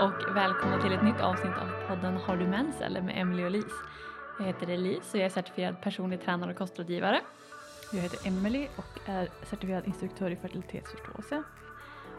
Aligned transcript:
och 0.00 0.36
välkomna 0.36 0.82
till 0.82 0.92
ett 0.92 1.02
nytt 1.04 1.20
avsnitt 1.20 1.52
av 1.56 1.88
podden 1.88 2.16
Har 2.16 2.36
du 2.36 2.46
mens 2.48 2.80
eller 2.80 3.02
med 3.02 3.20
Emily 3.20 3.44
och 3.44 3.50
Lis. 3.50 3.72
Jag 4.38 4.46
heter 4.46 4.68
Elise 4.70 5.10
och 5.12 5.18
jag 5.20 5.24
är 5.26 5.30
certifierad 5.30 5.80
personlig 5.80 6.20
tränare 6.22 6.50
och 6.50 6.58
kostrådgivare. 6.58 7.20
Jag 7.92 8.00
heter 8.00 8.28
Emily 8.28 8.66
och 8.76 9.08
är 9.08 9.28
certifierad 9.44 9.86
instruktör 9.86 10.30
i 10.30 10.36
fertilitetsförståelse. 10.36 11.42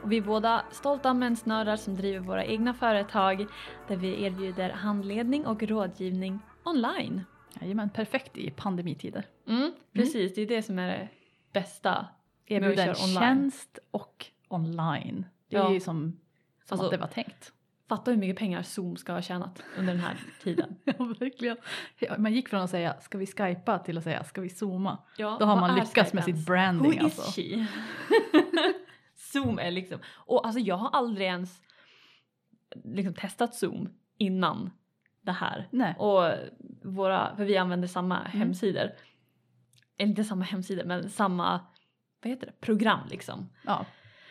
Och 0.03 0.11
vi 0.11 0.17
är 0.17 0.21
båda 0.21 0.63
stolta 0.71 1.13
mensnördar 1.13 1.75
som 1.75 1.95
driver 1.95 2.19
våra 2.19 2.45
egna 2.45 2.73
företag 2.73 3.45
där 3.87 3.95
vi 3.95 4.23
erbjuder 4.23 4.69
handledning 4.69 5.45
och 5.45 5.63
rådgivning 5.63 6.39
online. 6.63 7.23
Jajamän, 7.61 7.89
perfekt 7.89 8.37
i 8.37 8.51
pandemitider. 8.51 9.25
Mm, 9.47 9.71
precis, 9.93 10.35
det 10.35 10.41
är 10.41 10.47
det 10.47 10.63
som 10.63 10.79
är 10.79 10.87
det 10.87 11.09
bästa. 11.53 12.07
online. 12.49 13.19
tjänst 13.19 13.79
och 13.91 14.25
online. 14.47 15.25
Det 15.49 15.55
är 15.55 15.59
Ja. 15.59 15.71
ju 15.73 15.79
som, 15.79 16.19
som 16.65 16.73
Alltså- 16.73 16.85
att 16.85 16.91
det 16.91 16.97
var 16.97 17.07
tänkt. 17.07 17.53
Fatta 17.89 18.11
hur 18.11 18.17
mycket 18.17 18.37
pengar 18.37 18.61
Zoom 18.63 18.97
ska 18.97 19.13
ha 19.13 19.21
tjänat 19.21 19.63
under 19.77 19.93
den 19.93 20.01
här 20.03 20.17
tiden. 20.43 20.75
Ja, 20.83 20.93
verkligen. 21.19 21.57
Man 22.17 22.33
gick 22.33 22.49
från 22.49 22.61
att 22.61 22.69
säga 22.69 22.99
ska 23.01 23.17
vi 23.17 23.25
skypa 23.27 23.79
till 23.79 23.97
att 23.97 24.03
säga 24.03 24.23
ska 24.23 24.41
vi 24.41 24.49
zooma. 24.49 24.97
Ja, 25.17 25.37
Då 25.39 25.45
har 25.45 25.55
man 25.59 25.75
lyckats 25.75 25.93
Skype 25.93 26.15
med 26.15 26.27
ens? 26.27 26.37
sitt 26.39 26.45
branding 26.47 26.99
Who 26.99 27.03
alltså. 27.05 27.41
is 27.41 27.49
she? 27.51 27.65
Zoom 29.15 29.59
är 29.59 29.71
liksom, 29.71 29.99
och 30.13 30.45
alltså 30.45 30.59
jag 30.59 30.77
har 30.77 30.89
aldrig 30.89 31.27
ens 31.27 31.61
liksom 32.83 33.13
testat 33.13 33.55
Zoom 33.55 33.89
innan 34.17 34.71
det 35.21 35.31
här. 35.31 35.67
Nej. 35.71 35.95
Och 35.99 36.31
våra, 36.83 37.35
för 37.35 37.45
vi 37.45 37.57
använder 37.57 37.87
samma 37.87 38.19
Mm. 38.19 38.31
hemsidor. 38.39 38.81
Eller 39.97 40.09
inte 40.09 40.23
samma 40.23 40.45
hemsidor 40.45 40.83
men 40.83 41.09
samma, 41.09 41.59
vad 42.23 42.29
heter 42.31 42.45
det, 42.47 42.53
program 42.61 42.99
liksom. 43.09 43.49
Ja. 43.65 43.85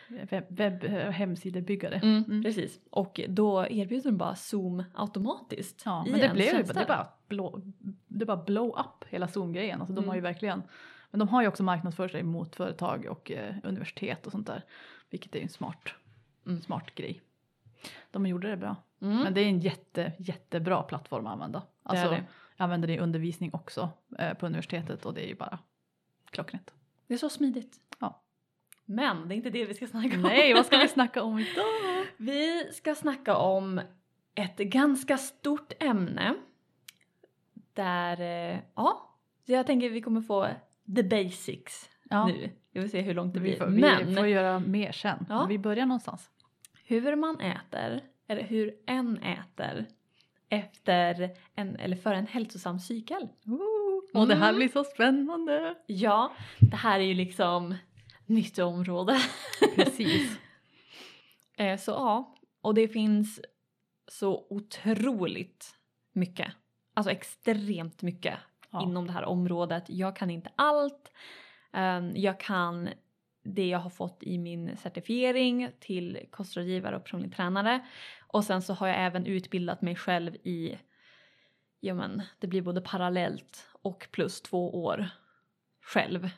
Webb, 0.09 0.45
webb 0.47 0.83
hemsidebyggare. 1.11 1.95
Mm, 1.95 2.43
Precis. 2.43 2.79
Och 2.89 3.19
då 3.29 3.67
erbjuder 3.69 4.11
de 4.11 4.17
bara 4.17 4.35
Zoom 4.35 4.83
automatiskt. 4.93 5.81
Ja, 5.85 6.05
men 6.09 6.19
det 6.19 6.29
blev 6.33 6.45
ju 6.45 6.51
tjänster. 6.51 6.79
det 6.79 6.85
bara 6.87 7.07
blow, 7.27 7.71
det 8.07 8.25
bara 8.25 8.37
blow 8.43 8.67
up 8.79 9.09
hela 9.09 9.27
Zoom-grejen. 9.27 9.79
Alltså, 9.81 9.93
de 9.93 9.99
Mm. 9.99 10.09
har 10.09 10.15
ju 10.15 10.21
verkligen, 10.21 10.63
men 11.11 11.19
de 11.19 11.27
har 11.27 11.41
ju 11.41 11.47
också 11.47 11.63
marknadsfört 11.63 12.11
sig 12.11 12.23
mot 12.23 12.55
företag 12.55 13.05
och 13.09 13.31
eh, 13.31 13.55
universitet 13.63 14.25
och 14.25 14.31
sånt 14.31 14.47
där. 14.47 14.63
Vilket 15.09 15.35
är 15.35 15.39
ju 15.39 15.43
en 15.43 15.49
smart, 15.49 15.89
Mm. 16.45 16.61
smart 16.61 16.95
grej. 16.95 17.21
De 18.11 18.25
gjorde 18.27 18.49
det 18.49 18.57
bra. 18.57 18.75
Mm. 19.01 19.17
Men 19.17 19.33
det 19.33 19.41
är 19.41 19.45
en 19.45 19.59
jätte, 19.59 20.13
jättebra 20.17 20.83
plattform 20.83 21.27
att 21.27 21.33
använda. 21.33 21.61
Alltså, 21.83 22.09
det 22.09 22.15
är 22.15 22.19
det. 22.19 22.25
Jag 22.57 22.63
använder 22.63 22.87
det 22.87 22.93
i 22.93 22.99
undervisning 22.99 23.49
också 23.53 23.89
eh, 24.19 24.33
på 24.33 24.45
universitetet 24.45 25.05
och 25.05 25.13
det 25.13 25.21
är 25.25 25.27
ju 25.27 25.35
bara 25.35 25.59
klockrent. 26.29 26.73
Det 27.07 27.13
är 27.13 27.17
så 27.17 27.29
smidigt. 27.29 27.79
Men 28.89 29.27
det 29.27 29.33
är 29.33 29.37
inte 29.37 29.49
det 29.49 29.65
vi 29.65 29.73
ska 29.73 29.87
snacka 29.87 30.15
om. 30.15 30.21
Nej, 30.21 30.53
vad 30.53 30.65
ska 30.65 30.77
vi 30.77 30.87
snacka 30.97 31.23
om 31.23 31.39
idag? 31.39 32.05
Vi 32.17 32.69
ska 32.73 32.95
snacka 32.95 33.35
om 33.37 33.81
ett 34.35 34.57
ganska 34.57 35.17
stort 35.17 35.73
ämne. 35.83 36.33
Där, 37.73 38.21
eh, 38.21 38.59
ja, 38.75 39.15
jag 39.45 39.67
tänker 39.67 39.89
vi 39.89 40.01
kommer 40.01 40.21
få 40.21 40.47
the 40.95 41.03
basics 41.03 41.89
Ja, 42.09 42.27
nu. 42.27 42.49
Vi 42.71 42.81
får 42.81 42.87
se 42.87 43.01
hur 43.01 43.13
långt 43.13 43.33
det 43.33 43.39
vi, 43.39 43.49
blir. 43.49 43.57
får, 43.57 43.65
vi 43.67 43.81
Men 43.81 44.15
får 44.15 44.27
göra 44.27 44.59
mer 44.59 44.91
sen. 44.91 45.25
Ja. 45.29 45.45
Vi 45.49 45.57
börjar 45.59 45.85
någonstans. 45.85 46.29
hur 46.85 47.15
man 47.15 47.39
äter, 47.39 48.01
eller 48.27 48.43
hur 48.43 48.75
en 48.85 49.17
äter 49.17 49.85
efter 50.49 51.29
en, 51.55 51.75
eller 51.75 51.95
för 51.95 52.13
en 52.13 52.27
hälsosam 52.27 52.79
cykel. 52.79 53.27
Ooh, 53.45 54.21
och 54.21 54.27
det 54.27 54.35
här 54.35 54.49
Mm. 54.49 54.55
blir 54.55 54.67
så 54.67 54.83
spännande. 54.83 55.75
Ja, 55.87 56.31
det 56.59 56.75
här 56.75 56.99
är 56.99 57.03
ju 57.03 57.13
liksom 57.13 57.75
nytt 58.27 58.59
område. 58.59 59.19
Precis. 59.75 60.39
Eh, 61.57 61.77
Så 61.77 61.91
ja, 61.91 62.35
och 62.61 62.73
det 62.73 62.87
finns 62.87 63.41
så 64.07 64.47
otroligt 64.49 65.75
mycket. 66.13 66.51
Alltså 66.93 67.11
extremt 67.11 68.01
mycket 68.01 68.37
Ja. 68.71 68.83
inom 68.83 69.07
det 69.07 69.13
här 69.13 69.23
området. 69.25 69.83
Jag 69.87 70.15
kan 70.15 70.29
inte 70.29 70.49
allt. 70.55 71.11
Ehm, 71.73 72.11
Jag 72.15 72.39
kan 72.39 72.89
det 73.43 73.67
jag 73.67 73.79
har 73.79 73.89
fått 73.89 74.23
i 74.23 74.37
min 74.37 74.77
certifiering 74.77 75.71
till 75.79 76.19
kostrådgivare 76.31 76.95
och 76.95 77.03
personlig 77.03 77.35
tränare. 77.35 77.85
Och 78.27 78.43
sen 78.43 78.61
så 78.61 78.73
har 78.73 78.87
jag 78.87 78.97
även 78.99 79.25
utbildat 79.25 79.81
mig 79.81 79.95
själv 79.95 80.35
i, 80.35 80.77
ja 81.79 81.93
men 81.93 82.21
det 82.39 82.47
blir 82.47 82.61
både 82.61 82.81
parallellt 82.81 83.69
och 83.81 84.07
plus 84.11 84.41
två 84.41 84.83
år 84.83 85.09
själv. 85.81 86.29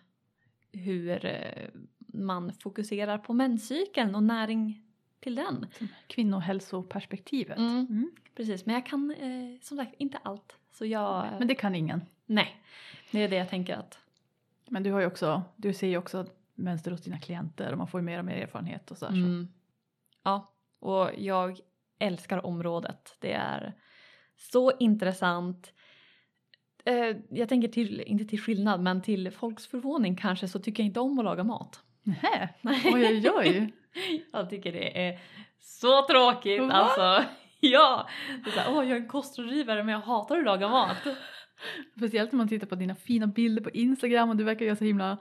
Hur 0.71 1.25
eh, 1.25 1.69
man 2.13 2.53
fokuserar 2.53 3.17
på 3.17 3.33
menscykeln 3.33 4.15
och 4.15 4.23
näring 4.23 4.83
till 5.19 5.35
den. 5.35 5.65
Kvinnohälsoperspektivet. 6.07 7.57
Mm. 7.57 7.87
Mm. 7.89 8.11
Precis, 8.35 8.65
men 8.65 8.75
jag 8.75 8.85
kan 8.85 9.11
eh, 9.11 9.59
som 9.61 9.77
sagt 9.77 9.95
inte 9.97 10.17
allt. 10.17 10.55
Så 10.71 10.85
jag... 10.85 11.27
Men 11.39 11.47
det 11.47 11.55
kan 11.55 11.75
ingen. 11.75 12.01
Nej, 12.25 12.61
det 13.11 13.19
är 13.23 13.29
det 13.29 13.35
jag 13.35 13.49
tänker 13.49 13.75
att... 13.75 13.99
Men 14.67 14.83
du 14.83 14.91
har 14.91 14.99
ju 14.99 15.05
också, 15.05 15.43
du 15.55 15.73
ser 15.73 15.87
ju 15.87 15.97
också 15.97 16.25
mönster 16.55 16.91
hos 16.91 17.01
dina 17.01 17.19
klienter 17.19 17.71
och 17.71 17.77
man 17.77 17.87
får 17.87 17.99
ju 17.99 18.05
mer 18.05 18.19
och 18.19 18.25
mer 18.25 18.35
erfarenhet 18.35 18.91
och 18.91 18.97
så. 18.97 19.05
Här, 19.05 19.13
så. 19.13 19.19
Mm. 19.19 19.47
Ja, 20.23 20.53
och 20.79 21.09
jag 21.17 21.59
älskar 21.99 22.45
området. 22.45 23.17
Det 23.19 23.33
är 23.33 23.73
så 24.35 24.77
intressant. 24.77 25.73
Eh, 26.85 27.17
jag 27.29 27.49
tänker 27.49 27.67
till, 27.67 28.01
inte 28.01 28.25
till 28.25 28.41
skillnad, 28.41 28.81
men 28.81 29.01
till 29.01 29.31
folks 29.31 29.67
förvåning 29.67 30.15
kanske 30.15 30.47
så 30.47 30.59
tycker 30.59 30.83
jag 30.83 30.87
inte 30.87 30.99
om 30.99 31.19
att 31.19 31.25
laga 31.25 31.43
mat. 31.43 31.79
Nähä, 32.03 32.49
oj 32.63 32.93
oj 32.93 33.29
oj. 33.35 33.73
Jag 34.31 34.49
tycker 34.49 34.71
det 34.71 35.07
är 35.07 35.19
så 35.59 36.07
tråkigt 36.07 36.61
Va? 36.61 36.71
alltså. 36.71 37.29
Ja, 37.61 38.07
det 38.43 38.49
är 38.49 38.53
såhär, 38.53 38.77
åh 38.77 38.83
jag 38.83 38.97
är 38.97 39.01
en 39.01 39.07
kostrådgivare 39.07 39.83
men 39.83 39.93
jag 39.93 40.01
hatar 40.01 40.37
att 40.37 40.45
laga 40.45 40.69
mat. 40.69 40.97
Speciellt 41.97 42.31
när 42.31 42.37
man 42.37 42.47
tittar 42.47 42.67
på 42.67 42.75
dina 42.75 42.95
fina 42.95 43.27
bilder 43.27 43.63
på 43.63 43.69
Instagram 43.69 44.29
och 44.29 44.35
du 44.35 44.43
verkar 44.43 44.65
göra 44.65 44.75
så 44.75 44.83
himla 44.83 45.17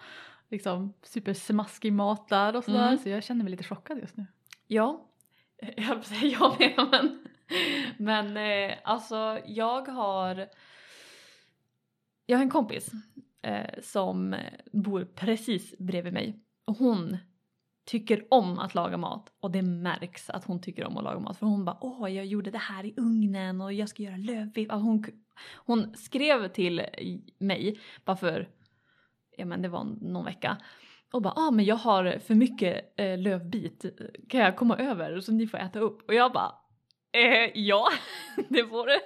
liksom, 0.50 0.94
supersmaskig 1.02 1.92
mat 1.92 2.28
där 2.28 2.56
och 2.56 2.64
sådär. 2.64 2.86
Mm. 2.86 2.98
Så 2.98 3.08
jag 3.08 3.24
känner 3.24 3.44
mig 3.44 3.50
lite 3.50 3.64
chockad 3.64 3.98
just 3.98 4.16
nu. 4.16 4.26
Ja, 4.66 5.08
jag 5.76 5.84
höll 5.84 5.96
på 5.96 6.00
att 6.00 6.06
säga 6.06 6.38
jag 6.40 6.60
med 6.60 6.88
men, 6.90 7.26
men 7.96 8.36
eh, 8.70 8.76
alltså 8.84 9.40
jag 9.46 9.88
har 9.88 10.48
jag 12.30 12.38
har 12.38 12.42
en 12.42 12.50
kompis 12.50 12.90
eh, 13.42 13.82
som 13.82 14.36
bor 14.72 15.04
precis 15.04 15.74
bredvid 15.78 16.12
mig 16.12 16.40
och 16.66 16.76
hon 16.76 17.16
tycker 17.86 18.26
om 18.30 18.58
att 18.58 18.74
laga 18.74 18.96
mat 18.96 19.32
och 19.40 19.50
det 19.50 19.62
märks 19.62 20.30
att 20.30 20.44
hon 20.44 20.60
tycker 20.60 20.84
om 20.84 20.96
att 20.96 21.04
laga 21.04 21.20
mat 21.20 21.38
för 21.38 21.46
hon 21.46 21.64
bara 21.64 21.78
åh 21.80 22.12
jag 22.12 22.26
gjorde 22.26 22.50
det 22.50 22.58
här 22.58 22.86
i 22.86 22.94
ugnen 22.96 23.60
och 23.60 23.72
jag 23.72 23.88
ska 23.88 24.02
göra 24.02 24.16
lövbiff. 24.16 24.70
Alltså 24.70 24.84
hon, 24.84 25.04
hon 25.56 25.96
skrev 25.96 26.48
till 26.48 26.82
mig 27.38 27.80
bara 28.04 28.16
för, 28.16 28.48
ja 29.36 29.44
men 29.44 29.62
det 29.62 29.68
var 29.68 29.84
någon 29.84 30.24
vecka 30.24 30.56
och 31.12 31.22
bara 31.22 31.34
ah 31.36 31.50
men 31.50 31.64
jag 31.64 31.76
har 31.76 32.18
för 32.18 32.34
mycket 32.34 33.00
eh, 33.00 33.18
lövbit, 33.18 33.84
kan 34.28 34.40
jag 34.40 34.56
komma 34.56 34.76
över 34.76 35.20
så 35.20 35.32
ni 35.32 35.46
får 35.46 35.58
äta 35.58 35.78
upp? 35.78 36.08
Och 36.08 36.14
jag 36.14 36.32
bara 36.32 36.52
eh, 37.12 37.50
ja 37.54 37.88
det 38.48 38.66
får 38.66 38.86
du. 38.86 38.98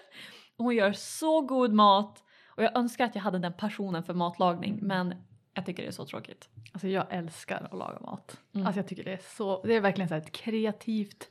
Hon 0.56 0.74
gör 0.74 0.92
så 0.92 1.40
god 1.40 1.72
mat 1.72 2.24
och 2.56 2.62
jag 2.62 2.76
önskar 2.76 3.04
att 3.04 3.14
jag 3.14 3.22
hade 3.22 3.38
den 3.38 3.52
passionen 3.52 4.02
för 4.02 4.14
matlagning 4.14 4.78
men 4.82 5.14
jag 5.54 5.66
tycker 5.66 5.82
det 5.82 5.88
är 5.88 5.92
så 5.92 6.06
tråkigt. 6.06 6.48
Alltså 6.72 6.88
jag 6.88 7.06
älskar 7.10 7.68
att 7.70 7.78
laga 7.78 8.00
mat. 8.00 8.40
Mm. 8.54 8.66
Alltså 8.66 8.78
jag 8.78 8.86
tycker 8.86 9.04
det 9.04 9.12
är 9.12 9.20
så, 9.36 9.62
det 9.62 9.74
är 9.74 9.80
verkligen 9.80 10.08
så 10.08 10.14
ett 10.14 10.32
kreativt 10.32 11.30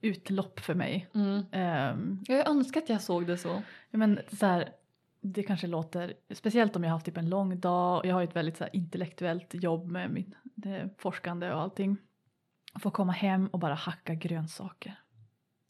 utlopp 0.00 0.60
för 0.60 0.74
mig. 0.74 1.08
Mm. 1.14 1.44
Ehm, 1.52 2.24
Jag 2.28 2.50
önskar 2.50 2.80
att 2.82 2.88
jag 2.88 3.00
såg 3.02 3.26
det 3.26 3.38
så. 3.38 3.62
Men 3.90 4.20
så 4.32 4.46
här, 4.46 4.68
det 5.20 5.42
kanske 5.42 5.66
låter, 5.66 6.14
speciellt 6.30 6.76
om 6.76 6.84
jag 6.84 6.90
har 6.90 6.96
haft 6.96 7.06
typ 7.06 7.16
en 7.16 7.28
lång 7.28 7.60
dag 7.60 7.98
och 7.98 8.06
jag 8.06 8.14
har 8.14 8.22
ett 8.22 8.36
väldigt 8.36 8.56
så 8.56 8.64
här, 8.64 8.76
intellektuellt 8.76 9.54
jobb 9.54 9.86
med 9.90 10.10
mitt 10.10 10.34
forskande 10.98 11.52
och 11.52 11.60
allting. 11.60 11.96
Få 12.80 12.90
komma 12.90 13.12
hem 13.12 13.46
och 13.46 13.58
bara 13.58 13.74
hacka 13.74 14.14
grönsaker. 14.14 14.94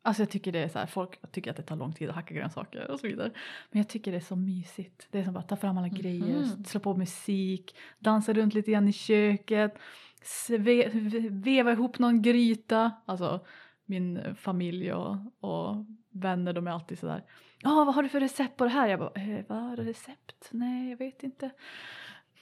Alltså 0.04 0.22
jag 0.22 0.30
tycker 0.30 0.52
det 0.52 0.58
är 0.58 0.68
så 0.68 0.78
här, 0.78 0.86
folk 0.86 1.32
tycker 1.32 1.50
att 1.50 1.56
det 1.56 1.62
tar 1.62 1.76
lång 1.76 1.92
tid 1.92 2.08
att 2.08 2.14
hacka 2.14 2.34
grönsaker 2.34 2.90
och 2.90 3.00
så 3.00 3.06
vidare. 3.06 3.30
Men 3.70 3.78
jag 3.78 3.88
tycker 3.88 4.10
det 4.10 4.16
är 4.16 4.20
så 4.20 4.36
mysigt. 4.36 5.06
Det 5.10 5.18
är 5.18 5.24
som 5.24 5.34
bara 5.34 5.42
ta 5.42 5.56
fram 5.56 5.78
alla 5.78 5.86
Mhm. 5.86 5.94
grejer, 5.96 6.64
slå 6.66 6.80
på 6.80 6.96
musik, 6.96 7.76
dansa 7.98 8.32
runt 8.32 8.54
lite 8.54 8.70
grann 8.72 8.88
i 8.88 8.92
köket, 8.92 9.78
sve, 10.22 10.88
veva 11.30 11.72
ihop 11.72 11.98
någon 11.98 12.22
gryta. 12.22 12.90
Alltså 13.06 13.46
min 13.84 14.34
familj 14.36 14.92
och, 14.92 15.16
och 15.40 15.76
vänner 16.10 16.52
de 16.52 16.66
är 16.66 16.70
alltid 16.70 16.98
sådär 16.98 17.24
Ja, 17.64 17.84
vad 17.84 17.94
har 17.94 18.02
du 18.02 18.08
för 18.08 18.20
recept 18.20 18.56
på 18.56 18.64
det 18.64 18.70
här? 18.70 18.88
Jag 18.88 18.98
bara, 18.98 19.12
eh, 19.14 19.44
vad 19.48 19.78
recept? 19.78 20.48
Nej, 20.50 20.90
jag 20.90 20.96
vet 20.96 21.22
inte. 21.22 21.50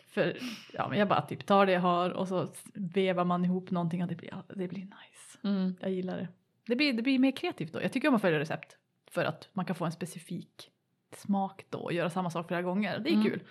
För 0.07 0.37
ja, 0.73 0.89
men 0.89 0.99
jag 0.99 1.09
bara 1.09 1.23
typ 1.23 1.47
tar 1.47 1.67
det 1.67 1.73
jag 1.73 1.81
har 1.81 2.11
och 2.11 2.29
så 2.29 2.49
vevar 2.75 3.25
man 3.25 3.45
ihop 3.45 3.71
någonting 3.71 4.03
och 4.03 4.09
det 4.09 4.15
blir, 4.17 4.43
det 4.49 4.69
blir 4.69 4.81
nice. 4.83 5.39
Mm. 5.45 5.75
Jag 5.81 5.91
gillar 5.91 6.17
det. 6.17 6.29
Det 6.71 6.77
blir, 6.77 6.93
det 6.93 7.03
blir 7.03 7.19
mer 7.19 7.31
kreativt 7.37 7.73
då. 7.73 7.83
Jag 7.83 7.93
tycker 7.93 8.09
om 8.09 8.15
att 8.15 8.21
följa 8.21 8.39
recept 8.39 8.77
för 9.11 9.25
att 9.25 9.49
man 9.53 9.65
kan 9.65 9.77
få 9.77 9.85
en 9.85 9.93
specifik 9.93 10.71
smak 11.17 11.67
då 11.71 11.79
och 11.79 11.93
göra 11.93 12.11
samma 12.11 12.31
sak 12.31 12.47
flera 12.49 12.63
gånger. 12.63 12.99
Det 12.99 13.11
är 13.11 13.15
Mm. 13.15 13.25
kul. 13.25 13.43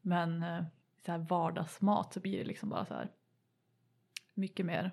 Men 0.00 0.42
eh, 0.42 0.64
så 1.06 1.12
här 1.12 1.18
vardagsmat 1.18 2.12
så 2.14 2.20
blir 2.20 2.38
det 2.38 2.44
liksom 2.44 2.68
bara 2.68 2.84
så 2.84 2.94
här 2.94 3.10
mycket 4.34 4.66
mer 4.66 4.90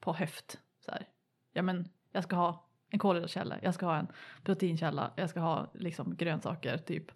på 0.00 0.12
höft. 0.12 0.60
Så 0.80 0.90
här. 0.90 1.08
Ja 1.52 1.62
men 1.62 1.88
jag 2.12 2.24
ska 2.24 2.36
ha 2.36 2.68
en 2.88 2.98
kolhydratkälla, 2.98 3.58
jag 3.62 3.74
ska 3.74 3.86
ha 3.86 3.96
en 3.96 4.06
proteinkälla, 4.44 5.12
jag 5.16 5.30
ska 5.30 5.40
ha 5.40 5.70
liksom 5.74 6.16
grönsaker 6.16 6.78
typ. 6.78 7.10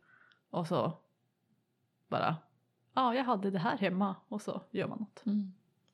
Och 0.51 0.67
så 0.67 0.99
bara, 2.09 2.37
ja 2.95 3.15
jag 3.15 3.25
hade 3.25 3.51
det 3.51 3.59
här 3.59 3.79
hemma 3.79 4.17
och 4.29 4.43
så 4.43 4.63
gör 4.71 4.89
man 4.89 4.99
något. 4.99 5.23
Mm. 5.27 5.53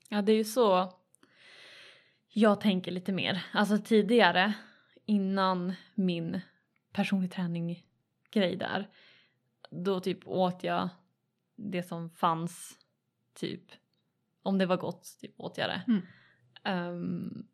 Ja, 0.09 0.23
det 0.23 0.33
är 0.33 0.37
ju 0.37 0.45
så 0.45 0.93
jag 2.37 2.61
tänker 2.61 2.93
lite 2.93 3.13
mer. 3.13 3.47
Alltså 3.53 3.79
tidigare, 3.79 4.55
innan 5.07 5.73
min 5.95 6.41
personlig 6.93 7.33
träning 7.33 7.85
grej 8.31 8.57
där, 8.57 8.89
då 9.71 10.01
typ 10.01 10.27
åt 10.27 10.65
jag 10.65 10.89
det 11.57 11.83
som 11.83 12.11
fanns, 12.11 12.79
typ. 13.35 13.63
Om 14.43 14.59
det 14.59 14.67
var 14.67 14.77
gott, 14.77 15.17
typ 15.21 15.41
åt 15.41 15.59
jag 15.59 15.69
det. 15.69 15.83
Mm. 15.89 16.03
Ehm, 16.65 17.47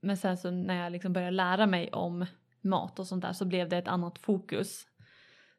men 0.00 0.16
sen 0.16 0.36
så 0.36 0.50
när 0.50 0.82
jag 0.82 0.92
liksom 0.92 1.12
började 1.12 1.36
lära 1.36 1.66
mig 1.66 1.92
om 1.92 2.26
mat 2.60 2.98
och 2.98 3.06
sånt 3.06 3.22
där 3.22 3.32
så 3.32 3.44
blev 3.44 3.68
det 3.68 3.76
ett 3.76 3.88
annat 3.88 4.18
fokus. 4.18 4.86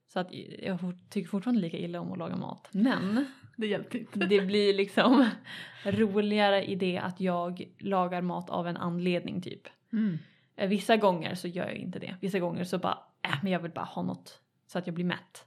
Så 0.07 0.19
att 0.19 0.33
jag 0.59 0.79
tycker 1.09 1.29
fortfarande 1.29 1.62
lika 1.62 1.77
illa 1.77 2.00
om 2.00 2.12
att 2.12 2.17
laga 2.17 2.35
mat. 2.35 2.69
Men 2.71 3.25
Det 3.61 3.67
hjälpte 3.67 3.97
inte. 3.97 4.19
det 4.19 4.41
blir 4.41 4.73
liksom 4.73 5.29
roligare 5.85 6.65
i 6.65 6.75
det 6.75 6.97
att 6.97 7.21
jag 7.21 7.67
lagar 7.79 8.21
mat 8.21 8.49
av 8.49 8.67
en 8.67 8.77
anledning 8.77 9.41
typ. 9.41 9.67
Mm. 9.93 10.17
Eh, 10.55 10.69
Vissa 10.69 10.97
gånger 10.97 11.35
så 11.35 11.47
gör 11.47 11.65
jag 11.65 11.75
inte 11.75 11.99
det. 11.99 12.15
Vissa 12.21 12.39
gånger 12.39 12.63
så 12.63 12.77
bara, 12.77 12.97
äh, 13.21 13.35
men 13.43 13.51
jag 13.51 13.59
vill 13.59 13.71
bara 13.71 13.85
ha 13.85 14.01
något 14.01 14.41
så 14.67 14.77
att 14.79 14.87
jag 14.87 14.93
blir 14.93 15.05
mätt. 15.05 15.45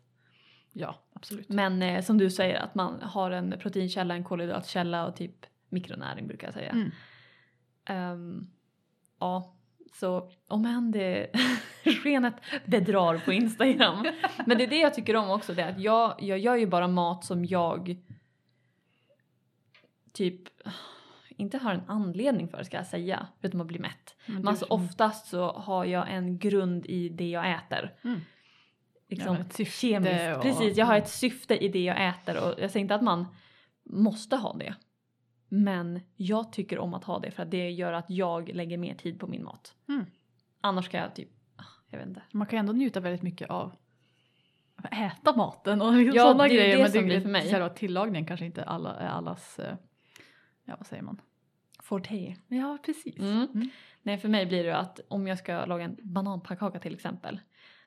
Ja, 0.72 1.02
absolut. 1.12 1.48
Men 1.48 1.82
eh, 1.82 2.02
som 2.02 2.18
du 2.18 2.30
säger 2.30 2.60
att 2.60 2.74
man 2.74 3.02
har 3.02 3.30
en 3.30 3.54
proteinkälla, 3.58 4.14
en 4.14 4.24
kolhydratkälla 4.24 5.06
och 5.06 5.16
typ 5.16 5.46
mikronäring 5.68 6.26
brukar 6.26 6.46
jag 6.46 6.54
säga. 6.54 6.70
Mm. 6.70 6.90
Ehm, 7.84 8.46
ja, 9.20 9.56
så 9.94 10.30
om 10.48 10.64
än 10.66 10.90
det 10.90 11.26
skenet 12.02 12.34
bedrar 12.66 13.18
på 13.18 13.32
Instagram. 13.32 14.06
Men 14.46 14.58
det 14.58 14.64
är 14.64 14.68
det 14.68 14.78
jag 14.78 14.94
tycker 14.94 15.16
om 15.16 15.30
också, 15.30 15.54
det 15.54 15.62
är 15.62 15.70
att 15.72 15.80
jag, 15.80 16.14
jag 16.22 16.38
gör 16.38 16.56
ju 16.56 16.66
bara 16.66 16.88
mat 16.88 17.24
som 17.24 17.44
jag 17.44 17.96
typ 20.12 20.40
inte 21.28 21.58
har 21.58 21.72
en 21.74 21.82
anledning 21.86 22.48
för 22.48 22.62
ska 22.62 22.76
jag 22.76 22.86
säga, 22.86 23.26
förutom 23.40 23.60
att 23.60 23.66
bli 23.66 23.78
mätt. 23.78 24.16
Men 24.26 24.36
Men 24.36 24.48
alltså 24.48 24.66
oftast 24.70 25.26
så 25.26 25.52
har 25.52 25.84
jag 25.84 26.10
en 26.12 26.38
grund 26.38 26.86
i 26.86 27.08
det 27.08 27.28
jag 27.30 27.50
äter. 27.50 27.94
Mm. 28.04 28.20
Liksom 29.08 29.36
Ja, 29.58 29.64
kemiskt. 29.64 30.36
och- 30.36 30.42
Precis, 30.42 30.76
jag 30.76 30.86
har 30.86 30.96
ett 30.96 31.08
syfte 31.08 31.64
i 31.64 31.68
det 31.68 31.84
jag 31.84 32.08
äter 32.08 32.36
och 32.44 32.54
jag 32.62 32.70
säger 32.70 32.82
inte 32.82 32.94
att 32.94 33.02
man 33.02 33.26
måste 33.84 34.36
ha 34.36 34.52
det. 34.52 34.74
Men 35.54 36.00
jag 36.16 36.52
tycker 36.52 36.78
om 36.78 36.94
att 36.94 37.04
ha 37.04 37.18
det 37.18 37.30
för 37.30 37.42
att 37.42 37.50
det 37.50 37.70
gör 37.70 37.92
att 37.92 38.10
jag 38.10 38.48
lägger 38.48 38.78
mer 38.78 38.94
tid 38.94 39.20
på 39.20 39.26
min 39.26 39.44
mat. 39.44 39.74
Mm. 39.88 40.06
Annars 40.60 40.84
ska 40.84 40.96
jag 40.96 41.14
typ, 41.14 41.28
ah, 41.56 41.62
jag 41.90 41.98
vet 41.98 42.08
inte. 42.08 42.22
Man 42.32 42.46
kan 42.46 42.56
ju 42.56 42.60
ändå 42.60 42.72
njuta 42.72 43.00
väldigt 43.00 43.22
mycket 43.22 43.50
av 43.50 43.74
att 44.76 44.92
äta 44.92 45.36
maten 45.36 45.82
och 45.82 45.92
liksom 45.92 46.16
Ja, 46.16 46.22
sådana 46.22 46.44
det 46.44 46.50
är 46.50 46.54
grejer. 46.54 46.76
det 46.76 46.82
men 46.82 46.92
som 46.92 47.04
blir 47.04 47.20
för 47.20 47.28
mig. 47.28 47.50
Själva 47.50 47.68
tillagningen 47.68 48.26
kanske 48.26 48.46
inte 48.46 48.64
alla, 48.64 48.94
är 48.94 49.08
allas, 49.08 49.58
eh, 49.58 49.76
ja 50.64 50.74
vad 50.78 50.86
säger 50.86 51.02
man? 51.02 51.20
Forte. 51.82 52.36
Ja 52.48 52.78
precis. 52.84 53.18
Mm. 53.18 53.48
Mm. 53.54 53.70
Nej 54.02 54.18
för 54.18 54.28
mig 54.28 54.46
blir 54.46 54.64
det 54.64 54.76
att 54.76 55.00
om 55.08 55.26
jag 55.26 55.38
ska 55.38 55.64
laga 55.64 55.84
en 55.84 55.96
bananpannkaka 56.02 56.78
till 56.78 56.94
exempel. 56.94 57.40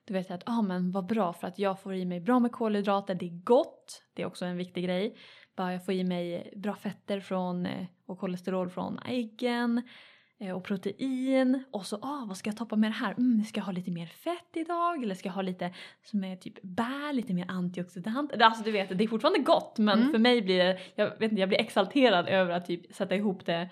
Då 0.05 0.13
vet 0.13 0.29
jag 0.29 0.37
att 0.37 0.43
ah, 0.45 0.61
men 0.61 0.91
vad 0.91 1.05
bra 1.05 1.33
för 1.33 1.47
att 1.47 1.59
jag 1.59 1.79
får 1.79 1.95
i 1.95 2.05
mig 2.05 2.19
bra 2.19 2.39
med 2.39 2.51
kolhydrater, 2.51 3.15
det 3.15 3.25
är 3.25 3.43
gott, 3.43 4.03
det 4.13 4.21
är 4.21 4.25
också 4.25 4.45
en 4.45 4.57
viktig 4.57 4.83
grej. 4.83 5.17
Bara 5.57 5.73
jag 5.73 5.85
får 5.85 5.93
i 5.93 6.03
mig 6.03 6.53
bra 6.55 6.75
fetter 6.75 7.19
från, 7.19 7.65
eh, 7.65 7.85
och 8.05 8.19
kolesterol 8.19 8.69
från 8.69 8.99
äggen 9.05 9.81
eh, 10.39 10.51
och 10.51 10.63
protein 10.63 11.63
och 11.71 11.85
så 11.85 11.95
ah, 11.95 12.25
vad 12.27 12.37
ska 12.37 12.49
jag 12.49 12.57
toppa 12.57 12.75
med 12.75 12.91
det 12.91 12.95
här? 12.95 13.11
Mm, 13.11 13.43
ska 13.43 13.59
jag 13.59 13.65
ha 13.65 13.71
lite 13.71 13.91
mer 13.91 14.05
fett 14.05 14.51
idag 14.53 15.03
eller 15.03 15.15
ska 15.15 15.29
jag 15.29 15.33
ha 15.33 15.41
lite 15.41 15.73
som 16.03 16.23
är 16.23 16.35
typ 16.35 16.61
bär, 16.61 17.13
lite 17.13 17.33
mer 17.33 17.45
antioxidant? 17.47 18.41
Alltså 18.41 18.63
du 18.63 18.71
vet, 18.71 18.97
det 18.97 19.03
är 19.03 19.07
fortfarande 19.07 19.39
gott 19.39 19.77
men 19.77 19.99
Mm. 19.99 20.11
för 20.11 20.19
mig 20.19 20.41
blir 20.41 20.57
det, 20.57 20.79
jag 20.95 21.19
vet 21.19 21.31
inte, 21.31 21.41
jag 21.41 21.49
blir 21.49 21.59
exalterad 21.59 22.27
över 22.27 22.51
att 22.51 22.65
typ 22.65 22.95
sätta 22.95 23.15
ihop 23.15 23.45
det 23.45 23.69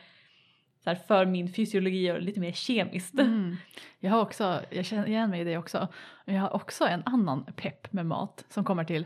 så 0.84 0.90
här, 0.90 0.96
för 0.96 1.26
min 1.26 1.54
fysiologi 1.54 2.12
och 2.12 2.22
lite 2.22 2.40
mer 2.40 2.52
kemiskt. 2.52 3.20
Mm. 3.20 3.56
Jag 4.00 4.12
har 4.12 4.22
också, 4.22 4.62
jag 4.70 4.86
känner 4.86 5.08
igen 5.08 5.30
mig 5.30 5.42
i 5.42 5.44
det 5.44 5.58
också. 5.58 5.88
Jag 6.26 6.42
har 6.42 6.56
också 6.56 6.86
en 6.86 7.04
annan 7.06 7.46
pepp 7.56 7.94
med 7.94 8.06
mat 8.06 8.46
som 8.50 8.64
kommer 8.64 8.84
till 8.84 9.06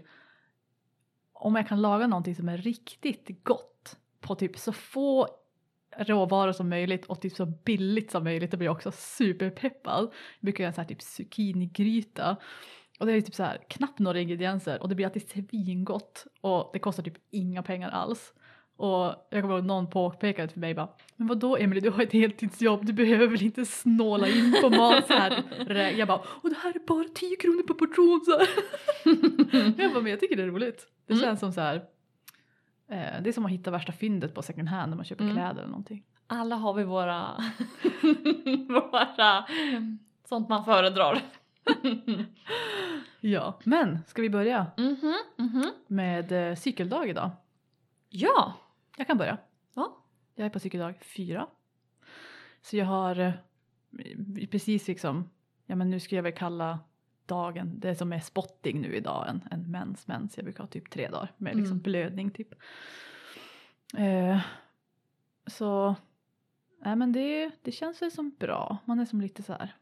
om 1.40 1.56
jag 1.56 1.68
kan 1.68 1.82
laga 1.82 2.08
någonting 2.08 2.36
som 2.36 2.50
är 2.50 2.58
riktigt 2.58 3.44
gott 3.44 3.98
på 4.20 4.36
typ 4.36 4.58
så 4.58 4.74
få 4.74 5.28
råvaror 5.98 6.52
som 6.52 6.70
möjligt 6.70 7.06
och 7.06 7.22
typ 7.22 7.34
så 7.34 7.46
billigt 7.46 8.12
som 8.12 8.24
möjligt. 8.24 8.52
Då 8.52 8.58
blir 8.58 8.68
jag 8.68 8.76
också 8.76 8.92
superpeppad. 8.92 10.04
Jag 10.04 10.12
brukar 10.42 10.64
göra 10.64 10.68
en 10.68 10.74
sån 10.74 10.82
här 10.82 10.88
typ 10.88 11.02
zucchinigryta. 11.02 12.38
Och 13.00 13.06
det 13.06 13.14
är 13.14 13.22
typ 13.22 13.36
så 13.36 13.44
här 13.44 13.64
knappt 13.70 14.00
några 14.00 14.20
ingredienser 14.20 14.82
och 14.82 14.90
det 14.90 14.96
blir 14.96 15.06
alltid 15.06 15.30
svingott 15.30 16.28
och 16.42 16.70
det 16.74 16.80
kostar 16.80 17.04
typ 17.04 17.18
inga 17.30 17.64
pengar 17.64 17.90
alls. 17.90 18.34
Och 18.80 19.28
jag 19.30 19.42
kommer 19.42 19.56
ihåg 19.56 19.66
någon 19.66 19.90
påpekade 19.90 20.54
för 20.54 20.60
mig 20.60 20.74
bara 20.74 20.90
Men 21.16 21.28
vadå 21.28 21.58
Emily 21.58 21.81
du 21.81 21.90
har 21.90 22.04
ett 22.04 22.14
heltidsjobb 22.14 22.86
du 22.86 22.94
behöver 22.94 23.28
väl 23.28 23.44
inte 23.44 23.66
snåla 23.66 24.28
in 24.28 24.56
på 24.62 24.70
mat 24.70 25.08
så 25.08 25.14
här. 25.14 25.44
Jag 25.98 26.08
bara 26.08 26.22
och 26.42 26.50
det 26.50 26.56
här 26.64 26.70
är 26.76 26.88
bara 26.88 27.04
10 27.16 27.36
kronor 27.36 27.64
per 27.64 27.74
portion 27.74 28.22
så 28.26 28.31
här. 28.38 28.48
Jag 29.84 29.92
bara 29.94 30.02
men 30.04 30.12
jag 30.12 30.20
tycker 30.20 30.36
det 30.36 30.44
är 30.44 30.48
roligt. 30.48 30.88
Det 31.08 31.14
Mm. 31.14 31.26
känns 31.26 31.40
som 31.40 31.52
så 31.54 31.62
här 31.62 31.76
eh, 32.92 33.22
Det 33.24 33.30
är 33.30 33.31
som 33.31 33.46
att 33.46 33.52
hitta 33.52 33.72
värsta 33.72 33.92
fyndet 33.92 34.34
på 34.36 34.42
second 34.42 34.68
hand 34.70 34.90
när 34.90 34.96
man 34.96 35.06
köper 35.06 35.24
Mm. 35.24 35.36
kläder 35.36 35.60
eller 35.60 35.68
någonting. 35.72 36.04
Alla 36.28 36.56
har 36.56 36.74
vi 36.74 36.84
våra, 36.84 37.26
våra 38.70 39.46
sånt 40.30 40.50
man 40.50 40.66
föredrar. 40.66 41.22
Ja 43.20 43.60
men 43.64 44.00
ska 44.08 44.22
vi 44.22 44.30
börja 44.30 44.66
Mhm, 44.78 45.14
mhm. 45.38 45.66
med 45.88 46.31
eh, 46.50 46.56
cykeldag 46.56 47.10
idag? 47.10 47.30
Ja. 48.10 48.54
Jag 49.00 49.07
kan 49.07 49.18
börja. 49.18 49.38
Ja. 49.74 49.98
Jag 50.36 50.46
är 50.46 50.50
på 50.50 50.60
cykeldag 50.60 50.96
fyra. 51.01 51.48
Så 52.62 52.78
jag 52.78 52.86
har 52.86 53.19
eh, 53.19 53.34
precis 54.51 54.88
liksom, 54.88 55.30
ja 55.66 55.75
men 55.75 55.90
nu 55.90 56.00
ska 56.00 56.16
jag 56.16 56.24
väl 56.24 56.31
kalla 56.34 56.80
dagen, 57.25 57.80
det 57.80 57.96
som 57.96 58.13
är 58.13 58.19
spotting 58.19 58.81
nu 58.81 58.96
idag, 58.96 59.25
en, 59.30 59.48
en 59.51 59.72
mens, 59.72 60.07
mens. 60.07 60.38
Jag 60.38 60.44
brukar 60.46 60.63
ha 60.63 60.68
typ 60.68 60.90
tre 60.90 61.07
dagar 61.10 61.31
med 61.38 61.56
liksom 61.56 61.71
Mm. 61.71 61.81
blödning 61.83 62.31
typ. 62.31 62.54
Eh, 63.97 64.40
så, 65.47 65.95
nej 66.80 66.95
men 66.95 67.12
det, 67.12 67.52
det 67.62 67.71
känns 67.71 68.02
väl 68.02 68.12
som 68.12 68.30
bra. 68.40 68.78
Man 68.85 69.00
är 69.00 69.06
som 69.06 69.21
lite 69.21 69.44
så 69.44 69.54
här 69.54 69.76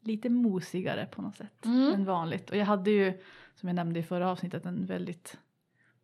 lite 0.00 0.30
mosigare 0.30 1.06
på 1.06 1.22
något 1.22 1.36
sätt 1.36 1.64
Mm. 1.64 1.92
än 1.94 2.04
vanligt. 2.04 2.50
Och 2.50 2.56
jag 2.56 2.66
hade 2.66 2.90
ju, 2.90 3.20
som 3.54 3.68
jag 3.68 3.76
nämnde 3.76 4.00
i 4.00 4.02
förra 4.02 4.30
avsnittet, 4.30 4.66
en 4.66 4.86
väldigt 4.86 5.38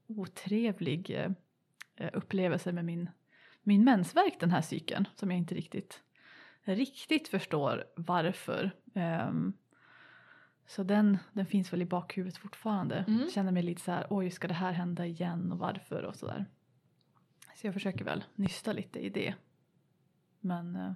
otrevlig 0.07 1.11
eh, 1.11 1.31
upplevelse 2.13 2.73
med 2.73 2.85
min, 2.85 3.11
min 3.63 3.85
mensvärk 3.85 4.41
den 4.41 4.51
här 4.51 4.63
cykeln 4.63 5.09
som 5.15 5.31
jag 5.31 5.39
inte 5.39 5.55
riktigt, 5.55 6.03
riktigt 6.65 7.29
förstår 7.29 7.85
varför. 7.97 8.71
Ehm, 8.95 9.53
så 10.67 10.83
den, 10.83 11.19
den 11.33 11.47
finns 11.47 11.73
väl 11.73 11.83
i 11.83 11.87
bakhuvudet 11.87 12.39
fortfarande. 12.39 13.05
Mm. 13.09 13.31
Känner 13.31 13.53
mig 13.53 13.63
lite 13.63 13.81
så 13.81 13.93
här, 13.93 14.07
oj 14.11 14.31
ska 14.31 14.49
det 14.49 14.55
här 14.55 14.73
hända 14.73 15.07
igen 15.07 15.53
och 15.53 15.59
varför 15.59 16.03
och 16.03 16.17
sådär. 16.17 16.47
Så 17.57 17.67
jag 17.67 17.75
försöker 17.75 18.05
väl 18.05 18.25
nysta 18.35 18.73
lite 18.73 18.99
i 18.99 19.09
det. 19.09 19.35
Men 20.41 20.77
eh, 20.77 20.93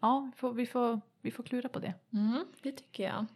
ja, 0.00 0.30
vi 0.32 0.38
får, 0.38 0.52
vi, 0.52 0.66
får, 0.66 1.00
vi 1.20 1.30
får 1.30 1.44
klura 1.44 1.68
på 1.68 1.78
det. 1.78 1.94
Mm, 2.12 2.44
det 2.62 2.72
tycker 2.72 3.04
jag. 3.04 3.26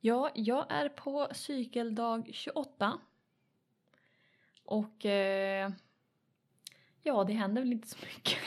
Ja, 0.00 0.30
jag 0.34 0.72
är 0.72 0.88
på 0.88 1.28
cykeldag 1.32 2.30
28. 2.32 2.98
Och 4.64 5.06
eh, 5.06 5.70
ja, 7.06 7.24
det 7.24 7.32
händer 7.32 7.62
väl 7.62 7.72
inte 7.72 7.88
så 7.88 7.96
mycket. 8.06 8.38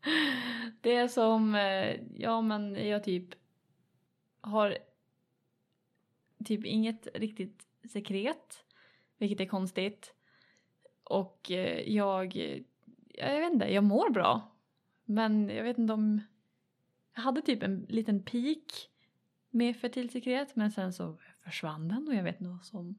det 0.80 0.94
är 0.94 1.08
som, 1.08 1.54
eh, 1.54 2.00
ja 2.14 2.40
men 2.40 2.88
jag 2.88 3.04
typ 3.04 3.34
har 4.40 4.78
typ 6.44 6.64
inget 6.64 7.08
riktigt 7.14 7.66
sekret, 7.92 8.64
vilket 9.18 9.40
är 9.40 9.46
konstigt. 9.46 10.14
Och 11.04 11.50
eh, 11.50 11.90
jag, 11.90 12.36
jag 13.08 13.40
vet 13.40 13.52
inte, 13.52 13.72
jag 13.72 13.84
mår 13.84 14.10
bra. 14.10 14.56
Men 15.04 15.48
jag 15.48 15.64
vet 15.64 15.78
inte 15.78 15.92
om... 15.92 16.20
Jag 17.14 17.22
hade 17.22 17.42
typ 17.42 17.62
en 17.62 17.86
liten 17.88 18.22
peak 18.22 18.90
med 19.50 19.76
fertilsekret 19.76 20.56
men 20.56 20.70
sen 20.70 20.92
så 20.92 21.16
försvann 21.44 21.88
den 21.88 22.08
och 22.08 22.14
jag 22.14 22.22
vet 22.22 22.40
inte 22.40 22.50
vad 22.50 22.64
som 22.64 22.98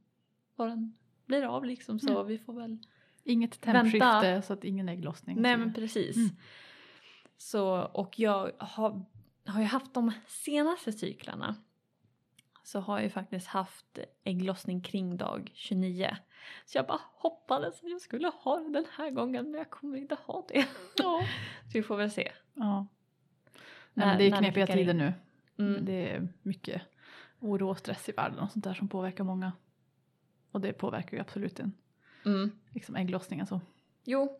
vad 0.55 0.69
den 0.69 0.97
blir 1.25 1.43
av 1.43 1.65
liksom 1.65 1.99
så 1.99 2.11
Mm. 2.11 2.27
vi 2.27 2.37
får 2.37 2.53
väl... 2.53 2.77
Inget 3.23 3.67
Vänta. 3.67 3.71
tempskifte 3.81 4.41
så 4.41 4.53
att 4.53 4.63
ingen 4.63 4.89
ägglossning. 4.89 5.41
Nej 5.41 5.57
men 5.57 5.73
precis. 5.73 6.15
Mm. 6.17 6.29
Så 7.37 7.79
och 7.79 8.19
jag 8.19 8.51
har, 8.59 9.05
har 9.45 9.59
ju 9.59 9.65
haft 9.67 9.93
de 9.93 10.11
senaste 10.27 10.91
cyklarna 10.91 11.55
så 12.63 12.79
har 12.79 12.97
jag 12.97 13.03
ju 13.03 13.09
faktiskt 13.09 13.47
haft 13.47 13.99
ägglossning 14.23 14.81
kring 14.81 15.17
dag 15.17 15.51
29. 15.53 16.17
Så 16.65 16.77
jag 16.77 16.87
bara 16.87 16.99
hoppades 17.15 17.83
att 17.83 17.89
jag 17.89 18.01
skulle 18.01 18.27
ha 18.27 18.59
det 18.59 18.69
den 18.73 18.85
här 18.97 19.09
gången 19.11 19.51
men 19.51 19.57
jag 19.57 19.69
kommer 19.69 19.97
inte 19.97 20.15
ha 20.25 20.45
det. 20.47 20.67
Ja. 20.97 21.21
Så 21.67 21.73
vi 21.73 21.83
får 21.83 21.97
väl 21.97 22.11
se. 22.11 22.31
Ja. 22.53 22.87
Nej, 23.93 24.07
När- 24.07 24.17
det 24.17 24.23
är 24.27 24.37
knepiga 24.37 24.67
in. 24.67 24.73
tider 24.77 24.93
nu. 24.93 25.13
Mm. 25.57 25.85
Det 25.85 26.11
är 26.11 26.27
mycket 26.41 26.81
oro 27.39 27.69
och 27.69 27.77
stress 27.77 28.09
i 28.09 28.11
världen 28.11 28.39
och 28.39 28.51
sånt 28.51 28.63
där 28.65 28.73
som 28.73 28.87
påverkar 28.87 29.23
många. 29.23 29.51
Och 30.51 30.61
det 30.61 30.73
påverkar 30.73 31.17
ju 31.17 31.21
absolut 31.21 31.59
en, 31.59 31.73
Mm. 32.25 32.51
liksom 32.69 32.95
ägglossningen 32.95 33.47
så. 33.47 33.61
Jo, 34.03 34.39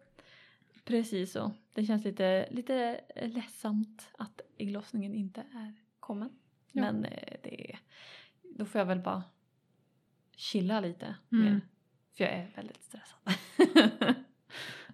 precis 0.83 1.31
så. 1.31 1.51
Det 1.73 1.85
känns 1.85 2.03
lite, 2.03 2.47
lite 2.51 3.01
ledsamt 3.15 4.09
att 4.17 4.41
ägglossningen 4.57 5.13
inte 5.13 5.41
är 5.41 5.73
kommen. 5.99 6.29
Ja. 6.71 6.81
Men 6.81 7.05
eh, 7.05 7.33
det, 7.43 7.77
då 8.43 8.65
får 8.65 8.79
jag 8.79 8.85
väl 8.85 8.99
bara 8.99 9.23
chilla 10.35 10.79
lite 10.79 11.15
Mm. 11.31 11.45
mer. 11.45 11.61
För 12.17 12.23
jag 12.23 12.33
är 12.33 12.51
väldigt 12.55 12.83
stressad. 12.83 13.19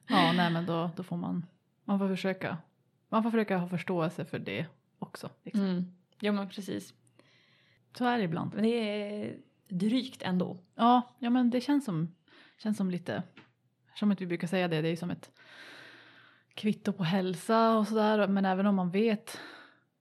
Ja, 0.09 0.33
nej 0.33 0.51
men 0.51 0.65
då, 0.65 0.89
då 0.95 1.03
får 1.03 1.17
man, 1.17 1.45
man 1.83 1.99
får 1.99 2.07
försöka, 2.07 2.57
man 3.09 3.23
får 3.23 3.31
försöka 3.31 3.57
ha 3.57 3.67
förståelse 3.69 4.25
för 4.25 4.39
det 4.39 4.65
också. 4.99 5.29
Liksom. 5.43 5.63
mm. 5.63 5.85
Ja 6.19 6.31
men 6.31 6.49
precis. 6.49 6.93
Så 7.97 8.05
är 8.05 8.17
det 8.17 8.23
ibland. 8.23 8.53
Men 8.53 8.63
det 8.63 8.69
är 8.69 9.37
drygt 9.67 10.21
ändå. 10.21 10.57
Ja, 10.75 11.01
ja 11.19 11.29
men 11.29 11.49
det 11.49 11.61
känns 11.61 11.85
som, 11.85 12.15
känns 12.57 12.77
som 12.77 12.91
lite, 12.91 13.23
som 13.95 14.11
att 14.11 14.21
vi 14.21 14.25
brukar 14.25 14.47
säga 14.47 14.67
det, 14.67 14.81
det 14.81 14.87
är 14.87 14.89
ju 14.89 14.95
som 14.97 15.11
ett 15.11 15.31
kvitto 16.53 16.93
på 16.93 17.03
hälsa 17.03 17.77
och 17.77 17.87
sådär. 17.87 18.27
Men 18.27 18.45
även 18.45 18.65
om 18.65 18.75
man 18.75 18.91
vet, 18.91 19.39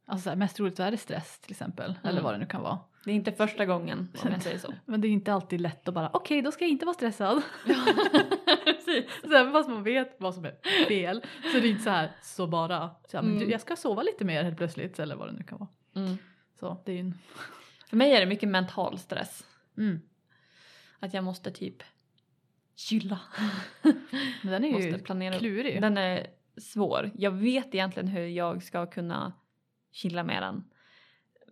alltså 0.07 0.23
så 0.25 0.29
här, 0.31 0.37
mest 0.37 0.57
troligt 0.57 0.81
är 0.81 0.91
det 0.91 0.97
stress 0.97 1.39
till 1.39 1.51
exempel, 1.53 1.95
eller 2.03 2.13
Mm. 2.13 2.25
vad 2.25 2.35
det 2.35 2.39
nu 2.39 2.47
kan 2.47 2.63
vara. 2.63 2.79
Det 3.05 3.11
är 3.11 3.15
inte 3.15 3.33
första 3.33 3.67
gången 3.67 3.99
om 4.25 4.31
jag 4.33 4.43
säger 4.43 4.59
så. 4.59 4.75
Men 4.85 5.01
det 5.01 5.09
är 5.09 5.11
inte 5.11 5.33
alltid 5.33 5.61
lätt 5.61 5.89
att 5.89 5.95
bara, 5.95 6.11
okej 6.13 6.43
då 6.43 6.53
ska 6.53 6.65
jag 6.65 6.71
inte 6.71 6.87
vara 6.87 6.95
stressad. 6.95 7.43
precis. 8.65 9.05
Så 9.25 9.35
även 9.37 9.53
fast 9.53 9.69
man 9.69 9.83
vet 9.83 10.17
vad 10.19 10.35
som 10.35 10.45
är 10.45 10.87
fel 10.89 11.23
så 11.53 11.57
är 11.59 11.63
det 11.63 11.69
inte 11.69 11.83
så 11.83 11.91
här, 11.91 12.13
så 12.23 12.47
bara, 12.47 12.91
så 13.09 13.17
här, 13.17 13.23
men 13.23 13.33
Mm. 13.33 13.45
du, 13.47 13.51
jag 13.53 13.61
ska 13.61 13.77
sova 13.77 14.03
lite 14.03 14.25
mer 14.25 14.43
helt 14.43 14.57
plötsligt 14.57 14.99
eller 14.99 15.17
vad 15.17 15.29
det 15.29 15.33
nu 15.33 15.43
kan 15.43 15.59
vara. 15.59 15.69
Mm. 15.97 16.17
Så 16.61 16.83
det 16.87 16.93
är 16.93 17.01
en, 17.01 17.15
För 17.89 17.97
mig 17.97 18.13
är 18.13 18.21
det 18.21 18.27
mycket 18.27 18.49
mental 18.49 18.99
stress. 18.99 19.47
mm. 19.79 20.01
Att 21.01 21.15
jag 21.15 21.25
måste 21.25 21.51
typ 21.51 21.83
Men 24.43 24.53
den 24.53 24.65
är 24.65 24.73
måste 24.73 24.89
ju 24.89 24.99
planera. 24.99 25.39
klurig. 25.39 25.81
Den 25.81 25.99
är 25.99 26.27
svår. 26.57 27.11
Jag 27.15 27.31
vet 27.31 27.75
egentligen 27.75 28.09
hur 28.09 28.27
jag 28.27 28.63
ska 28.63 28.87
kunna 28.87 29.33
chilla 29.93 30.25
med 30.25 30.43
den. 30.43 30.65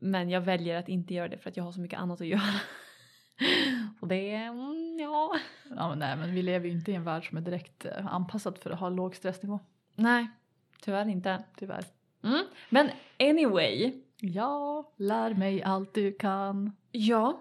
Men 0.01 0.31
jag 0.31 0.41
väljer 0.41 0.77
att 0.79 0.89
inte 0.89 1.15
göra 1.15 1.29
det 1.29 1.39
för 1.39 1.51
att 1.51 1.57
jag 1.57 1.65
har 1.65 1.73
så 1.73 1.81
mycket 1.81 1.99
annat 1.99 2.21
att 2.21 2.27
göra. 2.27 2.41
Och 4.01 4.09
det 4.09 4.31
är, 4.31 4.49
mm, 4.49 4.99
ja. 5.01 5.37
Ja, 5.77 5.89
men 5.89 5.99
nej, 5.99 6.17
men 6.17 6.35
vi 6.35 6.43
lever 6.43 6.67
ju 6.67 6.73
inte 6.73 6.93
i 6.93 6.95
en 6.95 7.05
värld 7.05 7.29
som 7.29 7.39
är 7.39 7.43
direkt 7.43 7.85
eh, 7.85 8.15
anpassad 8.15 8.59
för 8.59 8.71
att 8.71 8.81
ha 8.81 8.89
låg 8.89 9.17
stressnivå. 9.17 9.61
Nej, 9.95 10.29
tyvärr 10.81 11.09
inte. 11.09 11.45
Tyvärr. 11.57 11.85
Mm. 12.23 12.45
Men 12.71 12.91
anyway. 13.19 13.93
Ja, 14.21 14.93
lär 14.97 15.35
mig 15.35 15.63
allt 15.63 15.95
du 15.95 16.13
kan. 16.13 16.73
Ja. 16.93 17.41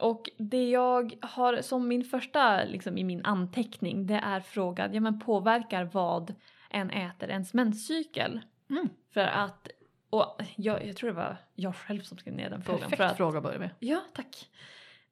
Och 0.00 0.30
det 0.36 0.70
jag 0.70 1.14
har 1.20 1.62
som 1.62 1.88
min 1.88 2.04
första 2.04 2.64
liksom, 2.64 2.98
i 2.98 3.04
min 3.04 3.24
anteckning 3.24 4.06
det 4.06 4.20
är 4.24 4.40
frågan, 4.40 4.94
ja 4.94 5.00
men 5.00 5.20
påverkar 5.20 5.84
vad 5.84 6.34
en 6.70 6.90
äter 6.90 7.30
ens 7.30 7.54
menscykel? 7.54 8.40
Mm. 8.70 8.88
För 9.10 9.20
att, 9.20 9.68
och 10.10 10.40
jag, 10.56 10.86
jag 10.86 10.96
tror 10.96 11.10
det 11.10 11.16
var 11.16 11.36
jag 11.54 11.76
själv 11.76 12.00
som 12.00 12.18
skrev 12.18 12.34
ner 12.34 12.50
den 12.50 12.62
frågan. 12.62 12.80
Perfekt 12.80 12.96
för 12.96 13.04
att, 13.04 13.16
fråga 13.16 13.40
börjar 13.40 13.58
med. 13.58 13.70
Ja, 13.78 14.00
tack. 14.14 14.50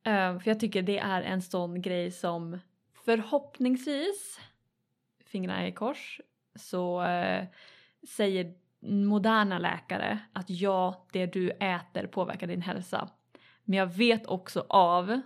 Eh, 0.03 0.39
för 0.39 0.51
jag 0.51 0.61
tycker 0.61 0.83
det 0.83 0.99
är 0.99 1.23
en 1.23 1.43
sån 1.43 1.83
grej 1.83 2.11
som 2.11 2.59
förhoppningsvis, 3.05 4.41
fingrarna 5.27 5.67
i 5.67 5.73
kors, 5.73 6.21
så 6.55 7.03
eh, 7.03 7.45
säger 8.09 8.55
moderna 8.87 9.59
läkare 9.59 10.19
att 10.33 10.51
ja, 10.51 11.07
det 11.13 11.27
du 11.27 11.51
äter 11.51 12.07
påverkar 12.07 12.47
din 12.47 12.63
hälsa. 12.63 13.09
Men 13.65 13.79
jag 13.79 13.87
vet 13.87 14.27
också 14.27 14.67
av 14.69 15.21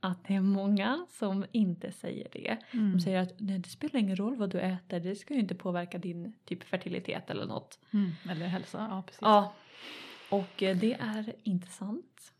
att 0.00 0.24
det 0.24 0.34
är 0.34 0.40
många 0.40 1.06
som 1.10 1.46
inte 1.52 1.92
säger 1.92 2.28
det. 2.32 2.58
Mm. 2.70 2.92
De 2.92 3.00
säger 3.00 3.20
att 3.20 3.34
nej, 3.40 3.58
det 3.58 3.68
spelar 3.68 4.00
ingen 4.00 4.16
roll 4.16 4.36
vad 4.36 4.50
du 4.50 4.60
äter, 4.60 5.00
det 5.00 5.16
ska 5.16 5.34
ju 5.34 5.40
inte 5.40 5.54
påverka 5.54 5.98
din 5.98 6.32
typ 6.44 6.64
fertilitet 6.64 7.30
eller 7.30 7.46
något. 7.46 7.78
Mm. 7.92 8.10
Eller 8.30 8.46
hälsa, 8.46 8.86
ja 8.90 9.02
precis. 9.06 9.22
Ja, 9.22 9.54
och 10.30 10.62
eh, 10.62 10.76
det 10.76 10.92
är 10.92 11.34
inte 11.42 11.68
sant. 11.68 12.32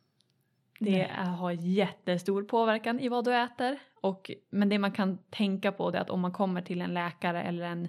Det 0.79 0.91
Nej. 0.91 1.13
är, 1.17 1.25
har 1.25 1.51
jättestor 1.51 2.43
påverkan 2.43 3.01
i 3.01 3.09
vad 3.09 3.25
du 3.25 3.35
äter. 3.35 3.79
Och, 3.95 4.31
men 4.51 4.69
det 4.69 4.79
man 4.79 4.93
kan 4.93 5.19
tänka 5.31 5.73
på 5.73 5.91
det 5.91 5.99
är 5.99 6.03
att 6.03 6.11
om 6.11 6.21
man 6.21 6.33
kommer 6.33 6.63
till 6.63 6.81
en 6.81 6.95
läkare 6.95 7.43
eller 7.43 7.65
en, 7.65 7.89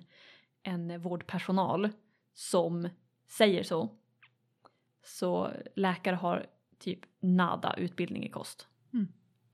en 0.64 1.02
vårdpersonal 1.02 1.90
som 2.34 2.90
säger 3.28 3.64
så. 3.64 3.90
Så 5.04 5.52
läkare 5.76 6.16
har 6.16 6.46
typ 6.82 7.00
nada 7.20 7.74
utbildning 7.78 8.26
i 8.26 8.30
kost. 8.30 8.68
Mm. 8.94 9.08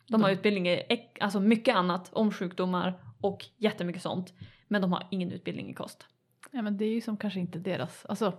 De 0.08 0.24
har 0.24 0.30
utbildning 0.32 0.68
i 0.68 0.84
alltså 1.20 1.40
mycket 1.40 1.76
annat 1.76 2.10
om 2.14 2.32
sjukdomar 2.32 2.94
och 3.22 3.46
jättemycket 3.58 4.02
sånt. 4.02 4.34
Men 4.68 4.82
de 4.82 4.92
har 4.92 5.08
ingen 5.12 5.32
utbildning 5.32 5.70
i 5.70 5.74
kost. 5.74 6.08
Ja, 6.52 6.62
men 6.62 6.78
det 6.78 6.86
är 6.86 6.90
ju 6.94 7.02
som 7.02 7.18
kanske 7.18 7.40
inte 7.40 7.60
deras, 7.60 8.06
alltså 8.06 8.34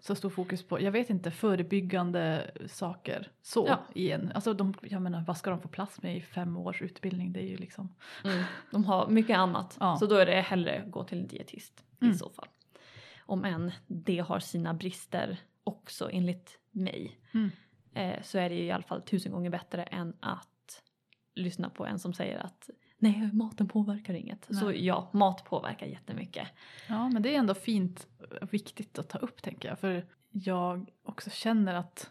så 0.00 0.14
stor 0.14 0.30
fokus 0.30 0.62
på, 0.62 0.80
jag 0.80 0.92
vet 0.92 1.10
inte, 1.10 1.30
förebyggande 1.30 2.50
saker 2.66 3.30
så 3.42 3.66
Ja. 3.68 3.78
i 3.94 4.10
en, 4.10 4.32
alltså 4.34 4.54
de, 4.54 4.74
jag 4.82 5.02
menar 5.02 5.24
vad 5.26 5.36
ska 5.36 5.50
de 5.50 5.60
få 5.60 5.68
plats 5.68 6.02
med 6.02 6.16
i 6.16 6.20
fem 6.20 6.56
års 6.56 6.82
utbildning, 6.82 7.32
det 7.32 7.40
är 7.40 7.46
ju 7.46 7.56
liksom, 7.56 7.94
Mm. 8.24 8.44
De 8.70 8.84
har 8.84 9.08
mycket 9.08 9.36
annat. 9.38 9.76
Ja. 9.80 9.96
Så 9.96 10.06
då 10.06 10.14
är 10.16 10.26
det 10.26 10.40
hellre 10.40 10.84
gå 10.86 11.04
till 11.04 11.18
en 11.18 11.26
dietist 11.26 11.84
Mm. 12.00 12.14
i 12.14 12.18
så 12.18 12.30
fall. 12.30 12.48
Om 13.26 13.44
än 13.44 13.72
det 13.86 14.18
har 14.18 14.40
sina 14.40 14.74
brister 14.74 15.36
också 15.64 16.10
enligt 16.12 16.58
mig. 16.70 17.18
Mm. 17.34 17.50
Eh, 17.94 18.22
så 18.22 18.38
är 18.38 18.48
det 18.48 18.54
ju 18.54 18.64
i 18.64 18.70
alla 18.70 18.82
fall 18.82 19.02
tusen 19.02 19.32
gånger 19.32 19.50
bättre 19.50 19.82
än 19.82 20.16
att 20.20 20.82
lyssna 21.34 21.70
på 21.70 21.86
en 21.86 21.98
som 21.98 22.12
säger 22.12 22.38
att 22.38 22.70
nej 22.98 23.30
maten 23.32 23.68
påverkar 23.68 24.14
inget. 24.14 24.44
Så 24.50 24.66
Nej. 24.66 24.86
ja, 24.86 25.10
mat 25.12 25.44
påverkar 25.44 25.86
jättemycket. 25.86 26.48
ja 26.88 27.08
men 27.08 27.22
det 27.22 27.34
är 27.34 27.38
ändå 27.38 27.54
fint, 27.54 28.06
och 28.42 28.54
viktigt 28.54 28.98
att 28.98 29.08
ta 29.08 29.18
upp 29.18 29.42
tänker 29.42 29.68
jag, 29.68 29.78
för 29.78 30.06
jag 30.30 30.90
också 31.02 31.30
känner 31.30 31.74
att 31.74 32.10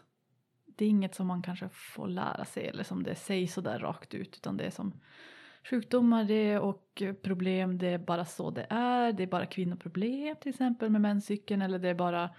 det 0.64 0.84
är 0.84 0.88
inget 0.88 1.14
som 1.14 1.26
man 1.26 1.42
kanske 1.42 1.68
får 1.68 2.08
lära 2.08 2.44
sig 2.44 2.66
eller 2.66 2.84
som 2.84 3.02
det 3.02 3.14
sägs 3.14 3.54
sådär 3.54 3.78
rakt 3.78 4.14
ut 4.14 4.36
utan 4.36 4.56
det 4.56 4.64
är 4.64 4.70
som 4.70 5.00
sjukdomar 5.70 6.24
det 6.24 6.58
och 6.58 7.02
problem, 7.22 7.78
det 7.78 7.88
är 7.88 7.98
bara 7.98 8.24
så 8.24 8.50
det 8.50 8.66
är, 8.70 9.12
det 9.12 9.22
är 9.22 9.26
bara 9.26 9.46
kvinnoproblem 9.46 10.36
till 10.36 10.50
exempel 10.50 10.90
med 10.90 11.00
menscykeln 11.00 11.62
eller 11.62 11.78
det 11.78 11.88
är 11.88 11.94
bara 11.94 12.30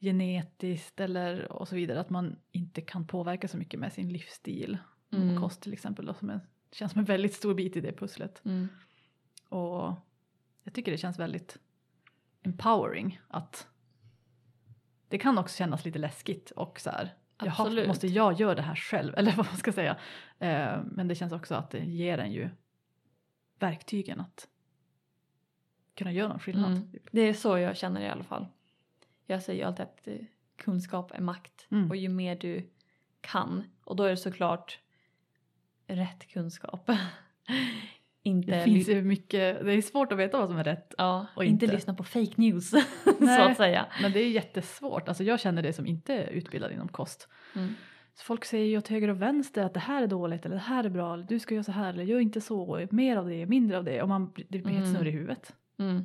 genetiskt 0.00 1.00
eller 1.00 1.52
och 1.52 1.68
så 1.68 1.74
vidare 1.76 2.00
att 2.00 2.10
man 2.10 2.36
inte 2.52 2.80
kan 2.80 3.06
påverka 3.06 3.48
så 3.48 3.56
mycket 3.56 3.80
med 3.80 3.92
sin 3.92 4.12
livsstil 4.12 4.78
Mm. 5.12 5.34
och 5.34 5.42
kost 5.42 5.62
till 5.62 5.72
exempel 5.72 6.06
då, 6.06 6.14
som 6.14 6.30
är, 6.30 6.40
känns 6.72 6.92
som 6.92 6.98
en 6.98 7.04
väldigt 7.04 7.34
stor 7.34 7.54
bit 7.54 7.76
i 7.76 7.80
det 7.80 7.92
pusslet 7.92 8.42
Mm. 8.44 8.68
och 9.48 9.94
jag 10.64 10.74
tycker 10.74 10.92
det 10.92 10.98
känns 10.98 11.18
väldigt 11.18 11.58
empowering 12.42 13.20
att 13.28 13.68
det 15.08 15.18
kan 15.18 15.38
också 15.38 15.56
kännas 15.56 15.84
lite 15.84 15.98
läskigt 15.98 16.50
och 16.50 16.80
så 16.80 16.90
här 16.90 17.14
Jaha, 17.44 17.86
måste 17.86 18.06
jag 18.06 18.40
göra 18.40 18.54
det 18.54 18.62
här 18.62 18.74
själv? 18.74 19.14
Eller 19.16 19.32
vad 19.36 19.46
man 19.46 19.56
ska 19.56 19.72
säga. 19.72 19.96
Eh, 20.38 20.80
men 20.84 21.08
det 21.08 21.14
känns 21.14 21.32
också 21.32 21.54
att 21.54 21.70
det 21.70 21.78
ger 21.84 22.18
en 22.18 22.32
ju 22.32 22.48
verktygen 23.58 24.20
att 24.20 24.48
kunna 25.94 26.12
göra 26.12 26.28
någon 26.28 26.38
skillnad. 26.40 26.70
Mm. 26.72 26.92
Det 27.12 27.20
är 27.20 27.34
så 27.34 27.58
jag 27.58 27.76
känner 27.76 28.00
i 28.00 28.08
alla 28.08 28.24
fall. 28.24 28.46
Jag 29.30 29.42
säger 29.42 29.60
ju 29.62 29.66
alltid 29.66 29.82
att 29.82 30.06
eh, 30.08 30.14
kunskap 30.56 31.10
är 31.14 31.20
makt. 31.20 31.66
Mm. 31.70 31.90
Och 31.90 31.96
ju 31.96 32.08
mer 32.08 32.36
du 32.36 32.70
kan. 33.20 33.64
Och 33.84 33.96
då 33.96 34.04
är 34.04 34.10
det 34.10 34.16
såklart 34.16 34.78
rätt 35.86 36.28
kunskap. 36.28 36.90
inte, 38.22 38.50
Det 38.58 38.64
finns 38.64 38.88
ju 38.88 39.02
mycket, 39.02 39.64
det 39.64 39.72
är 39.72 39.82
svårt 39.82 40.12
att 40.12 40.18
veta 40.18 40.38
vad 40.38 40.48
som 40.48 40.58
är 40.58 40.64
rätt. 40.64 40.94
ja, 40.98 41.26
och 41.36 41.44
inte. 41.44 41.64
inte. 41.64 41.74
lyssna 41.76 41.94
på 41.94 42.04
fake 42.04 42.32
news 42.36 42.70
så 43.18 43.42
att 43.42 43.56
säga. 43.56 43.86
Men 44.02 44.12
det 44.12 44.20
är 44.20 44.30
jättesvårt. 44.30 45.08
Alltså 45.08 45.24
jag 45.24 45.40
känner 45.40 45.62
det 45.62 45.72
som 45.72 45.86
inte 45.86 46.14
är 46.14 46.26
utbildad 46.30 46.72
inom 46.72 46.88
kost. 46.88 47.28
Mm. 47.54 47.74
Så 48.14 48.24
folk 48.24 48.44
säger 48.44 48.66
ju 48.66 48.78
åt 48.78 48.88
höger 48.88 49.08
och 49.08 49.22
vänster 49.22 49.64
att 49.64 49.74
det 49.74 49.80
här 49.80 50.02
är 50.02 50.06
dåligt 50.06 50.46
eller 50.46 50.54
det 50.54 50.62
här 50.62 50.84
är 50.84 50.88
bra. 50.88 51.14
Eller 51.14 51.24
du 51.24 51.38
ska 51.38 51.54
göra 51.54 51.64
så 51.64 51.72
här 51.72 51.92
eller 51.92 52.04
gör 52.04 52.20
inte 52.20 52.40
så. 52.40 52.86
Mer 52.90 53.16
av 53.16 53.28
det, 53.28 53.46
mindre 53.46 53.78
av 53.78 53.84
det. 53.84 54.02
Och 54.02 54.08
man, 54.08 54.32
det 54.48 54.58
blir 54.58 54.72
helt 54.72 54.86
Mm. 54.86 54.94
snurrig 54.94 55.14
i 55.14 55.16
huvudet. 55.16 55.54
Mm. 55.78 56.04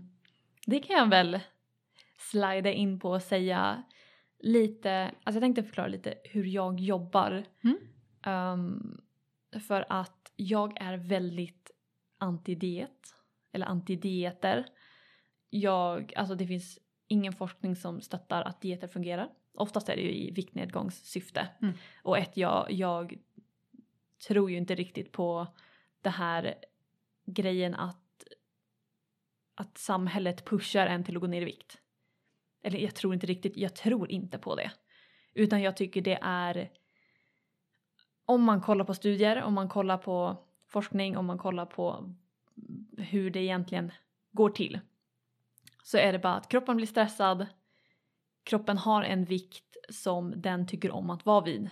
Det 0.66 0.80
kan 0.80 0.96
jag 0.98 1.10
väl 1.10 1.40
slida 2.18 2.72
in 2.72 3.00
på 3.00 3.10
och 3.10 3.22
säga 3.22 3.84
lite, 4.40 5.04
alltså 5.24 5.38
jag 5.38 5.42
tänkte 5.42 5.64
förklara 5.64 5.88
lite 5.88 6.16
hur 6.24 6.46
jag 6.46 6.80
jobbar. 6.80 7.44
Mm. 7.64 7.78
Ehm, 8.24 9.02
för 9.68 9.86
att 9.90 10.32
jag 10.36 10.82
är 10.82 10.98
väldigt 10.98 11.72
anti-diet, 12.18 13.16
eller 13.52 13.66
anti-dieter. 13.66 14.66
Jag, 15.50 16.14
alltså 16.16 16.36
det 16.36 16.48
finns 16.48 16.80
ingen 17.08 17.34
forskning 17.34 17.76
som 17.76 18.02
stöttar 18.02 18.42
att 18.42 18.62
dieter 18.62 18.88
fungerar. 18.88 19.30
Oftast 19.54 19.90
är 19.90 19.96
det 19.96 20.02
ju 20.02 20.14
i 20.14 20.32
viktnedgångssyfte. 20.32 21.48
Mm. 21.62 21.74
Och 22.04 22.18
ett, 22.18 22.38
jag, 22.38 22.72
jag 22.72 23.18
tror 24.28 24.52
ju 24.52 24.58
inte 24.58 24.76
riktigt 24.76 25.12
på 25.12 25.48
det 26.02 26.10
här 26.10 26.56
grejen 27.26 27.76
att, 27.76 28.24
att 29.56 29.78
samhället 29.78 30.46
pushar 30.46 30.88
en 30.88 31.04
till 31.04 31.16
att 31.16 31.22
gå 31.22 31.28
ner 31.28 31.42
i 31.42 31.46
vikt 31.46 31.83
eller 32.64 32.80
jag 32.80 32.96
tror 32.96 33.14
inte 33.14 33.28
riktigt, 33.28 33.58
jag 33.58 33.76
tror 33.76 34.12
inte 34.12 34.38
på 34.38 34.56
det. 34.56 34.72
Utan 35.34 35.62
jag 35.62 35.78
tycker 35.78 36.02
det 36.02 36.20
är, 36.22 36.72
om 38.26 38.44
man 38.44 38.62
kollar 38.62 38.86
på 38.86 38.94
studier, 38.94 39.44
om 39.44 39.54
man 39.54 39.70
kollar 39.70 39.98
på 39.98 40.38
forskning, 40.68 41.18
om 41.18 41.26
man 41.26 41.38
kollar 41.38 41.66
på 41.66 42.16
hur 42.98 43.30
det 43.30 43.40
egentligen 43.40 43.92
går 44.32 44.50
till. 44.50 44.80
Så 45.84 45.98
är 45.98 46.14
det 46.14 46.20
bara 46.20 46.36
att 46.36 46.50
kroppen 46.50 46.78
blir 46.78 46.88
stressad, 46.88 47.48
kroppen 48.44 48.78
har 48.78 49.04
en 49.04 49.26
vikt 49.26 49.78
som 49.90 50.42
den 50.42 50.68
tycker 50.68 50.92
om 50.92 51.10
att 51.10 51.26
vara 51.26 51.46
vid. 51.46 51.70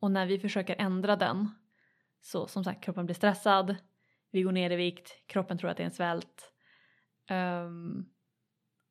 Och 0.00 0.10
när 0.10 0.26
vi 0.26 0.38
försöker 0.38 0.76
ändra 0.78 1.16
den, 1.16 1.50
så 2.20 2.46
som 2.46 2.64
sagt 2.64 2.84
kroppen 2.84 3.06
blir 3.06 3.14
stressad, 3.14 3.76
vi 4.30 4.42
går 4.42 4.52
ner 4.52 4.70
i 4.70 4.76
vikt, 4.76 5.26
kroppen 5.26 5.58
tror 5.58 5.70
att 5.70 5.76
det 5.76 5.82
är 5.82 5.84
en 5.84 5.90
svält. 5.90 6.52
Um, 7.30 8.15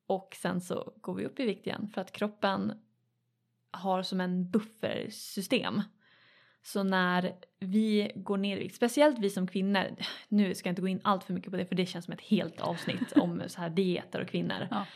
och 0.06 0.36
sen 0.42 0.60
så 0.60 0.92
går 1.00 1.14
vi 1.14 1.24
upp 1.24 1.40
i 1.40 1.46
vikt 1.46 1.66
igen 1.66 1.88
för 1.94 2.00
att 2.00 2.12
kroppen 2.12 2.72
har 3.70 4.02
som 4.02 4.20
en 4.20 4.50
buffersystem. 4.50 5.82
Så 6.62 6.82
när 6.82 7.34
vi 7.58 8.12
går 8.14 8.36
ner 8.36 8.56
i 8.56 8.60
vikt, 8.60 8.74
speciellt 8.74 9.18
vi 9.18 9.30
som 9.30 9.46
kvinnor, 9.46 9.96
nu 10.28 10.54
ska 10.54 10.68
jag 10.68 10.72
inte 10.72 10.82
gå 10.82 10.88
in 10.88 11.00
allt 11.04 11.24
för 11.24 11.34
mycket 11.34 11.50
på 11.50 11.56
det 11.56 11.66
för 11.66 11.74
det 11.74 11.86
känns 11.86 12.04
som 12.04 12.14
ett 12.14 12.20
helt 12.20 12.60
avsnitt 12.60 13.12
om 13.12 13.42
så 13.46 13.60
här 13.60 13.70
dieter 13.70 14.20
och 14.20 14.28
kvinnor. 14.28 14.68
Ja. 14.70 14.86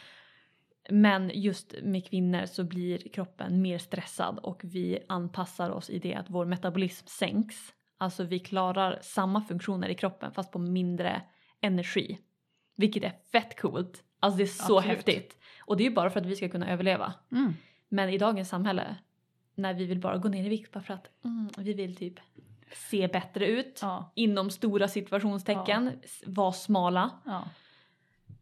Men 0.90 1.30
just 1.34 1.74
med 1.82 2.06
kvinnor 2.06 2.46
så 2.46 2.64
blir 2.64 2.98
kroppen 2.98 3.62
mer 3.62 3.78
stressad 3.78 4.38
och 4.38 4.60
vi 4.64 4.98
anpassar 5.08 5.70
oss 5.70 5.90
i 5.90 5.98
det 5.98 6.14
att 6.14 6.30
vår 6.30 6.46
metabolism 6.46 7.06
sänks. 7.06 7.74
Alltså 7.98 8.24
vi 8.24 8.38
klarar 8.38 8.98
samma 9.02 9.40
funktioner 9.40 9.88
i 9.88 9.94
kroppen 9.94 10.32
fast 10.32 10.52
på 10.52 10.58
mindre 10.58 11.22
energi. 11.60 12.18
Vilket 12.76 13.04
är 13.04 13.12
fett 13.32 13.60
coolt. 13.60 14.04
Alltså 14.20 14.36
det 14.38 14.42
är 14.42 14.46
så 14.46 14.78
Absolut. 14.78 14.96
häftigt. 14.96 15.36
Och 15.60 15.76
det 15.76 15.82
är 15.82 15.88
ju 15.88 15.94
bara 15.94 16.10
för 16.10 16.20
att 16.20 16.26
vi 16.26 16.36
ska 16.36 16.48
kunna 16.48 16.70
överleva. 16.70 17.14
Mm. 17.32 17.52
Men 17.88 18.08
i 18.08 18.18
dagens 18.18 18.48
samhälle 18.48 18.96
när 19.54 19.74
vi 19.74 19.84
vill 19.86 20.00
bara 20.00 20.18
gå 20.18 20.28
ner 20.28 20.44
i 20.46 20.48
vikt 20.48 20.72
bara 20.72 20.80
för 20.82 20.94
att 20.94 21.06
mm, 21.24 21.48
vi 21.58 21.72
vill 21.74 21.96
typ 21.96 22.14
se 22.74 23.08
bättre 23.08 23.46
ut 23.46 23.78
Ja. 23.82 24.12
inom 24.14 24.50
stora 24.50 24.88
situationstecken, 24.88 25.90
s- 26.02 26.22
vara 26.26 26.52
smala. 26.52 27.10
ja. 27.24 27.44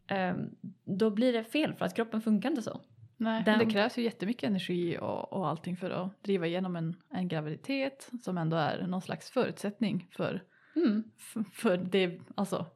ehm, 0.06 0.50
då 0.85 1.11
blir 1.11 1.32
det 1.32 1.44
fel 1.44 1.75
för 1.75 1.85
att 1.85 1.94
kroppen 1.97 2.20
funkar 2.23 2.50
inte 2.50 2.62
så. 2.62 2.80
Nej, 3.16 3.42
Den- 3.44 3.58
det 3.58 3.66
krävs 3.66 3.99
ju 3.99 4.02
jättemycket 4.02 4.49
energi 4.50 4.99
och, 5.00 5.32
och 5.32 5.49
allting 5.49 5.76
för 5.76 5.90
att 5.90 6.23
driva 6.25 6.47
igenom 6.47 6.76
en, 6.76 6.97
en 7.11 7.28
graviditet 7.28 8.11
som 8.23 8.38
ändå 8.38 8.56
är 8.56 8.87
någon 8.87 9.02
slags 9.02 9.30
förutsättning 9.30 10.06
för, 10.11 10.42
Mm. 10.76 11.04
för, 11.16 11.44
för 11.52 11.76
det, 11.76 12.20
alltså 12.35 12.66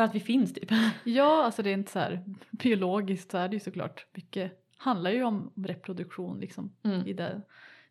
För 0.00 0.04
att 0.04 0.14
vi 0.14 0.20
finns 0.20 0.54
typ. 0.54 0.70
Ja, 1.04 1.44
alltså 1.44 1.62
det 1.62 1.70
är 1.70 1.74
inte 1.74 1.92
så 1.92 1.98
här 1.98 2.24
biologiskt 2.50 3.30
så 3.30 3.38
är 3.38 3.48
det 3.48 3.54
ju 3.56 3.60
såklart 3.60 4.06
mycket 4.12 4.52
handlar 4.76 5.10
ju 5.10 5.22
om 5.22 5.52
reproduktion 5.56 6.40
liksom 6.40 6.72
Mm. 6.82 7.06
i 7.06 7.12
det, 7.12 7.42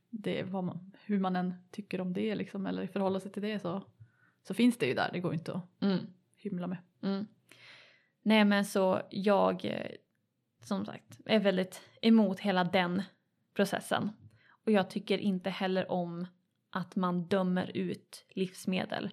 det 0.09 0.45
man, 0.45 0.91
hur 1.05 1.19
man 1.19 1.35
än 1.35 1.53
tycker 1.71 2.01
om 2.01 2.13
det 2.13 2.35
liksom 2.35 2.65
eller 2.65 2.87
förhålla 2.87 3.19
sig 3.19 3.31
till 3.31 3.41
det 3.41 3.59
så, 3.59 3.83
så 4.43 4.53
finns 4.53 4.77
det 4.77 4.85
ju 4.85 4.93
där, 4.93 5.09
det 5.13 5.19
går 5.19 5.33
inte 5.33 5.53
att 5.53 5.81
Mm. 5.81 5.99
hymla 6.35 6.67
med. 6.67 6.77
Mm. 7.01 7.25
Nej 8.21 8.45
men 8.45 8.65
så 8.65 9.01
jag 9.09 9.65
eh, 9.65 9.91
som 10.63 10.85
sagt 10.85 11.19
är 11.25 11.39
väldigt 11.39 11.81
emot 12.01 12.39
hela 12.39 12.63
den 12.63 13.03
processen. 13.53 14.11
Och 14.65 14.71
jag 14.71 14.89
tycker 14.89 15.17
inte 15.17 15.49
heller 15.49 15.91
om 15.91 16.27
att 16.69 16.95
man 16.95 17.27
dömer 17.27 17.71
ut 17.77 18.25
livsmedel. 18.29 19.09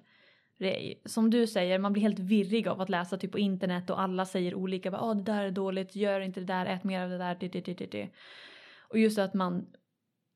Det 0.58 0.94
som 1.04 1.30
du 1.30 1.46
säger, 1.46 1.78
man 1.78 1.92
blir 1.92 2.02
helt 2.02 2.18
virrig 2.18 2.68
av 2.68 2.80
att 2.80 2.88
läsa 2.88 3.16
typ 3.18 3.32
på 3.32 3.38
internet 3.38 3.90
och 3.90 4.00
alla 4.00 4.26
säger 4.26 4.54
olika. 4.54 4.90
Bara, 4.90 5.10
oh, 5.10 5.16
det 5.16 5.22
där 5.22 5.44
är 5.44 5.50
dåligt, 5.50 5.96
gör 5.96 6.20
inte 6.20 6.40
det 6.40 6.46
där, 6.46 6.66
ät 6.66 6.84
mer 6.84 7.02
av 7.02 7.10
det 7.10 7.18
där. 7.18 7.36
Det, 7.40 7.48
det, 7.48 7.60
det, 7.60 7.74
det, 7.74 7.86
det. 7.86 8.08
Och 8.80 8.98
just 8.98 9.18
att 9.18 9.34
man 9.34 9.66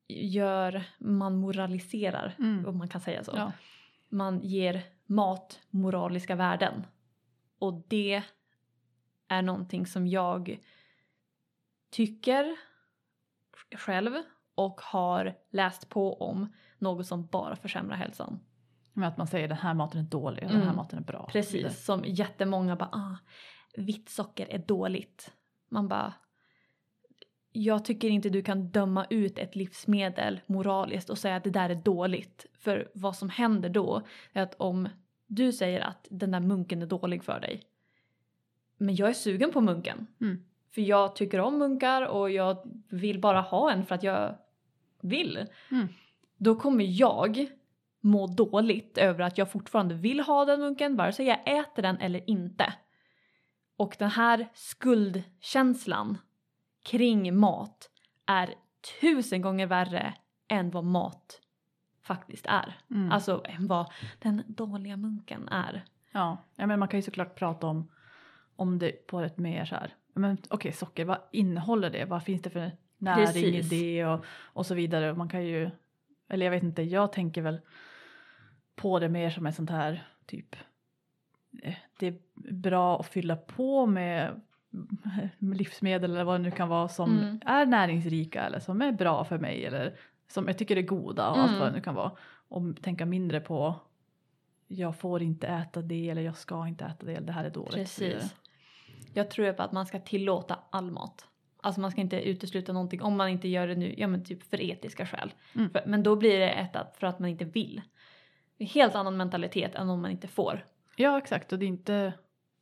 gör, 0.07 0.83
man 0.99 1.35
moraliserar, 1.35 2.35
Mm. 2.39 2.65
om 2.65 2.77
man 2.77 2.87
kan 2.87 3.01
säga 3.01 3.23
så 3.23 3.31
Ja. 3.35 3.51
man 4.09 4.39
ger 4.43 4.81
mat 5.05 5.59
moraliska 5.69 6.35
värden. 6.35 6.85
Och 7.59 7.83
det 7.87 8.23
är 9.27 9.41
någonting 9.41 9.85
som 9.85 10.07
jag 10.07 10.59
tycker 11.89 12.55
själv 13.77 14.11
och 14.55 14.81
har 14.81 15.33
läst 15.49 15.89
på 15.89 16.13
om 16.21 16.53
något 16.79 17.07
som 17.07 17.25
bara 17.25 17.55
försämrar 17.55 17.95
hälsan. 17.95 18.39
Med 18.93 19.07
att 19.07 19.17
man 19.17 19.27
säger 19.27 19.47
den 19.47 19.57
här 19.57 19.73
maten 19.73 19.99
är 19.99 20.09
dålig 20.09 20.43
och 20.43 20.49
den 20.49 20.57
här 20.57 20.63
Mm. 20.63 20.75
maten 20.75 20.99
är 20.99 21.03
bra. 21.03 21.29
Precis, 21.31 21.85
som 21.85 22.03
jättemånga 22.05 22.75
bara 22.75 22.89
ah, 22.91 23.17
vitt 23.77 24.09
socker 24.09 24.47
är 24.49 24.57
dåligt. 24.57 25.31
Man 25.69 25.87
bara 25.87 26.13
jag 27.53 27.85
tycker 27.85 28.09
inte 28.09 28.29
du 28.29 28.41
kan 28.41 28.69
döma 28.69 29.05
ut 29.09 29.37
ett 29.37 29.55
livsmedel 29.55 30.41
moraliskt 30.45 31.09
och 31.09 31.17
säga 31.17 31.35
att 31.35 31.43
det 31.43 31.49
där 31.49 31.69
är 31.69 31.75
dåligt. 31.75 32.45
För 32.53 32.91
vad 32.93 33.15
som 33.15 33.29
händer 33.29 33.69
då 33.69 34.01
är 34.33 34.43
att 34.43 34.55
om 34.55 34.89
du 35.27 35.51
säger 35.51 35.81
att 35.81 36.07
den 36.09 36.31
där 36.31 36.39
munken 36.39 36.81
är 36.81 36.85
dålig 36.85 37.23
för 37.23 37.39
dig. 37.39 37.63
Men 38.77 38.95
jag 38.95 39.09
är 39.09 39.13
sugen 39.13 39.51
på 39.51 39.61
munken. 39.61 40.07
Mm. 40.21 40.43
För 40.69 40.81
jag 40.81 41.15
tycker 41.15 41.39
om 41.39 41.57
munkar 41.57 42.01
och 42.01 42.31
jag 42.31 42.57
vill 42.89 43.19
bara 43.19 43.41
ha 43.41 43.71
en 43.71 43.85
för 43.85 43.95
att 43.95 44.03
jag 44.03 44.37
vill. 45.01 45.45
Mm. 45.71 45.87
Då 46.37 46.55
kommer 46.55 46.85
jag 46.87 47.47
må 48.01 48.27
dåligt 48.27 48.97
över 48.97 49.23
att 49.23 49.37
jag 49.37 49.51
fortfarande 49.51 49.95
vill 49.95 50.19
ha 50.19 50.45
den 50.45 50.59
munken 50.59 50.95
vare 50.95 51.11
sig 51.11 51.25
jag 51.25 51.59
äter 51.59 51.81
den 51.81 51.97
eller 51.97 52.29
inte. 52.29 52.73
Och 53.77 53.95
den 53.99 54.09
här 54.09 54.47
skuldkänslan 54.53 56.17
kring 56.83 57.37
mat 57.39 57.89
är 58.25 58.53
tusen 59.01 59.41
gånger 59.41 59.67
värre 59.67 60.13
än 60.47 60.71
vad 60.71 60.83
mat 60.83 61.41
faktiskt 62.03 62.45
är. 62.45 62.77
Mm. 62.91 63.11
Alltså 63.11 63.41
än 63.45 63.67
vad 63.67 63.91
den 64.19 64.43
dåliga 64.47 64.97
munken 64.97 65.47
är. 65.47 65.85
Ja, 66.11 66.37
ja 66.55 66.67
men 66.67 66.79
man 66.79 66.87
kan 66.87 66.97
ju 66.97 67.01
såklart 67.01 67.35
prata 67.35 67.67
om, 67.67 67.91
om 68.55 68.79
det 68.79 69.07
på 69.07 69.19
ett 69.19 69.37
mer 69.37 69.65
så 69.65 69.75
här, 69.75 69.95
men 70.13 70.37
okej 70.49 70.71
socker, 70.71 71.05
vad 71.05 71.17
innehåller 71.31 71.89
det? 71.89 72.05
Vad 72.05 72.23
finns 72.23 72.41
det 72.41 72.49
för 72.49 72.71
näring 72.97 73.25
Precis. 73.25 73.71
i 73.71 73.93
det 73.95 74.05
och, 74.05 74.25
och 74.41 74.65
så 74.65 74.75
vidare. 74.75 75.13
Man 75.13 75.29
kan 75.29 75.45
ju, 75.45 75.69
eller 76.29 76.45
jag 76.45 76.51
vet 76.51 76.63
inte, 76.63 76.81
jag 76.81 77.13
tänker 77.13 77.41
väl 77.41 77.59
på 78.81 78.99
det 78.99 79.09
mer 79.09 79.29
som 79.29 79.45
ett 79.45 79.55
sånt 79.55 79.69
här 79.69 80.07
typ, 80.25 80.55
eh, 81.63 81.73
det 81.99 82.07
är 82.07 82.15
bra 82.53 82.99
att 82.99 83.07
fylla 83.07 83.35
på 83.35 83.85
med 83.85 84.41
med 85.37 85.57
livsmedel 85.57 86.11
eller 86.11 86.23
vad 86.23 86.39
det 86.39 86.43
nu 86.43 86.51
kan 86.51 86.69
vara 86.69 86.87
som 86.87 87.17
Mm. 87.19 87.41
är 87.45 87.65
näringsrika 87.65 88.41
eller 88.41 88.59
som 88.59 88.81
är 88.81 88.91
bra 88.91 89.23
för 89.23 89.37
mig 89.39 89.65
eller 89.65 89.95
som 90.27 90.47
jag 90.47 90.57
tycker 90.57 90.75
är 90.77 90.81
goda 90.81 91.29
och 91.29 91.37
allt 91.37 91.49
Mm. 91.49 91.59
vad 91.59 91.69
det 91.69 91.75
nu 91.75 91.81
kan 91.81 91.95
vara. 91.95 92.11
Och 92.47 92.61
tänka 92.81 93.05
mindre 93.05 93.39
på 93.39 93.75
jag 94.67 94.95
får 94.95 95.21
inte 95.21 95.47
äta 95.47 95.81
det 95.81 96.09
eller 96.09 96.21
jag 96.21 96.37
ska 96.37 96.67
inte 96.67 96.85
äta 96.85 97.05
det 97.05 97.11
eller 97.15 97.27
det 97.27 97.33
här 97.33 97.43
är 97.45 97.49
dåligt. 97.49 97.73
Precis. 97.75 98.35
Jag 99.13 99.29
tror 99.31 99.53
på 99.53 99.63
att 99.63 99.71
man 99.71 99.85
ska 99.85 99.99
tillåta 99.99 100.59
all 100.69 100.91
mat. 100.91 101.25
Alltså 101.63 101.81
man 101.81 101.91
ska 101.91 102.01
inte 102.01 102.21
utesluta 102.29 102.73
någonting 102.73 103.01
om 103.01 103.17
man 103.17 103.29
inte 103.29 103.47
gör 103.47 103.67
det 103.67 103.75
nu, 103.75 103.95
ja 103.97 104.07
men 104.07 104.23
typ 104.23 104.43
för 104.43 104.61
etiska 104.61 105.05
skäl. 105.05 105.33
Mm. 105.55 105.69
För, 105.69 105.83
men 105.85 106.03
då 106.03 106.15
blir 106.15 106.39
det 106.39 106.49
ätat 106.49 106.97
för 106.97 107.07
att 107.07 107.19
man 107.19 107.29
inte 107.29 107.45
vill. 107.45 107.81
En 108.61 108.67
helt 108.67 108.95
annan 108.95 109.17
mentalitet 109.17 109.75
än 109.75 109.89
om 109.89 110.01
man 110.01 110.11
inte 110.11 110.27
får. 110.27 110.65
Ja 110.95 111.17
exakt 111.17 111.53
och 111.53 111.59
det 111.59 111.65
är 111.65 111.67
inte, 111.67 112.13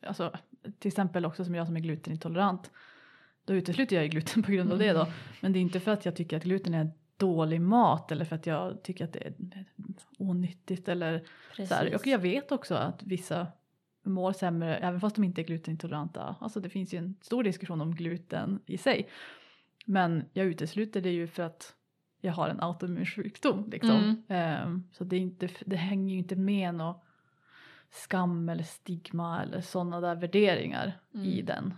alltså 0.06 0.34
till 0.80 0.88
exempel 0.88 1.26
också 1.26 1.46
som 1.46 1.56
jag 1.56 1.68
som 1.68 1.76
är 1.76 1.80
glutenintolerant. 1.80 2.72
Då 3.46 3.54
utesluter 3.54 3.96
jag 3.96 4.04
ju 4.04 4.10
gluten 4.10 4.44
på 4.44 4.52
grund 4.52 4.72
av 4.72 4.80
det 4.80 4.94
då. 4.94 5.08
Men 5.42 5.54
det 5.54 5.60
är 5.60 5.62
inte 5.62 5.80
för 5.80 5.92
att 5.92 6.06
jag 6.06 6.16
tycker 6.16 6.38
att 6.38 6.44
gluten 6.44 6.74
är 6.74 6.92
dålig 7.18 7.62
mat 7.62 8.12
eller 8.12 8.26
för 8.26 8.36
att 8.36 8.46
jag 8.46 8.84
tycker 8.84 9.06
att 9.06 9.14
det 9.14 9.28
är 9.28 9.34
onyttigt 10.18 10.88
eller 10.88 11.24
så 11.68 11.74
här. 11.74 11.96
Och 11.96 12.08
jag 12.08 12.20
vet 12.20 12.52
också 12.52 12.76
att 12.76 13.04
vissa 13.04 13.48
mår 14.06 14.34
sämre 14.34 14.78
även 14.78 15.00
fast 15.00 15.16
de 15.16 15.24
inte 15.24 15.42
är 15.42 15.46
glutenintoleranta. 15.46 16.36
Alltså 16.40 16.60
det 16.60 16.70
finns 16.70 16.94
ju 16.94 16.98
en 16.98 17.16
stor 17.22 17.44
diskussion 17.44 17.82
om 17.82 17.96
gluten 17.96 18.60
i 18.66 18.78
sig. 18.78 19.10
Men 19.86 20.26
jag 20.34 20.46
utesluter 20.46 21.02
det 21.02 21.12
ju 21.12 21.28
för 21.28 21.44
att 21.44 21.76
jag 22.22 22.34
har 22.34 22.50
en 22.50 22.60
autoimmun 22.62 23.06
sjukdom. 23.06 23.70
Liksom. 23.72 23.96
Mm. 23.98 24.24
Ehm, 24.28 24.84
så 24.92 25.04
det, 25.04 25.18
inte, 25.18 25.50
det 25.66 25.76
hänger 25.76 26.14
ju 26.14 26.20
inte 26.20 26.36
med 26.36 26.76
någon 26.76 26.96
skam 27.92 28.50
eller 28.50 28.64
stigma 28.64 29.44
eller 29.44 29.62
sådana 29.62 30.00
där 30.02 30.16
värderingar 30.16 31.00
i 31.14 31.34
Mm. 31.42 31.46
den 31.46 31.74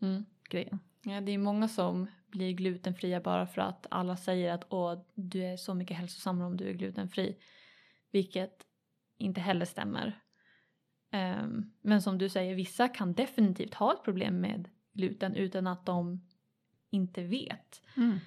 Mm. 0.00 0.24
grejen. 0.50 0.80
Ja, 1.02 1.20
det 1.20 1.32
är 1.32 1.38
många 1.38 1.68
som 1.68 2.06
blir 2.26 2.52
glutenfria 2.52 3.20
bara 3.20 3.46
för 3.46 3.60
att 3.62 3.86
alla 3.90 4.16
säger 4.16 4.52
att 4.52 4.64
Åh, 4.68 4.98
du 5.14 5.44
är 5.44 5.56
så 5.56 5.74
mycket 5.74 5.96
hälsosammare 5.96 6.46
om 6.46 6.56
du 6.56 6.68
är 6.68 6.72
glutenfri. 6.72 7.36
Vilket 8.10 8.66
inte 9.18 9.40
heller 9.40 9.64
stämmer. 9.66 10.20
Ehm, 11.10 11.70
men 11.80 12.02
som 12.02 12.18
du 12.18 12.28
säger, 12.28 12.54
vissa 12.54 12.88
kan 12.88 13.12
definitivt 13.12 13.74
ha 13.74 13.92
ett 13.92 14.02
problem 14.04 14.40
med 14.40 14.68
gluten 14.92 15.34
utan 15.34 15.66
att 15.66 15.86
de 15.86 16.20
inte 16.90 17.22
vet. 17.22 17.82
Ehm, 17.96 18.18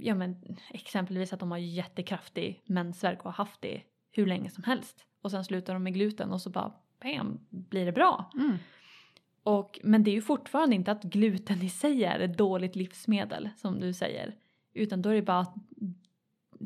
ja 0.00 0.14
men 0.14 0.56
exempelvis 0.70 1.32
att 1.32 1.40
de 1.40 1.50
har 1.50 1.58
jättekraftig 1.58 2.62
mensvärk 2.64 3.18
och 3.18 3.24
har 3.24 3.32
haft 3.32 3.60
det 3.60 3.82
hur 4.10 4.26
länge 4.26 4.50
som 4.50 4.64
helst. 4.64 5.04
Och 5.22 5.30
sen 5.30 5.44
slutar 5.44 5.72
de 5.74 5.82
med 5.82 5.94
gluten 5.94 6.32
och 6.32 6.42
så 6.42 6.50
bara 6.50 6.72
bam, 7.02 7.40
blir 7.50 7.86
det 7.86 7.92
bra. 7.92 8.30
Mm. 8.34 8.56
Och, 9.42 9.80
men 9.82 10.04
det 10.04 10.10
är 10.10 10.14
ju 10.14 10.22
fortfarande 10.22 10.76
inte 10.76 10.92
att 10.92 11.02
gluten 11.02 11.62
i 11.62 11.68
sig 11.68 12.04
är 12.04 12.20
ett 12.20 12.38
dåligt 12.38 12.76
livsmedel 12.76 13.50
som 13.56 13.80
du 13.80 13.92
säger. 13.92 14.34
Utan 14.74 15.02
då 15.02 15.10
är 15.10 15.14
det 15.14 15.22
bara 15.22 15.40
att 15.40 15.54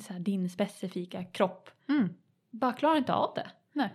här, 0.08 0.18
din 0.18 0.50
specifika 0.50 1.24
kropp 1.24 1.70
Mm. 1.88 2.08
bara 2.50 2.72
klarar 2.72 2.96
inte 2.96 3.14
av 3.14 3.32
det. 3.34 3.50
Nej. 3.72 3.90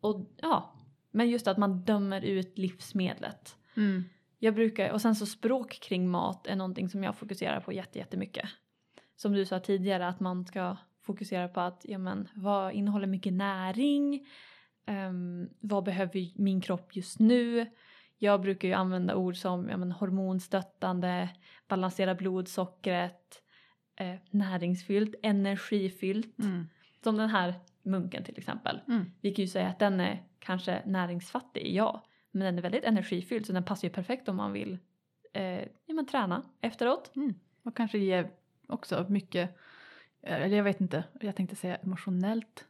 Och 0.00 0.30
ja, 0.36 0.72
men 1.10 1.30
just 1.30 1.46
att 1.48 1.58
man 1.58 1.80
dömer 1.84 2.20
ut 2.20 2.58
livsmedlet. 2.58 3.56
Mm. 3.76 4.04
Jag 4.44 4.54
brukar, 4.54 4.90
och 4.90 5.00
sen 5.00 5.14
så 5.14 5.26
språk 5.26 5.80
kring 5.82 6.08
mat 6.08 6.46
är 6.46 6.56
någonting 6.56 6.88
som 6.88 7.04
jag 7.04 7.16
fokuserar 7.16 7.60
på 7.60 7.72
jätte, 7.72 7.98
jättemycket. 7.98 8.48
Som 9.16 9.32
du 9.32 9.46
sa 9.46 9.60
tidigare 9.60 10.08
att 10.08 10.20
man 10.20 10.46
ska 10.46 10.76
fokusera 11.02 11.48
på 11.48 11.60
att, 11.60 11.84
ja 11.88 11.98
men 11.98 12.28
vad 12.34 12.72
innehåller 12.72 13.06
mycket 13.06 13.32
näring? 13.32 14.26
Ehm, 14.86 15.48
vad 15.60 15.84
behöver 15.84 16.40
min 16.42 16.60
kropp 16.60 16.96
just 16.96 17.18
nu? 17.18 17.66
Jag 18.18 18.40
brukar 18.40 18.68
ju 18.68 18.74
använda 18.74 19.16
ord 19.16 19.36
som 19.36 19.68
ja, 19.68 19.76
men, 19.76 19.92
hormonstöttande, 19.92 21.28
balansera 21.68 22.14
blodsockret, 22.14 23.42
eh, 23.96 24.14
näringsfyllt, 24.30 25.14
energifyllt. 25.22 26.38
Mm. 26.38 26.68
Som 27.04 27.16
den 27.16 27.28
här 27.28 27.54
munken 27.82 28.24
till 28.24 28.38
exempel. 28.38 28.80
Mm. 28.88 29.10
Vi 29.20 29.34
kan 29.34 29.42
ju 29.44 29.48
säga 29.48 29.68
att 29.68 29.78
den 29.78 30.00
är 30.00 30.22
kanske 30.38 30.82
näringsfattig, 30.86 31.74
ja. 31.74 32.04
Men 32.34 32.44
den 32.44 32.58
är 32.58 32.62
väldigt 32.62 32.84
energifylld 32.84 33.46
så 33.46 33.52
den 33.52 33.64
passar 33.64 33.88
ju 33.88 33.94
perfekt 33.94 34.28
om 34.28 34.36
man 34.36 34.52
vill 34.52 34.78
eh, 35.32 35.60
ja, 35.86 35.94
men 35.94 36.06
träna 36.06 36.42
efteråt. 36.60 37.12
Och 37.62 37.76
kanske 37.76 37.98
ge 37.98 38.26
också 38.68 39.06
mycket, 39.08 39.56
eh, 40.22 40.34
eller 40.42 40.56
jag 40.56 40.64
vet 40.64 40.80
inte, 40.80 41.04
jag 41.20 41.36
tänkte 41.36 41.56
säga 41.56 41.76
emotionellt 41.76 42.66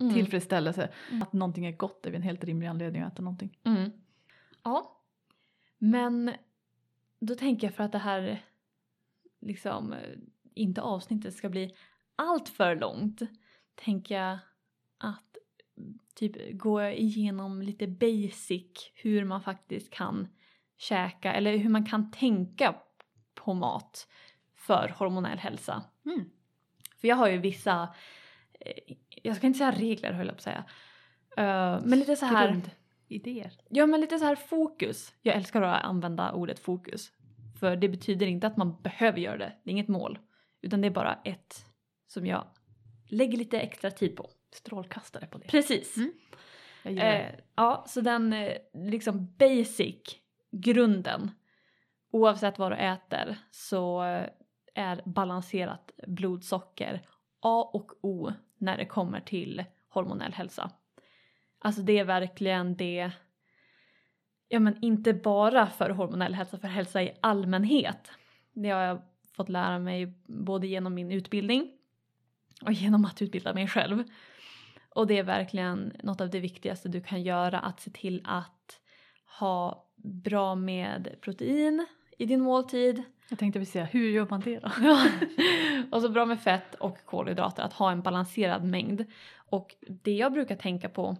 Mm. 0.00 0.14
tillfredsställelse. 0.14 0.92
Mm. 1.10 1.22
Att 1.22 1.32
någonting 1.32 1.66
är 1.66 1.72
gott 1.72 2.06
är 2.06 2.12
en 2.12 2.22
helt 2.22 2.44
rimlig 2.44 2.66
anledning 2.66 3.02
att 3.02 3.12
äta 3.12 3.22
någonting. 3.22 3.58
Mm. 3.64 3.90
Ja. 4.62 5.00
Men 5.78 6.32
då 7.20 7.34
tänker 7.34 7.66
jag 7.66 7.74
för 7.74 7.84
att 7.84 7.92
det 7.92 7.98
här 7.98 8.42
liksom 9.40 9.92
eh, 9.92 10.18
inte 10.54 10.82
avsnittet 10.82 11.34
ska 11.34 11.48
bli 11.48 11.74
allt 12.16 12.48
för 12.48 12.76
långt 12.76 13.20
tänker 13.74 14.14
jag 14.14 14.38
att 14.98 15.36
typ 16.18 16.58
gå 16.58 16.82
igenom 16.82 17.62
lite 17.62 17.86
basic 17.86 18.90
hur 18.94 19.24
man 19.24 19.42
faktiskt 19.42 19.90
kan 19.90 20.28
käka 20.76 21.32
eller 21.32 21.56
hur 21.56 21.70
man 21.70 21.86
kan 21.86 22.10
tänka 22.10 22.74
på 23.34 23.54
mat 23.54 24.08
för 24.56 24.94
hormonell 24.96 25.38
hälsa. 25.38 25.82
Mm. 26.06 26.30
För 27.00 27.08
jag 27.08 27.16
har 27.16 27.28
ju 27.28 27.38
vissa, 27.38 27.94
eh, 28.60 28.96
jag 29.22 29.36
ska 29.36 29.46
inte 29.46 29.58
säga 29.58 29.72
regler 29.72 30.12
höll 30.12 30.26
jag 30.26 30.34
på 30.34 30.38
att 30.38 30.42
säga. 30.42 30.64
Eh, 31.36 31.80
men 31.84 31.98
lite 31.98 32.16
så 32.16 32.26
här. 32.26 32.62
Grundidéer. 33.08 33.52
Ja 33.68 33.86
men 33.86 34.00
lite 34.00 34.18
så 34.18 34.24
här 34.24 34.36
fokus. 34.36 35.14
Jag 35.22 35.36
älskar 35.36 35.62
att 35.62 35.84
använda 35.84 36.32
ordet 36.32 36.58
fokus. 36.58 37.12
För 37.60 37.76
det 37.76 37.88
betyder 37.88 38.26
inte 38.26 38.46
att 38.46 38.56
man 38.56 38.82
behöver 38.82 39.18
göra 39.18 39.38
det. 39.38 39.52
Det 39.64 39.70
är 39.70 39.72
inget 39.72 39.88
mål. 39.88 40.18
Utan 40.60 40.80
det 40.80 40.88
är 40.88 40.90
bara 40.90 41.18
ett 41.24 41.66
som 42.06 42.26
jag 42.26 42.44
lägger 43.08 43.38
lite 43.38 43.60
extra 43.60 43.90
tid 43.90 44.16
på. 44.16 44.30
Strålkastare 44.50 45.26
på 45.26 45.38
det. 45.38 45.46
Precis. 45.46 45.96
Mm. 45.96 46.12
Jag 46.82 46.92
gillar 46.92 47.06
det. 47.06 47.18
Eh, 47.18 47.40
ja, 47.54 47.84
så 47.88 48.00
den 48.00 48.32
eh, 48.32 48.56
liksom 48.74 49.34
basic 49.38 50.16
grunden. 50.50 51.30
Oavsett 52.10 52.58
vad 52.58 52.72
du 52.72 52.76
äter 52.76 53.38
så 53.50 54.04
eh, 54.04 54.28
är 54.74 55.02
balanserat 55.04 55.90
blodsocker 56.06 57.02
A 57.40 57.70
och 57.72 57.92
O 58.00 58.32
när 58.58 58.76
det 58.76 58.86
kommer 58.86 59.20
till 59.20 59.64
hormonell 59.88 60.32
hälsa. 60.32 60.70
Alltså 61.58 61.82
det 61.82 61.98
är 61.98 62.04
verkligen 62.04 62.76
det, 62.76 63.10
ja 64.48 64.60
men 64.60 64.84
inte 64.84 65.12
bara 65.12 65.66
för 65.66 65.90
hormonell 65.90 66.34
hälsa, 66.34 66.58
för 66.58 66.68
hälsa 66.68 67.02
i 67.02 67.18
allmänhet. 67.20 68.10
Det 68.52 68.70
har 68.70 68.82
jag 68.82 69.02
fått 69.36 69.48
lära 69.48 69.78
mig 69.78 70.06
både 70.26 70.66
genom 70.66 70.94
min 70.94 71.12
utbildning 71.12 71.72
och 72.62 72.72
genom 72.72 73.04
att 73.04 73.22
utbilda 73.22 73.54
mig 73.54 73.68
själv. 73.68 74.04
Och 74.98 75.06
det 75.06 75.18
är 75.18 75.22
verkligen 75.22 75.92
något 76.02 76.20
av 76.20 76.30
det 76.30 76.40
viktigaste 76.40 76.88
du 76.88 77.00
kan 77.00 77.22
göra, 77.22 77.58
att 77.58 77.80
se 77.80 77.90
till 77.90 78.22
att 78.24 78.80
ha 79.38 79.86
bra 79.96 80.54
med 80.54 81.16
protein 81.20 81.86
i 82.18 82.26
din 82.26 82.40
måltid. 82.40 83.02
Jag 83.28 83.38
tänkte 83.38 83.58
precis 83.58 83.72
säga, 83.72 83.84
hur 83.84 84.10
gör 84.10 84.26
man 84.30 84.40
det 84.40 84.58
då? 84.58 84.70
Och 85.96 86.02
så 86.02 86.08
bra 86.08 86.26
med 86.26 86.40
fett 86.40 86.74
och 86.74 86.98
kolhydrater, 87.04 87.62
att 87.62 87.72
ha 87.72 87.92
en 87.92 88.02
balanserad 88.02 88.64
mängd. 88.64 89.04
Och 89.36 89.74
det 89.88 90.12
jag 90.12 90.32
brukar 90.32 90.56
tänka 90.56 90.88
på, 90.88 91.16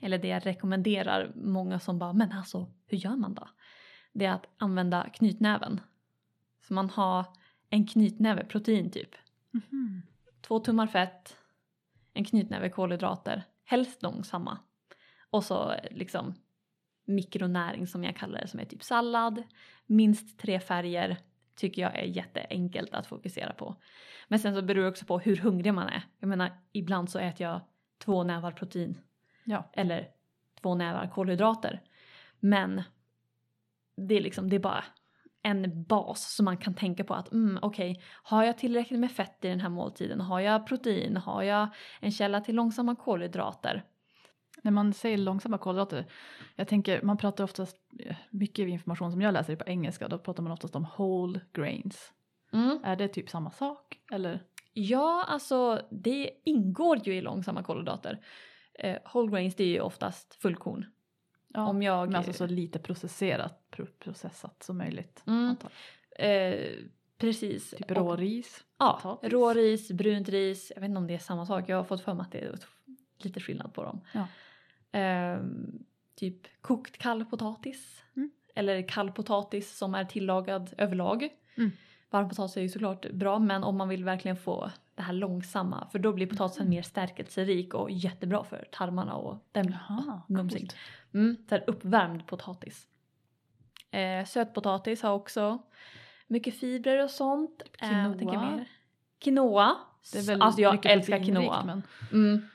eller 0.00 0.18
det 0.18 0.28
jag 0.28 0.46
rekommenderar 0.46 1.32
många 1.34 1.80
som 1.80 1.98
bara 1.98 2.12
men 2.12 2.32
alltså 2.32 2.66
hur 2.86 2.98
gör 2.98 3.16
man 3.16 3.34
då? 3.34 3.48
Det 4.12 4.24
är 4.24 4.32
att 4.32 4.46
använda 4.56 5.08
knytnäven. 5.08 5.80
Så 6.68 6.74
man 6.74 6.90
har 6.90 7.24
en 7.70 7.86
knytnäve 7.86 8.44
protein 8.44 8.90
typ. 8.90 9.10
Mhm. 9.50 10.02
Två 10.40 10.58
tummar 10.58 10.86
fett, 10.86 11.36
en 12.12 12.24
knytnäve 12.24 12.68
kolhydrater, 12.68 13.44
helst 13.64 14.02
långsamma. 14.02 14.58
Och 15.30 15.44
så 15.44 15.74
liksom 15.90 16.34
mikronäring 17.04 17.86
som 17.86 18.04
jag 18.04 18.16
kallar 18.16 18.40
det 18.40 18.48
som 18.48 18.60
är 18.60 18.64
typ 18.64 18.82
sallad, 18.82 19.42
minst 19.86 20.38
tre 20.38 20.60
färger 20.60 21.16
tycker 21.56 21.82
jag 21.82 21.98
är 21.98 22.04
jätteenkelt 22.04 22.94
att 22.94 23.06
fokusera 23.06 23.52
på. 23.52 23.76
Men 24.28 24.38
sen 24.38 24.54
så 24.54 24.62
beror 24.62 24.82
det 24.82 24.88
också 24.88 25.04
på 25.04 25.18
hur 25.18 25.36
hungrig 25.36 25.74
man 25.74 25.88
är. 25.88 26.02
Jag 26.18 26.28
menar 26.28 26.50
ibland 26.72 27.10
så 27.10 27.18
äter 27.18 27.46
jag 27.46 27.60
två 27.98 28.24
nävar 28.24 28.52
protein 28.52 28.98
Ja. 29.44 29.70
eller 29.72 30.08
två 30.60 30.74
nävar 30.74 31.08
kolhydrater. 31.08 31.82
Men 32.40 32.82
det 33.96 34.14
är 34.14 34.20
liksom, 34.20 34.50
det 34.50 34.56
är 34.56 34.60
bara 34.60 34.84
en 35.42 35.84
bas 35.84 36.34
som 36.34 36.44
man 36.44 36.56
kan 36.56 36.74
tänka 36.74 37.04
på 37.04 37.14
att 37.14 37.32
mm, 37.32 37.58
okej, 37.62 38.02
har 38.22 38.44
jag 38.44 38.58
tillräckligt 38.58 39.00
med 39.00 39.12
fett 39.12 39.44
i 39.44 39.48
den 39.48 39.60
här 39.60 39.68
måltiden? 39.68 40.20
Har 40.20 40.40
jag 40.40 40.66
protein? 40.66 41.16
Har 41.16 41.42
jag 41.42 41.68
en 42.00 42.10
källa 42.10 42.40
till 42.40 42.54
långsamma 42.54 42.96
kolhydrater? 42.96 43.84
När 44.62 44.72
man 44.72 44.92
säger 44.92 45.18
långsamma 45.18 45.58
kolhydrater, 45.58 46.06
jag 46.56 46.68
tänker, 46.68 47.02
man 47.02 47.16
pratar 47.16 47.44
oftast, 47.44 47.76
eh, 47.98 48.16
mycket 48.30 48.68
information 48.68 49.12
som 49.12 49.20
jag 49.20 49.34
läser 49.34 49.56
på 49.56 49.64
engelska, 49.66 50.08
då 50.08 50.18
pratar 50.18 50.42
man 50.42 50.52
oftast 50.52 50.76
om 50.76 50.86
whole 50.96 51.40
grains. 51.52 52.12
Mm. 52.52 52.78
Är 52.84 52.96
det 52.96 53.08
typ 53.08 53.30
samma 53.30 53.50
sak? 53.50 53.98
Eller? 54.12 54.42
Ja, 54.72 55.24
alltså 55.28 55.80
det 55.90 56.30
ingår 56.44 57.08
ju 57.08 57.14
i 57.14 57.20
långsamma 57.20 57.62
kolhydrater. 57.62 58.20
Eh, 58.78 58.96
whole 59.12 59.30
grains 59.30 59.54
det 59.54 59.64
är 59.64 59.68
ju 59.68 59.80
oftast 59.80 60.34
fullkorn. 60.42 60.86
Ja, 61.54 61.66
Om 61.66 61.82
jag... 61.82 62.06
men 62.08 62.16
alltså 62.16 62.32
så 62.32 62.46
lite 62.46 62.78
processerat, 62.78 63.70
pro 63.70 63.86
processat 63.98 64.62
som 64.62 64.78
möjligt. 64.78 65.22
Mm. 65.26 65.56
eh, 66.18 66.68
precis. 67.18 67.70
Typ 67.70 67.90
Och- 67.90 67.96
råris, 67.96 68.64
Ja, 68.78 68.98
potatis. 69.02 69.32
råris, 69.32 69.90
brunt 69.92 70.28
ris. 70.28 70.72
Jag 70.74 70.80
vet 70.80 70.88
inte 70.88 70.98
om 70.98 71.06
det 71.06 71.14
är 71.14 71.18
samma 71.18 71.46
sak. 71.46 71.68
Jag 71.68 71.76
har 71.76 71.84
fått 71.84 72.00
för 72.04 72.14
mig 72.14 72.22
att 72.22 72.32
det 72.32 72.38
är 72.40 72.58
lite 73.18 73.40
skillnad 73.40 73.74
på 73.74 73.82
dem. 73.84 74.00
Ja. 74.12 74.26
Ehm, 74.92 75.84
typ 76.14 76.60
kokt 76.60 76.98
kall 76.98 77.24
potatis. 77.24 78.02
Mm. 78.16 78.30
Eller 78.54 78.88
kall 78.88 79.12
potatis 79.12 79.76
som 79.76 79.94
är 79.94 80.04
tillagad 80.04 80.74
överlag. 80.78 81.28
Mm. 81.56 81.70
Varm 82.12 82.28
potatis 82.28 82.56
är 82.56 82.60
ju 82.60 82.68
såklart 82.68 83.10
bra 83.10 83.38
men 83.38 83.64
om 83.64 83.76
man 83.76 83.88
vill 83.88 84.04
verkligen 84.04 84.36
få 84.36 84.70
det 84.94 85.02
här 85.02 85.12
långsamma 85.12 85.88
för 85.92 85.98
då 85.98 86.12
blir 86.12 86.26
potatisen 86.26 86.68
mer 86.68 86.82
stärkelserik 86.82 87.74
och 87.74 87.90
jättebra 87.90 88.44
för 88.44 88.68
tarmarna 88.72 89.14
och 89.14 89.38
den 89.52 89.76
Jaha, 89.88 90.22
mumsig. 90.26 90.60
coolt. 90.60 90.76
Mm, 91.14 91.36
så 91.48 91.54
här 91.54 91.64
uppvärmd 91.66 92.26
potatis. 92.26 92.86
Eh, 93.90 94.24
sötpotatis 94.24 95.02
har 95.02 95.12
också 95.12 95.58
mycket 96.26 96.60
fibrer 96.60 97.04
och 97.04 97.10
sånt. 97.10 97.62
Eh, 97.78 97.88
Quinoa. 97.88 98.50
mer? 98.50 98.68
Quinoa. 99.18 99.76
Det 100.12 100.18
är 100.18 100.26
väl 100.26 100.42
alltså 100.42 100.60
jag 100.60 100.86
älskar 100.86 101.18
quinoa. 101.18 101.64
Men... 101.64 101.82
Mm. 102.12 102.48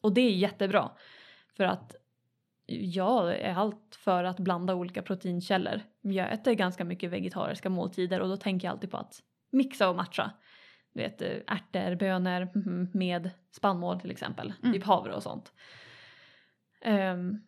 Och 0.00 0.12
det 0.12 0.20
är 0.20 0.30
jättebra. 0.30 0.90
För 1.56 1.64
att 1.64 1.99
jag 2.70 3.38
är 3.40 3.54
allt 3.54 3.98
för 3.98 4.24
att 4.24 4.40
blanda 4.40 4.74
olika 4.74 5.02
proteinkällor. 5.02 5.80
Jag 6.00 6.32
äter 6.32 6.52
ganska 6.52 6.84
mycket 6.84 7.10
vegetariska 7.10 7.68
måltider 7.68 8.20
och 8.20 8.28
då 8.28 8.36
tänker 8.36 8.68
jag 8.68 8.72
alltid 8.72 8.90
på 8.90 8.96
att 8.96 9.22
mixa 9.50 9.88
och 9.88 9.96
matcha. 9.96 10.30
Du 10.92 11.00
vet 11.00 11.22
eh, 11.22 11.36
ärtor, 11.46 11.94
bönor 11.94 12.48
mhm, 12.54 12.90
med 12.94 13.30
spannmål 13.50 14.00
till 14.00 14.10
exempel. 14.10 14.52
Mm. 14.62 14.74
Typ 14.74 14.84
havre 14.84 15.14
och 15.14 15.22
sånt. 15.22 15.52
Ehm, 16.80 17.42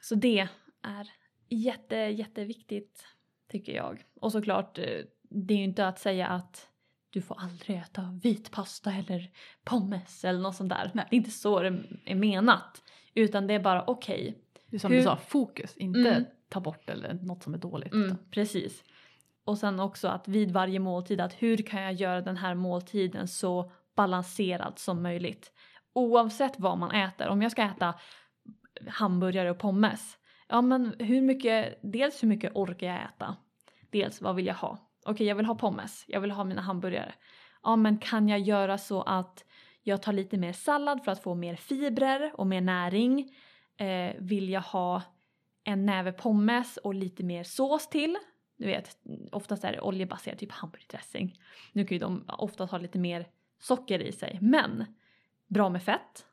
så 0.00 0.14
det 0.14 0.48
är 0.82 1.06
jätte, 1.48 1.96
jätteviktigt 1.96 3.06
tycker 3.48 3.72
jag. 3.72 4.04
Och 4.20 4.32
såklart, 4.32 4.78
eh, 4.78 5.00
det 5.22 5.54
är 5.54 5.58
ju 5.58 5.64
inte 5.64 5.88
att 5.88 5.98
säga 5.98 6.28
att 6.28 6.68
du 7.10 7.22
får 7.22 7.40
aldrig 7.40 7.76
äta 7.76 8.18
vit 8.22 8.50
pasta 8.50 8.92
eller 8.92 9.30
pommes 9.64 10.24
eller 10.24 10.40
något 10.40 10.56
sånt 10.56 10.70
där. 10.70 10.90
Nej. 10.94 11.06
Det 11.10 11.16
är 11.16 11.18
inte 11.18 11.30
så 11.30 11.60
det 11.60 11.82
är 12.04 12.14
menat. 12.14 12.82
Utan 13.14 13.46
det 13.46 13.54
är 13.54 13.60
bara 13.60 13.84
okej, 13.84 14.41
Det 14.72 14.76
är 14.76 14.78
som 14.78 14.90
Hur- 14.90 14.98
du 14.98 15.04
sa, 15.04 15.16
fokus, 15.16 15.76
inte 15.76 16.10
Mm. 16.10 16.24
ta 16.48 16.60
bort 16.60 16.90
eller 16.90 17.14
något 17.14 17.42
som 17.42 17.54
är 17.54 17.58
dåligt. 17.58 17.92
Mm, 17.92 18.16
precis. 18.30 18.84
Och 19.44 19.58
sen 19.58 19.80
också 19.80 20.08
att 20.08 20.28
vid 20.28 20.50
varje 20.52 20.78
måltid 20.78 21.20
att 21.20 21.32
hur 21.32 21.56
kan 21.56 21.82
jag 21.82 21.92
göra 21.92 22.20
den 22.20 22.36
här 22.36 22.54
måltiden 22.54 23.28
så 23.28 23.70
balanserad 23.96 24.78
som 24.78 25.02
möjligt. 25.02 25.52
Oavsett 25.92 26.54
vad 26.58 26.78
man 26.78 26.90
äter. 26.90 27.28
Om 27.28 27.42
jag 27.42 27.52
ska 27.52 27.62
äta 27.62 27.94
hamburgare 28.88 29.50
och 29.50 29.58
pommes. 29.58 30.18
ja 30.48 30.60
men 30.62 30.94
hur 30.98 31.20
mycket, 31.20 31.78
dels 31.82 32.22
hur 32.22 32.28
mycket 32.28 32.52
orkar 32.54 32.86
jag 32.86 33.02
äta? 33.02 33.36
Dels 33.90 34.20
vad 34.20 34.34
vill 34.36 34.46
jag 34.46 34.54
ha? 34.54 34.78
Okej, 35.06 35.26
jag 35.26 35.34
vill 35.34 35.46
ha 35.46 35.54
pommes, 35.54 36.04
jag 36.08 36.20
vill 36.20 36.30
ha 36.30 36.44
mina 36.44 36.62
hamburgare. 36.62 37.12
Ja, 37.62 37.76
men 37.76 37.98
kan 37.98 38.28
jag 38.28 38.40
göra 38.40 38.78
så 38.78 39.02
att 39.02 39.44
jag 39.82 40.02
tar 40.02 40.12
lite 40.12 40.36
mer 40.38 40.52
sallad 40.52 41.04
för 41.04 41.12
att 41.12 41.22
få 41.22 41.34
mer 41.34 41.56
fibrer 41.56 42.32
och 42.34 42.46
mer 42.46 42.60
näring? 42.60 43.36
Eh, 43.82 44.14
vill 44.18 44.48
jag 44.48 44.60
ha 44.60 45.02
en 45.64 45.86
näve 45.86 46.12
pommes 46.12 46.76
och 46.76 46.94
lite 46.94 47.22
mer 47.24 47.44
sås 47.44 47.88
till? 47.88 48.16
Du 48.56 48.66
vet, 48.66 48.98
oftast 49.32 49.64
är 49.64 49.72
det 49.72 49.80
oljebaserat, 49.80 50.38
typ 50.38 50.52
hamburgardressing. 50.52 51.38
Nu 51.72 51.84
kan 51.84 51.94
ju 51.94 51.98
de 51.98 52.24
oftast 52.28 52.70
ha 52.70 52.78
lite 52.78 52.98
mer 52.98 53.26
socker 53.58 54.02
i 54.02 54.12
sig, 54.12 54.38
men 54.40 54.84
bra 55.46 55.68
med 55.68 55.82
fett. 55.82 56.26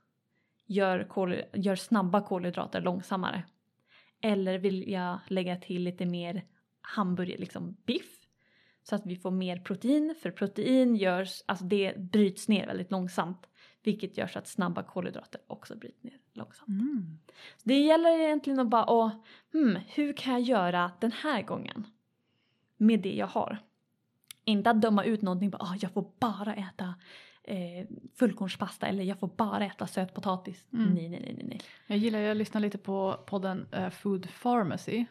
Gör, 0.66 1.04
kol, 1.04 1.36
gör 1.54 1.76
snabba 1.76 2.22
kolhydrater 2.22 2.82
långsammare. 2.82 3.44
Eller 4.22 4.58
vill 4.58 4.92
jag 4.92 5.20
lägga 5.28 5.56
till 5.56 5.84
lite 5.84 6.06
mer 6.06 6.44
hamburgare, 6.82 7.38
liksom 7.38 7.78
biff. 7.86 8.20
Så 8.84 8.96
att 8.96 9.06
vi 9.06 9.16
får 9.16 9.32
mer 9.32 9.60
protein, 9.60 10.16
för 10.22 10.32
protein 10.32 10.96
görs, 10.96 11.44
alltså 11.46 11.66
det 11.66 11.98
bryts 11.98 12.48
ner 12.48 12.68
väldigt 12.68 12.92
långsamt. 12.92 13.49
Vilket 13.84 14.18
gör 14.18 14.28
så 14.28 14.40
att 14.40 14.48
snabba 14.48 14.84
kolhydrater 14.84 15.42
också 15.48 15.76
bryts 15.76 16.04
ner 16.04 16.18
långsamt. 16.34 16.68
Mm. 16.68 17.20
Det 17.64 17.80
gäller 17.82 18.20
egentligen 18.20 18.60
att 18.60 18.68
bara, 18.68 18.90
åh, 18.90 19.12
hmm, 19.54 19.78
hur 19.88 20.14
kan 20.14 20.34
jag 20.34 20.42
göra 20.42 20.92
den 21.00 21.12
här 21.12 21.42
gången? 21.42 21.88
Med 22.78 23.00
det 23.02 23.16
jag 23.16 23.28
har. 23.28 23.58
Inte 24.44 24.70
att 24.70 24.82
döma 24.82 25.04
ut 25.04 25.22
någonting, 25.22 25.50
bara, 25.50 25.62
åh, 25.62 25.76
jag 25.82 25.92
får 25.92 26.12
bara 26.20 26.56
äta 26.56 26.96
eh, 27.44 27.88
fullkornspasta 28.16 28.88
eller 28.88 29.04
jag 29.04 29.20
får 29.20 29.28
bara 29.28 29.66
äta 29.66 29.88
sötpotatis. 29.88 30.68
Mm. 30.74 30.94
Nej, 30.94 31.10
nej, 31.10 31.20
nej, 31.38 31.46
nej. 31.48 31.62
Jag 31.88 31.98
gillar, 31.98 32.20
jag 32.20 32.38
lyssnar 32.38 32.62
lite 32.62 32.78
på 32.78 33.24
podden 33.28 33.68
eh, 33.72 33.90
Food 33.90 34.28
Pharmacy. 34.42 35.06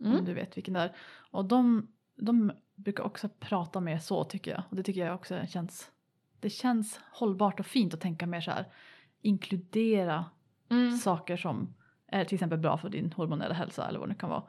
Om 0.00 0.06
Mm. 0.06 0.24
du 0.24 0.34
vet 0.34 0.56
vilken 0.56 0.74
det 0.74 0.80
är. 0.80 0.92
Och 1.30 1.44
de, 1.44 1.88
de 2.16 2.52
brukar 2.74 3.04
också 3.04 3.28
prata 3.28 3.80
mer 3.80 3.98
så 3.98 4.24
tycker 4.24 4.50
jag. 4.50 4.62
Och 4.70 4.76
det 4.76 4.82
tycker 4.82 5.06
jag 5.06 5.14
också 5.14 5.46
känns, 5.48 5.90
det 6.40 6.50
känns 6.50 7.00
hållbart 7.12 7.60
och 7.60 7.66
fint 7.66 7.94
att 7.94 8.00
tänka 8.00 8.26
mer 8.26 8.40
så 8.40 8.50
här. 8.50 8.64
Inkludera 9.22 10.24
Mm. 10.70 10.96
saker 10.96 11.36
som 11.36 11.74
är 12.06 12.24
till 12.24 12.34
exempel 12.34 12.58
bra 12.58 12.78
för 12.78 12.88
din 12.88 13.12
hormonella 13.12 13.54
hälsa 13.54 13.88
eller 13.88 13.98
vad 13.98 14.08
det 14.08 14.14
kan 14.14 14.30
vara. 14.30 14.42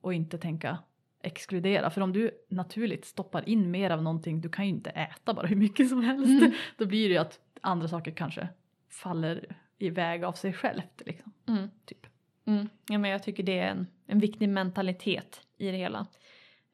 Och 0.00 0.14
inte 0.14 0.38
tänka 0.38 0.78
exkludera. 1.22 1.90
För 1.90 2.00
om 2.00 2.12
du 2.12 2.30
naturligt 2.48 3.04
stoppar 3.04 3.48
in 3.48 3.70
mer 3.70 3.90
av 3.90 4.02
någonting, 4.02 4.40
du 4.40 4.48
kan 4.48 4.64
ju 4.64 4.70
inte 4.70 4.90
äta 4.90 5.34
bara 5.34 5.46
hur 5.46 5.56
mycket 5.56 5.88
som 5.88 6.02
helst. 6.02 6.42
Mm. 6.42 6.52
Då 6.76 6.86
blir 6.86 7.08
det 7.08 7.12
ju 7.12 7.20
att 7.20 7.40
andra 7.60 7.88
saker 7.88 8.10
kanske 8.10 8.48
faller 8.88 9.56
iväg 9.78 10.24
av 10.24 10.32
sig 10.32 10.52
självt. 10.52 11.02
Liksom. 11.06 11.32
Mm. 11.48 11.70
Typ. 11.84 12.06
Mm. 12.44 12.68
Ja, 12.88 12.98
men 12.98 13.10
jag 13.10 13.22
tycker 13.22 13.42
det 13.42 13.58
är 13.58 13.70
en, 13.70 13.86
en 14.06 14.18
viktig 14.18 14.48
mentalitet 14.48 15.40
i 15.58 15.70
det 15.70 15.76
hela. 15.76 16.06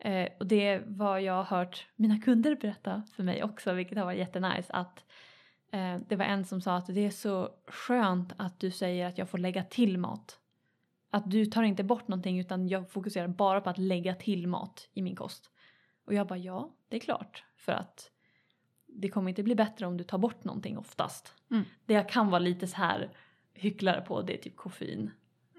Eh, 0.04 0.28
och 0.38 0.46
det 0.46 0.82
vad 0.86 1.22
jag 1.22 1.32
har 1.32 1.58
hört 1.58 1.86
mina 1.96 2.18
kunder 2.18 2.56
berätta 2.56 3.02
för 3.16 3.22
mig 3.22 3.44
också, 3.44 3.72
vilket 3.72 3.98
har 3.98 4.04
varit 4.04 4.18
jättenice. 4.18 4.72
Att 4.72 5.04
eh, 5.72 5.98
det 6.08 6.16
var 6.16 6.24
en 6.24 6.44
som 6.44 6.60
sa 6.60 6.76
att 6.76 6.86
det 6.86 7.06
är 7.06 7.10
så 7.10 7.50
skönt 7.66 8.32
att 8.36 8.60
du 8.60 8.70
säger 8.70 9.06
att 9.06 9.18
jag 9.18 9.28
får 9.28 9.38
lägga 9.38 9.64
till 9.64 9.98
mat. 9.98 10.38
Att 11.10 11.30
du 11.30 11.46
tar 11.46 11.62
inte 11.62 11.84
bort 11.84 12.08
någonting 12.08 12.38
utan 12.38 12.68
jag 12.68 12.90
fokuserar 12.90 13.28
bara 13.28 13.60
på 13.60 13.70
att 13.70 13.78
lägga 13.78 14.14
till 14.14 14.48
mat 14.48 14.88
i 14.94 15.02
min 15.02 15.16
kost. 15.16 15.50
Och 16.06 16.14
jag 16.14 16.26
bara 16.26 16.38
ja, 16.38 16.70
det 16.88 16.96
är 16.96 17.00
klart. 17.00 17.44
För 17.56 17.72
att 17.72 18.10
det 18.86 19.08
kommer 19.08 19.28
inte 19.28 19.42
bli 19.42 19.54
bättre 19.54 19.86
om 19.86 19.96
du 19.96 20.04
tar 20.04 20.18
bort 20.18 20.44
någonting 20.44 20.78
oftast. 20.78 21.34
Mm. 21.50 21.64
Det 21.86 21.94
jag 21.94 22.08
kan 22.08 22.30
vara 22.30 22.38
lite 22.38 22.66
så 22.66 22.76
här 22.76 23.10
hycklare 23.54 24.00
på 24.00 24.22
det 24.22 24.38
är 24.38 24.42
typ 24.42 24.56
koffein. 24.56 25.10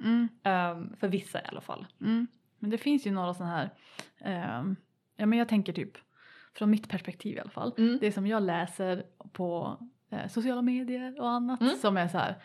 Mm. 0.04 0.28
Ehm, 0.44 0.96
för 0.96 1.08
vissa 1.08 1.42
i 1.42 1.46
alla 1.46 1.62
fall. 1.62 1.86
Mm. 2.02 2.28
Men 2.60 2.70
det 2.70 2.78
finns 2.78 3.08
ju 3.08 3.12
några 3.12 3.34
sådana 3.34 3.56
här, 3.56 3.70
ehm, 4.20 4.76
ja 5.16 5.26
men 5.26 5.40
jag 5.40 5.50
tänker 5.50 5.74
typ 5.74 5.98
från 6.54 6.70
mitt 6.70 6.90
perspektiv 6.90 7.38
i 7.38 7.40
alla 7.40 7.50
fall. 7.50 7.74
Mm. 7.78 7.98
Det 8.02 8.12
som 8.12 8.28
jag 8.28 8.44
läser 8.44 9.06
på 9.32 9.78
eh, 10.10 10.28
sociala 10.28 10.62
medier 10.62 11.22
och 11.22 11.30
annat 11.30 11.62
Mm. 11.62 11.76
som 11.76 11.98
är 11.98 12.08
så 12.08 12.18
här, 12.18 12.36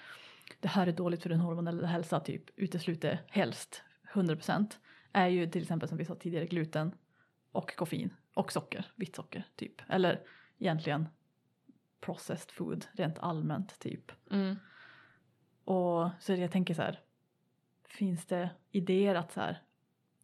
det 0.61 0.68
här 0.68 0.87
är 0.87 0.92
dåligt 0.92 1.23
för 1.23 1.31
din 1.31 1.40
hormonella 1.40 1.87
hälsa, 1.87 2.20
typ 2.20 2.44
utesluter 2.57 3.23
helst 3.29 3.83
100% 4.12 4.66
är 5.12 5.27
ju 5.29 5.46
till 5.51 5.62
exempel 5.62 5.88
som 5.88 5.99
vi 5.99 6.05
sa 6.05 6.14
tidigare 6.14 6.46
gluten 6.46 6.92
och 7.53 7.77
koffein 7.77 8.14
och 8.35 8.53
socker, 8.53 8.85
vitt 8.96 9.16
socker 9.16 9.44
typ. 9.57 9.83
Eller 9.88 10.20
egentligen 10.59 11.09
processed 12.01 12.51
food 12.51 12.87
rent 12.92 13.18
allmänt 13.18 13.79
typ. 13.79 14.12
Mm. 14.31 14.57
Och 15.64 16.11
så 16.20 16.33
jag 16.33 16.51
tänker 16.53 16.75
så 16.75 16.83
här, 16.83 17.01
finns 17.88 18.27
det 18.27 18.51
idéer 18.70 19.14
att 19.14 19.33
så 19.33 19.40
här, 19.40 19.62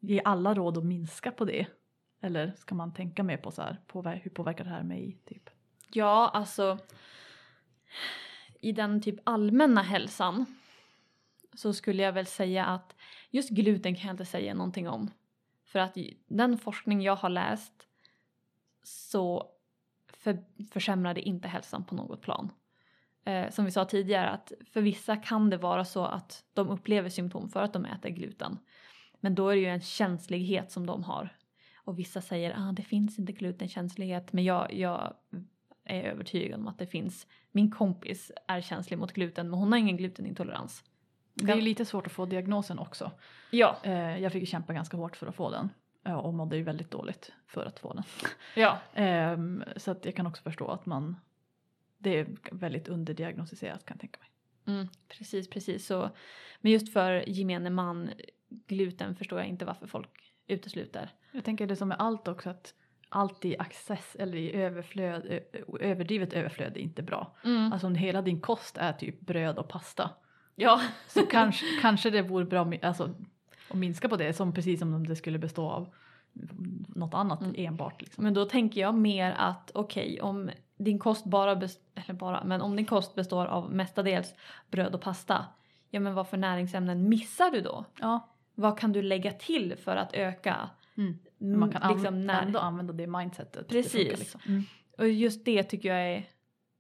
ge 0.07 0.23
alla 0.25 0.55
råd 0.55 0.79
att 0.79 0.85
minska 0.85 1.31
på 1.33 1.45
det? 1.45 1.66
Eller 2.21 2.53
ska 2.57 2.75
man 2.75 2.95
tänka 2.95 3.23
mer 3.23 3.37
på 3.37 3.51
så 3.51 3.62
här, 3.62 3.81
påver- 3.87 4.21
hur 4.25 4.31
påverkar 4.31 4.64
det 4.64 4.71
här 4.71 4.83
mig? 4.83 5.19
Typ? 5.25 5.51
Ja, 5.92 6.31
alltså 6.35 6.79
i 8.61 8.73
den 8.73 9.03
typ 9.03 9.21
allmänna 9.25 9.83
hälsan 9.83 10.47
så 11.55 11.73
skulle 11.73 12.03
jag 12.03 12.12
väl 12.12 12.27
säga 12.27 12.64
att 12.66 12.97
just 13.31 13.51
gluten 13.51 13.95
kan 13.95 14.07
jag 14.07 14.14
inte 14.14 14.25
säga 14.25 14.55
någonting 14.55 14.88
om. 14.88 15.11
För 15.64 15.79
att 15.79 15.97
den 16.29 16.59
forskning 16.59 17.03
jag 17.03 17.16
har 17.16 17.29
läst 17.29 17.87
så 18.83 19.53
för, 20.09 20.45
försämrar 20.71 21.14
det 21.14 21.21
inte 21.21 21.49
hälsan 21.49 21.85
på 21.85 21.95
något 21.95 22.21
plan. 22.23 22.53
Eh, 23.25 23.51
som 23.51 23.64
vi 23.64 23.71
sa 23.71 23.85
tidigare 23.85 24.29
att 24.29 24.53
för 24.73 24.81
vissa 24.81 25.16
kan 25.16 25.51
det 25.51 25.57
vara 25.57 25.85
så 25.85 26.05
att 26.05 26.45
de 26.55 26.69
upplever 26.69 27.09
symptom 27.09 27.49
för 27.49 27.62
att 27.62 27.73
de 27.73 27.85
äter 27.85 28.09
gluten. 28.11 28.59
Men 29.20 29.35
då 29.35 29.48
är 29.48 29.55
det 29.55 29.61
ju 29.61 29.66
en 29.68 29.81
känslighet 29.81 30.70
som 30.70 30.87
de 30.87 31.05
har. 31.05 31.37
Och 31.76 31.98
vissa 31.98 32.20
säger 32.20 32.50
att 32.50 32.59
ah, 32.59 32.72
det 32.72 32.83
finns 32.83 33.18
inte 33.18 33.33
glutenkänslighet 33.33 34.33
men 34.33 34.44
jag, 34.44 34.72
jag 34.74 35.14
är 35.85 36.02
övertygad 36.02 36.61
om 36.61 36.68
att 36.68 36.79
det 36.79 36.87
finns. 36.87 37.26
Min 37.52 37.70
kompis 37.70 38.33
är 38.48 38.61
känslig 38.61 38.98
mot 38.98 39.12
gluten 39.12 39.50
men 39.50 39.59
hon 39.59 39.72
har 39.72 39.79
ingen 39.79 39.96
glutenintolerans. 39.96 40.85
Det 41.35 41.52
är 41.52 41.61
lite 41.61 41.85
svårt 41.85 42.07
att 42.07 42.12
få 42.12 42.26
diagnosen 42.26 42.79
också. 42.79 43.11
Ja, 43.50 43.76
Eh, 43.83 44.18
jag 44.18 44.33
fick 44.33 44.48
kämpa 44.48 44.72
ganska 44.72 44.96
hårt 44.96 45.16
för 45.16 45.26
att 45.26 45.35
få 45.35 45.50
den. 45.50 45.68
Och 46.16 46.35
mådde 46.35 46.57
ju 46.57 46.62
väldigt 46.62 46.90
dåligt 46.90 47.33
för 47.46 47.66
att 47.66 47.79
få 47.79 47.92
den. 47.92 48.05
ja, 48.57 48.79
Ehm, 48.94 49.64
så 49.76 49.90
att 49.90 50.05
jag 50.05 50.16
kan 50.16 50.26
också 50.26 50.42
förstå 50.42 50.68
att 50.68 50.87
man 50.87 51.16
det 51.98 52.18
är 52.18 52.26
väldigt 52.52 52.88
underdiagnostiserat 52.88 53.85
kan 53.85 53.94
jag 53.94 54.00
tänka 54.00 54.20
mig. 54.20 54.31
mm, 54.76 54.88
precis, 55.09 55.50
precis. 55.50 55.87
Så, 55.87 56.11
men 56.61 56.72
just 56.72 56.92
för 56.92 57.29
gemene 57.29 57.70
man, 57.70 58.11
gluten 58.49 59.17
förstår 59.17 59.39
jag 59.39 59.49
inte 59.49 59.65
varför 59.65 59.87
folk 59.87 60.35
utesluter. 60.47 61.11
Jag 61.33 61.45
tänker 61.45 61.67
det 61.67 61.77
som 61.77 61.93
är 61.93 61.97
allt 61.97 62.29
också 62.29 62.51
att 62.51 62.75
allt 63.09 63.45
i 63.45 63.59
access 63.59 64.17
eller 64.19 64.39
i 64.39 64.53
överflöd, 64.55 65.41
överdrivet 65.81 66.33
överflöd 66.33 66.77
är 66.77 66.81
inte 66.81 67.03
bra. 67.03 67.37
Mm. 67.45 67.73
Alltså 67.73 67.87
om 67.87 67.95
hela 67.95 68.23
din 68.23 68.41
kost 68.41 68.77
är 68.79 68.93
typ 68.93 69.21
bröd 69.21 69.59
och 69.59 69.69
pasta 69.69 70.11
Ja, 70.55 70.81
så 71.09 71.27
kanske, 71.31 71.67
kanske 71.81 72.11
det 72.11 72.23
vore 72.23 72.45
bra 72.45 72.73
alltså, 72.83 73.15
att 73.71 73.77
minska 73.77 74.09
på 74.09 74.17
det 74.17 74.33
som 74.33 74.53
precis 74.53 74.79
som 74.81 74.95
om 74.95 75.07
det 75.07 75.17
skulle 75.17 75.39
bestå 75.39 75.71
av 75.71 75.95
något 76.95 77.15
annat 77.15 77.43
Mm. 77.43 77.55
enbart. 77.57 78.03
Liksom. 78.03 78.25
men 78.25 78.35
då 78.35 78.45
tänker 78.45 78.81
jag 78.81 78.95
mer 78.95 79.35
att 79.39 79.71
okej 79.75 80.21
om 80.21 80.51
din 80.77 80.99
kost 80.99 81.25
bara, 81.25 81.51
eller 81.95 82.13
bara, 82.13 82.45
men 82.45 82.61
om 82.61 82.77
din 82.77 82.87
kost 82.87 83.15
består 83.15 83.47
av 83.47 83.73
mestadels 83.73 84.35
bröd 84.71 84.95
och 84.95 85.01
pasta, 85.01 85.45
ja 85.91 86.01
men 86.01 86.15
vad 86.15 86.29
för 86.29 86.37
näringsämnen 86.37 87.09
missar 87.09 87.51
du 87.51 87.61
då? 87.61 87.85
Ja, 88.01 88.29
Vad 88.59 88.79
kan 88.79 88.92
du 88.92 89.03
lägga 89.03 89.33
till 89.33 89.77
för 89.77 89.97
att 89.97 90.14
öka 90.14 90.71
mm. 90.97 91.19
mm, 91.40 91.61
man 91.61 91.71
kan 91.73 91.92
liksom 91.92 92.14
anv- 92.14 92.25
när- 92.25 92.42
ändå 92.42 92.59
använda 92.59 92.92
det 92.92 93.07
mindsetet. 93.07 93.69
Det 93.69 93.75
Precis. 93.75 93.92
funkar 93.92 94.16
liksom. 94.16 94.40
mm. 94.47 94.62
Och 94.99 95.09
just 95.09 95.45
det 95.45 95.62
tycker 95.62 95.88
jag 95.88 96.09
är 96.16 96.29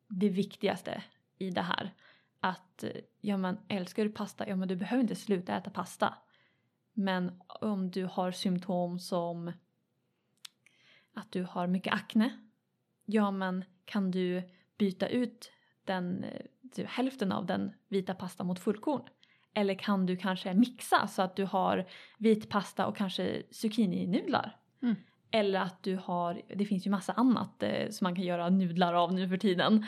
det 0.08 0.28
viktigaste 0.28 1.02
i 1.38 1.50
det 1.50 1.62
här. 1.62 1.94
Att 2.40 2.84
ja 3.20 3.36
men 3.36 3.58
älskar 3.68 4.04
du 4.04 4.10
pasta, 4.12 4.48
ja 4.48 4.56
men 4.56 4.68
du 4.68 4.76
behöver 4.76 5.02
inte 5.02 5.14
sluta 5.16 5.56
äta 5.56 5.70
pasta. 5.70 6.14
Men 6.92 7.40
om 7.60 7.90
du 7.90 8.04
har 8.04 8.30
symptom 8.32 8.98
som 8.98 9.52
att 11.14 11.32
du 11.32 11.42
har 11.42 11.66
mycket 11.66 11.94
akne, 11.94 12.38
ja 13.04 13.30
men 13.30 13.64
kan 13.84 14.10
du 14.10 14.42
byta 14.78 15.08
ut 15.08 15.52
den, 15.84 16.24
eh, 16.76 16.86
hälften 16.86 17.32
av 17.32 17.46
den 17.46 17.72
vita 17.88 18.14
pasta 18.14 18.44
mot 18.44 18.58
fullkorn? 18.58 19.02
Eller 19.56 19.74
kan 19.74 20.06
du 20.06 20.16
kanske 20.16 20.54
mixa 20.54 21.06
så 21.06 21.22
att 21.22 21.36
du 21.36 21.44
har 21.44 21.86
vit 22.18 22.48
pasta 22.48 22.86
och 22.86 22.96
kanske 22.96 23.42
zucchininudlar? 23.50 24.56
Mm. 24.82 24.96
Eller 25.30 25.60
att 25.60 25.82
du 25.82 25.96
har, 25.96 26.42
det 26.54 26.64
finns 26.64 26.86
ju 26.86 26.90
massa 26.90 27.12
annat 27.12 27.62
eh, 27.62 27.90
som 27.90 28.04
man 28.04 28.14
kan 28.14 28.24
göra 28.24 28.50
nudlar 28.50 28.94
av 28.94 29.12
nu 29.14 29.28
för 29.28 29.36
tiden. 29.36 29.86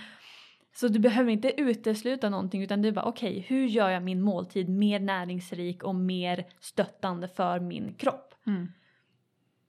Så 0.74 0.88
du 0.88 0.98
behöver 0.98 1.30
inte 1.30 1.60
utesluta 1.60 2.30
någonting 2.30 2.62
utan 2.62 2.82
du 2.82 2.92
bara 2.92 3.04
okej, 3.04 3.44
hur 3.48 3.66
gör 3.66 3.90
jag 3.90 4.02
min 4.02 4.22
måltid 4.22 4.68
mer 4.68 5.00
näringsrik 5.00 5.82
och 5.82 5.94
mer 5.94 6.46
stöttande 6.60 7.28
för 7.28 7.60
min 7.60 7.94
kropp? 7.94 8.34
Mm. 8.46 8.72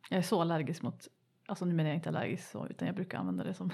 Jag 0.09 0.17
är 0.17 0.21
så 0.21 0.41
allergisk 0.41 0.81
mot 0.81 1.07
alltså 1.49 1.65
nu 1.65 1.73
menar 1.73 1.89
jag 1.89 1.97
inte 1.97 2.09
allergisk 2.09 2.51
så 2.51 2.67
utan 2.67 2.85
jag 2.85 2.95
brukar 2.95 3.17
använda 3.17 3.43
det 3.43 3.53
som 3.53 3.71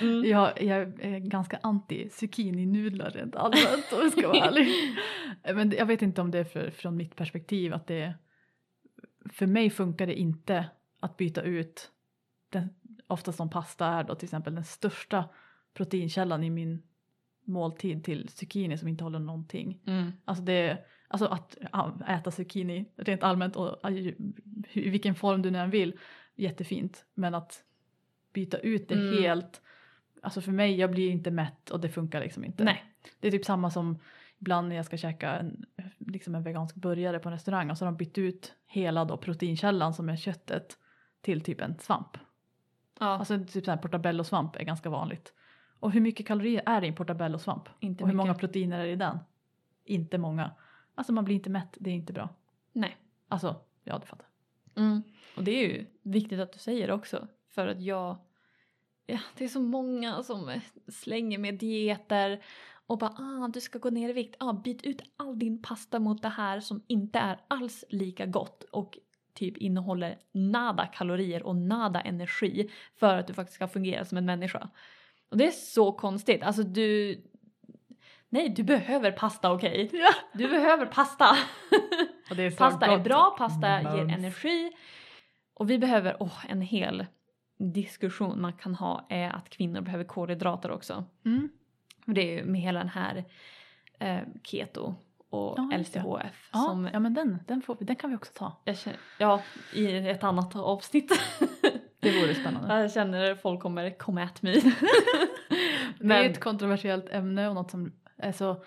Mm. 0.00 0.24
jag, 0.30 0.62
jag 0.62 1.04
är 1.04 1.18
ganska 1.18 1.58
anti 1.62 2.08
zucchini-nudlar 2.10 3.10
rent 3.10 3.36
allmänt 3.36 3.92
om 3.92 3.98
jag 4.02 4.12
ska 4.12 4.28
vara 4.28 4.46
ärlig. 4.46 4.68
Men 5.54 5.70
jag 5.70 5.86
vet 5.86 6.02
inte 6.02 6.20
om 6.20 6.30
det 6.30 6.38
är 6.38 6.44
för, 6.44 6.70
från 6.70 6.96
mitt 6.96 7.16
perspektiv 7.16 7.74
att 7.74 7.86
det 7.86 8.14
för 9.32 9.46
mig 9.46 9.70
funkar 9.70 10.06
det 10.06 10.14
inte 10.14 10.70
att 11.00 11.16
byta 11.16 11.42
ut 11.42 11.90
den, 12.50 12.68
oftast 13.06 13.36
som 13.36 13.50
pasta 13.50 13.86
är 13.86 14.04
då 14.04 14.14
till 14.14 14.26
exempel 14.26 14.54
den 14.54 14.64
största 14.64 15.24
proteinkällan 15.74 16.44
i 16.44 16.50
min 16.50 16.82
måltid 17.44 18.04
till 18.04 18.28
zucchini 18.28 18.78
som 18.78 18.88
inte 18.88 19.04
håller 19.04 19.18
någonting. 19.18 19.80
Mm. 19.86 20.12
Alltså, 20.24 20.44
det, 20.44 20.78
alltså 21.08 21.26
att 21.26 21.56
äta 22.08 22.30
zucchini 22.30 22.84
rent 22.96 23.22
allmänt 23.22 23.56
och 23.56 23.90
i 23.90 24.16
i 24.72 24.90
vilken 24.90 25.14
form 25.14 25.42
du 25.42 25.50
nu 25.50 25.58
än 25.58 25.70
vill, 25.70 25.98
jättefint. 26.38 27.04
Men 27.14 27.34
att 27.34 27.64
byta 28.32 28.58
ut 28.58 28.88
det 28.88 28.94
Mm. 28.94 29.22
helt, 29.22 29.62
alltså 30.22 30.40
för 30.40 30.52
mig, 30.52 30.74
jag 30.74 30.90
blir 30.90 31.10
inte 31.10 31.30
mätt 31.30 31.70
och 31.70 31.80
det 31.80 31.88
funkar 31.88 32.20
liksom 32.20 32.44
inte. 32.44 32.64
Nej. 32.64 32.84
Det 33.20 33.28
är 33.28 33.32
typ 33.32 33.44
samma 33.44 33.70
som 33.70 33.98
ibland 34.38 34.68
när 34.68 34.76
jag 34.76 34.84
ska 34.86 34.96
käka 34.96 35.32
en, 35.36 35.64
liksom 35.98 36.34
en 36.34 36.42
vegansk 36.42 36.74
burgare 36.74 37.18
på 37.18 37.28
en 37.28 37.32
restaurang 37.32 37.70
och 37.70 37.78
så 37.78 37.84
har 37.84 37.92
de 37.92 37.96
bytt 37.96 38.18
ut 38.18 38.54
hela 38.66 39.04
då 39.04 39.16
proteinkällan 39.16 39.94
som 39.94 40.08
är 40.08 40.16
köttet 40.16 40.78
till 41.20 41.40
typ 41.40 41.60
en 41.60 41.78
svamp. 41.78 42.18
Ja, 43.00 43.06
Alltså 43.06 43.38
typ 43.44 43.64
så 43.64 43.70
här 43.70 43.78
portabello-svamp 43.78 44.56
är 44.56 44.64
ganska 44.64 44.90
vanligt. 44.90 45.32
Och 45.80 45.92
hur 45.92 46.00
mycket 46.00 46.26
kalorier 46.26 46.62
är 46.66 46.80
det 46.80 46.86
i 46.86 46.90
en 46.90 46.96
portabello-svamp? 46.96 47.68
inte 47.80 48.04
Och 48.04 48.08
hur 48.08 48.14
mycket. 48.14 48.26
många 48.26 48.34
proteiner 48.34 48.78
är 48.80 48.84
det 48.86 48.92
i 48.92 48.96
den? 48.96 49.18
Inte 49.84 50.18
många. 50.18 50.50
Alltså 50.94 51.12
man 51.12 51.24
blir 51.24 51.34
inte 51.34 51.50
mätt, 51.50 51.76
det 51.80 51.90
är 51.90 51.94
inte 51.94 52.12
bra. 52.12 52.28
Nej. 52.72 52.96
Alltså, 53.28 53.56
ja 53.84 53.98
du 53.98 54.06
fattar. 54.06 54.26
Mm. 54.78 55.02
Och 55.36 55.44
det 55.44 55.50
är 55.50 55.68
ju 55.68 55.86
viktigt 56.02 56.40
att 56.40 56.52
du 56.52 56.58
säger 56.58 56.86
det 56.86 56.92
också. 56.92 57.28
För 57.48 57.66
att 57.66 57.82
jag... 57.82 58.16
Ja, 59.06 59.18
det 59.36 59.44
är 59.44 59.48
så 59.48 59.60
många 59.60 60.22
som 60.22 60.48
eh, 60.48 60.62
slänger 60.88 61.38
med 61.38 61.54
dieter 61.54 62.44
och 62.86 62.98
bara 62.98 63.10
ah, 63.10 63.48
du 63.48 63.60
ska 63.60 63.78
gå 63.78 63.90
ner 63.90 64.08
i 64.08 64.12
vikt. 64.12 64.36
Ah, 64.38 64.52
byt 64.52 64.82
ut 64.82 65.02
all 65.16 65.38
din 65.38 65.62
pasta 65.62 65.98
mot 65.98 66.22
det 66.22 66.28
här 66.28 66.60
som 66.60 66.82
inte 66.86 67.18
är 67.18 67.40
alls 67.48 67.84
lika 67.88 68.26
gott 68.26 68.62
och 68.62 68.98
typ 69.34 69.56
innehåller 69.56 70.18
nada 70.32 70.86
kalorier 70.86 71.42
och 71.42 71.56
nada 71.56 72.00
energi 72.00 72.70
för 72.96 73.18
att 73.18 73.26
du 73.26 73.34
faktiskt 73.34 73.54
ska 73.54 73.68
fungera 73.68 74.04
som 74.04 74.18
en 74.18 74.24
människa. 74.24 74.68
Och 75.30 75.36
det 75.36 75.46
är 75.46 75.50
så 75.50 75.92
konstigt. 75.92 76.42
Alltså 76.42 76.62
du... 76.62 77.20
Nej, 78.30 78.48
du 78.48 78.62
behöver 78.62 79.12
pasta 79.12 79.52
okej? 79.52 79.90
Ja. 79.92 80.08
Du 80.32 80.48
behöver 80.48 80.86
pasta! 80.86 81.36
Är 82.30 82.34
Pasta 82.56 82.86
är 82.86 82.96
gott. 82.96 83.04
bra, 83.04 83.34
pasta 83.38 83.80
ger 83.82 83.90
Mums. 84.04 84.12
energi. 84.14 84.72
Och 85.54 85.70
vi 85.70 85.78
behöver, 85.78 86.16
åh, 86.20 86.44
en 86.48 86.60
hel 86.62 87.06
diskussion 87.58 88.40
man 88.40 88.52
kan 88.52 88.74
ha 88.74 89.06
är 89.08 89.30
att 89.30 89.50
kvinnor 89.50 89.80
behöver 89.80 90.04
kolhydrater 90.04 90.70
också. 90.70 91.04
Mm. 91.24 91.48
Det 92.04 92.20
är 92.20 92.38
ju 92.38 92.44
med 92.44 92.60
hela 92.60 92.78
den 92.78 92.88
här 92.88 93.24
eh, 94.00 94.20
keto 94.44 94.94
och 95.30 95.54
Ja. 95.58 95.70
LCHF 95.78 96.48
Ja, 96.52 96.58
som 96.58 96.88
ja 96.92 96.98
men 96.98 97.14
den, 97.14 97.38
den, 97.46 97.62
får 97.62 97.76
vi, 97.80 97.84
den 97.84 97.96
kan 97.96 98.10
vi 98.10 98.16
också 98.16 98.32
ta. 98.34 98.62
känner, 98.76 98.98
ja, 99.18 99.42
i 99.74 99.96
ett 100.08 100.24
annat 100.24 100.56
avsnitt. 100.56 101.12
Det 102.00 102.20
vore 102.20 102.34
spännande. 102.34 102.80
jag 102.80 102.92
känner 102.92 103.30
att 103.32 103.42
folk 103.42 103.60
kommer 103.62 103.98
komma 103.98 104.22
at 104.22 104.42
mig. 104.42 104.62
Det 106.00 106.14
är 106.14 106.30
ett 106.30 106.40
kontroversiellt 106.40 107.08
ämne 107.08 107.48
och 107.48 107.54
något 107.54 107.70
som 107.70 107.92
är 108.18 108.32
så 108.32 108.64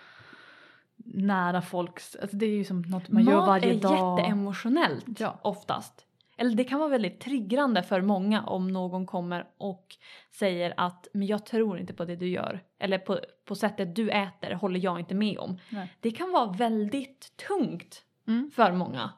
nära 1.05 1.61
folks, 1.61 2.15
alltså 2.15 2.37
det 2.37 2.45
är 2.45 2.49
ju 2.57 2.63
som 2.63 2.81
något 2.81 3.09
man 3.09 3.23
gör 3.23 3.35
mat 3.37 3.47
varje 3.47 3.73
är 3.73 3.79
dag. 3.79 4.19
jätteemotionellt 4.19 5.19
Ja. 5.19 5.39
oftast. 5.41 6.05
Eller 6.37 6.55
det 6.55 6.63
kan 6.63 6.79
vara 6.79 6.89
väldigt 6.89 7.19
triggrande 7.19 7.83
för 7.83 8.01
många 8.01 8.43
om 8.43 8.67
någon 8.67 9.05
kommer 9.05 9.47
och 9.57 9.95
säger 10.31 10.73
att 10.77 11.07
men 11.13 11.27
jag 11.27 11.45
tror 11.45 11.79
inte 11.79 11.93
på 11.93 12.05
det 12.05 12.15
du 12.15 12.27
gör. 12.27 12.63
Eller 12.79 12.97
på, 12.97 13.19
på 13.45 13.55
sättet 13.55 13.95
du 13.95 14.09
äter 14.09 14.53
håller 14.53 14.79
jag 14.79 14.99
inte 14.99 15.15
med 15.15 15.37
om. 15.39 15.57
Nej. 15.69 15.93
Det 15.99 16.11
kan 16.11 16.31
vara 16.31 16.51
väldigt 16.51 17.37
tungt 17.47 18.05
Mm. 18.27 18.51
för 18.55 18.71
många. 18.71 19.09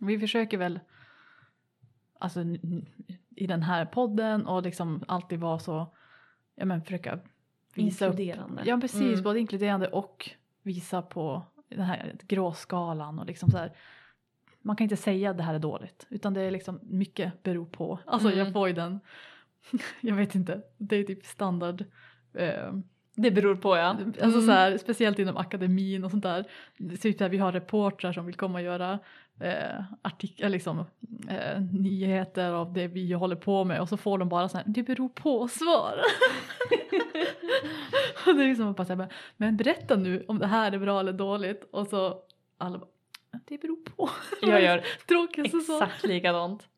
Vi 0.00 0.18
försöker 0.18 0.58
väl 0.58 0.80
alltså, 2.18 2.40
i 3.36 3.46
den 3.46 3.62
här 3.62 3.84
podden 3.86 4.46
och 4.46 4.62
liksom 4.62 5.04
alltid 5.08 5.40
vara 5.40 5.58
så, 5.58 5.94
ja 6.54 6.64
men 6.64 6.82
försöka 6.82 7.18
visa 7.74 8.06
upp. 8.06 8.10
Inkluderande. 8.20 8.62
Ja 8.66 8.78
precis, 8.80 9.00
Mm. 9.02 9.22
både 9.22 9.40
inkluderande 9.40 9.88
och 9.88 10.30
visa 10.62 11.02
på 11.02 11.42
den 11.68 11.80
här 11.84 12.14
gråskalan 12.28 13.18
och 13.18 13.26
liksom 13.26 13.50
så 13.50 13.58
här. 13.58 13.72
Man 14.62 14.76
kan 14.76 14.82
inte 14.84 14.96
säga 14.96 15.30
att 15.30 15.36
det 15.36 15.42
här 15.42 15.54
är 15.54 15.58
dåligt 15.58 16.06
utan 16.10 16.34
det 16.34 16.40
är 16.40 16.50
liksom 16.50 16.80
mycket 16.82 17.42
beror 17.42 17.66
på. 17.66 17.98
Alltså 18.06 18.28
Mm. 18.28 18.38
jag 18.38 18.52
får 18.52 18.68
ju 18.68 18.74
den, 18.74 19.00
jag 20.00 20.14
vet 20.14 20.34
inte, 20.34 20.62
det 20.78 20.96
är 20.96 21.04
typ 21.04 21.26
standard. 21.26 21.84
Eh, 22.34 22.72
Det 23.14 23.30
beror 23.30 23.56
på 23.56 23.76
ja. 23.76 23.82
Alltså 23.88 24.22
Mm. 24.24 24.40
så 24.46 24.52
här, 24.52 24.78
speciellt 24.78 25.18
inom 25.18 25.36
akademin 25.36 26.04
och 26.04 26.10
sånt 26.10 26.22
där. 26.22 26.44
Typ 27.02 27.18
så 27.18 27.24
här, 27.24 27.28
vi 27.28 27.38
har 27.38 27.52
reportrar 27.52 28.12
som 28.12 28.26
vill 28.26 28.34
komma 28.34 28.58
och 28.58 28.64
göra 28.64 28.98
eh, 29.40 29.82
artik- 30.02 30.48
liksom, 30.48 30.78
eh, 31.28 31.60
nyheter 31.72 32.52
av 32.52 32.72
det 32.72 32.86
vi 32.88 33.12
håller 33.12 33.36
på 33.36 33.64
med 33.64 33.80
och 33.80 33.88
så 33.88 33.96
får 33.96 34.18
de 34.18 34.28
bara 34.28 34.48
så 34.48 34.56
här, 34.56 34.64
det 34.66 34.82
beror 34.82 35.08
på 35.08 35.48
svar. 35.48 35.98
och 38.26 38.34
det 38.36 38.44
är 38.44 38.48
liksom 38.48 38.72
bara 38.72 38.84
så 38.84 38.94
här, 38.94 39.08
men- 39.36 39.56
berätta 39.56 39.96
nu 39.96 40.24
om 40.28 40.38
det 40.38 40.46
här 40.46 40.72
är 40.72 40.78
bra 40.78 41.00
eller 41.00 41.12
dåligt 41.12 41.68
och 41.72 41.86
så 41.86 42.18
alla 42.58 42.78
bara, 42.78 42.88
det 43.44 43.58
beror 43.60 43.76
på. 43.84 44.10
Jag 44.42 44.62
gör 44.62 44.84
Tråkigaste 45.08 45.60
svar. 45.60 45.82
exakt 45.82 46.04
likadant. 46.06 46.68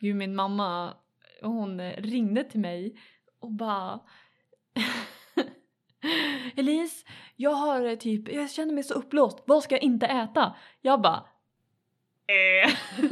Ju 0.00 0.14
min 0.14 0.34
mamma, 0.34 0.94
hon 1.42 1.80
ringde 1.90 2.44
till 2.44 2.60
mig 2.60 2.94
och 3.40 3.52
bara 3.52 4.00
Elise, 6.56 7.06
jag 7.36 7.50
har 7.50 7.86
eh, 7.86 7.94
typ, 7.94 8.32
jag 8.32 8.50
känner 8.50 8.74
mig 8.74 8.82
så 8.82 8.94
uppblåst, 8.94 9.42
vad 9.46 9.62
ska 9.62 9.74
jag 9.74 9.82
inte 9.82 10.06
äta? 10.06 10.54
Jag 10.80 11.00
bara 11.00 11.24
eh. 12.28 12.72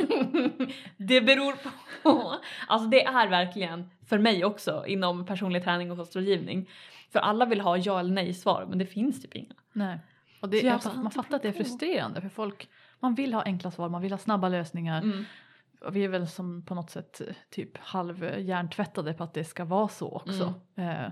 Det 0.97 1.21
beror 1.21 1.53
på. 1.53 1.71
Alltså 2.69 2.89
det 2.89 3.05
är 3.05 3.29
verkligen 3.29 3.91
för 4.07 4.19
mig 4.19 4.45
också 4.45 4.85
inom 4.87 5.27
personlig 5.27 5.65
träning 5.65 5.91
och 5.91 5.99
kostrådgivning. 5.99 6.71
För 7.13 7.19
alla 7.19 7.47
vill 7.47 7.61
ha 7.61 7.77
ja 7.77 8.01
eller 8.01 8.13
nej 8.13 8.35
svar 8.35 8.67
men 8.69 8.79
det 8.79 8.87
finns 8.87 9.23
typ 9.23 9.37
inga. 9.37 9.55
Nej. 9.73 9.99
Och 10.41 10.49
det, 10.49 10.61
jag 10.61 10.81
man 10.85 11.05
det 11.05 11.11
fattar 11.11 11.37
att 11.37 11.43
det 11.43 11.49
är 11.49 11.53
frustrerande 11.53 12.21
för 12.21 12.29
folk, 12.29 12.69
man 13.01 13.15
vill 13.15 13.35
ha 13.35 13.43
enkla 13.43 13.71
svar, 13.71 13.89
man 13.89 14.03
vill 14.03 14.13
ha 14.13 14.19
snabba 14.19 14.49
lösningar. 14.49 15.03
Mm. 15.03 15.25
Och 15.81 15.97
vi 15.97 16.05
är 16.05 16.09
väl 16.09 16.29
som 16.29 16.65
på 16.65 16.75
något 16.75 16.91
sätt 16.91 17.21
eh, 17.21 17.35
typ 17.51 17.79
halvhjärntvättade 17.79 19.15
på 19.15 19.25
att 19.25 19.35
det 19.35 19.45
ska 19.45 19.65
vara 19.65 19.89
så 19.89 20.09
också. 20.09 20.55
Eh, 20.77 21.09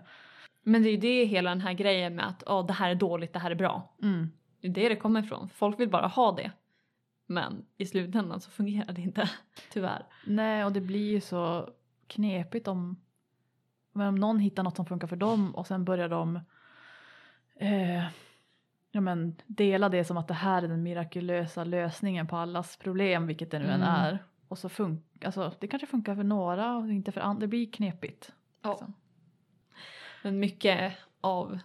Men 0.65 0.83
det 0.83 0.89
är 0.89 0.91
ju 0.91 0.97
det 0.97 1.25
hela 1.25 1.51
den 1.51 1.61
här 1.61 1.73
grejen 1.73 2.15
med 2.15 2.27
att 2.29 2.43
oh, 2.43 2.67
det 2.67 2.73
här 2.73 2.91
är 2.91 2.95
dåligt, 2.95 3.33
det 3.33 3.39
här 3.39 3.51
är 3.51 3.55
bra. 3.55 3.95
mm. 4.03 4.31
Det 4.61 4.69
är 4.69 4.73
det 4.73 4.89
det 4.89 4.97
kommer 4.97 5.23
ifrån. 5.23 5.49
Folk 5.49 5.81
vill 5.81 5.91
bara 5.91 6.07
ha 6.07 6.33
det. 6.33 6.53
Men 7.27 7.65
i 7.77 7.87
slutändan 7.87 8.41
så 8.41 8.51
fungerar 8.51 8.93
det 8.93 9.01
inte, 9.03 9.31
tyvärr. 9.73 10.07
Nej, 10.27 10.65
och 10.65 10.73
det 10.73 10.81
blir 10.81 11.11
ju 11.13 11.21
så 11.21 11.71
knepigt 12.07 12.69
om, 12.69 12.97
men 13.93 14.07
om 14.09 14.15
någon 14.15 14.39
hittar 14.39 14.63
något 14.63 14.77
som 14.77 14.87
funkar 14.87 15.07
för 15.07 15.17
dem 15.17 15.55
och 15.55 15.67
sen 15.67 15.85
börjar 15.85 16.09
de 16.09 16.41
eh, 17.57 18.05
ja, 18.91 19.01
men, 19.01 19.37
dela 19.47 19.89
det 19.89 20.05
som 20.05 20.17
att 20.17 20.29
det 20.29 20.35
här 20.35 20.63
är 20.63 20.69
den 20.69 20.83
mirakulösa 20.83 21.65
lösningen 21.65 22.27
på 22.27 22.37
allas 22.37 22.77
problem, 22.77 23.27
vilket 23.27 23.51
det 23.51 23.59
nu 23.59 23.65
än 23.65 23.83
Mm. 23.83 23.95
är. 23.95 24.19
Och 24.49 24.59
så 24.59 24.69
funkar, 24.69 25.27
alltså 25.29 25.53
det 25.61 25.69
kanske 25.69 25.87
funkar 25.87 26.15
för 26.17 26.25
några 26.25 26.77
och 26.77 26.89
inte 26.89 27.13
för 27.13 27.21
andra, 27.21 27.41
det 27.41 27.49
blir 27.49 27.73
knepigt. 27.73 28.33
liksom. 28.65 28.95
Men 30.25 30.39
mycket 30.41 30.93
av 31.21 31.59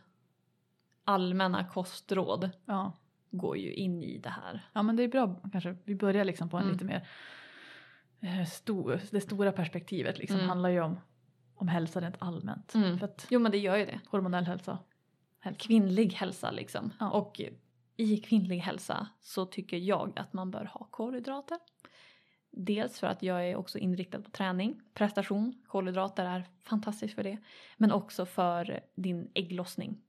allmänna 1.04 1.64
kostråd 1.66 2.50
Ja. 2.66 2.94
går 3.32 3.58
ju 3.58 3.74
in 3.74 4.04
i 4.04 4.18
det 4.18 4.30
här. 4.30 4.70
ja, 4.74 4.84
men 4.84 4.96
det 4.96 5.04
är 5.04 5.08
bra 5.08 5.36
kanske, 5.52 5.78
vi 5.84 5.96
börjar 5.96 6.26
liksom 6.26 6.50
på 6.50 6.58
en 6.58 6.64
Mm. 6.64 6.74
lite 6.74 6.86
mer 6.86 7.08
eh, 8.22 8.46
stor, 8.46 9.02
det 9.12 9.22
stora 9.22 9.52
perspektivet 9.52 10.18
liksom 10.20 10.38
Mm. 10.38 10.50
handlar 10.50 10.70
ju 10.70 10.82
om, 10.82 11.00
om 11.56 11.68
hälsa 11.68 12.02
rent 12.02 12.16
allmänt. 12.20 12.74
Mm. 12.76 13.00
Jo 13.30 13.40
men 13.40 13.52
det 13.52 13.58
gör 13.58 13.78
ju 13.78 13.86
det. 13.86 14.00
hormonell 14.10 14.46
hälsa, 14.46 14.78
hälsa. 15.40 15.60
Kvinnlig 15.68 16.14
hälsa 16.14 16.52
liksom. 16.52 16.94
Ja. 17.00 17.10
Och 17.12 17.42
i 17.96 18.18
kvinnlig 18.18 18.58
hälsa 18.60 19.08
så 19.22 19.46
tycker 19.46 19.78
jag 19.78 20.20
att 20.20 20.34
man 20.34 20.52
bör 20.52 20.66
ha 20.66 20.88
kolhydrater. 20.92 21.58
Dels 22.52 23.00
för 23.00 23.08
att 23.08 23.24
jag 23.24 23.50
är 23.50 23.56
också 23.56 23.78
inriktad 23.78 24.22
på 24.22 24.30
träning, 24.30 24.82
prestation. 24.94 25.64
Kolhydrater 25.68 26.26
är 26.26 26.46
fantastiskt 26.64 27.16
för 27.16 27.24
det. 27.24 27.38
Men 27.78 27.92
också 27.92 28.26
för 28.26 28.84
din 28.96 29.32
ägglossning. 29.34 30.02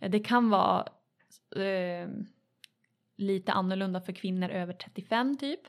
Eh, 0.00 0.10
det 0.10 0.20
kan 0.20 0.50
vara 0.50 0.88
eh, 1.56 2.08
lite 3.16 3.52
annorlunda 3.52 4.00
för 4.00 4.12
kvinnor 4.12 4.48
över 4.48 4.72
35 4.72 5.36
typ. 5.36 5.60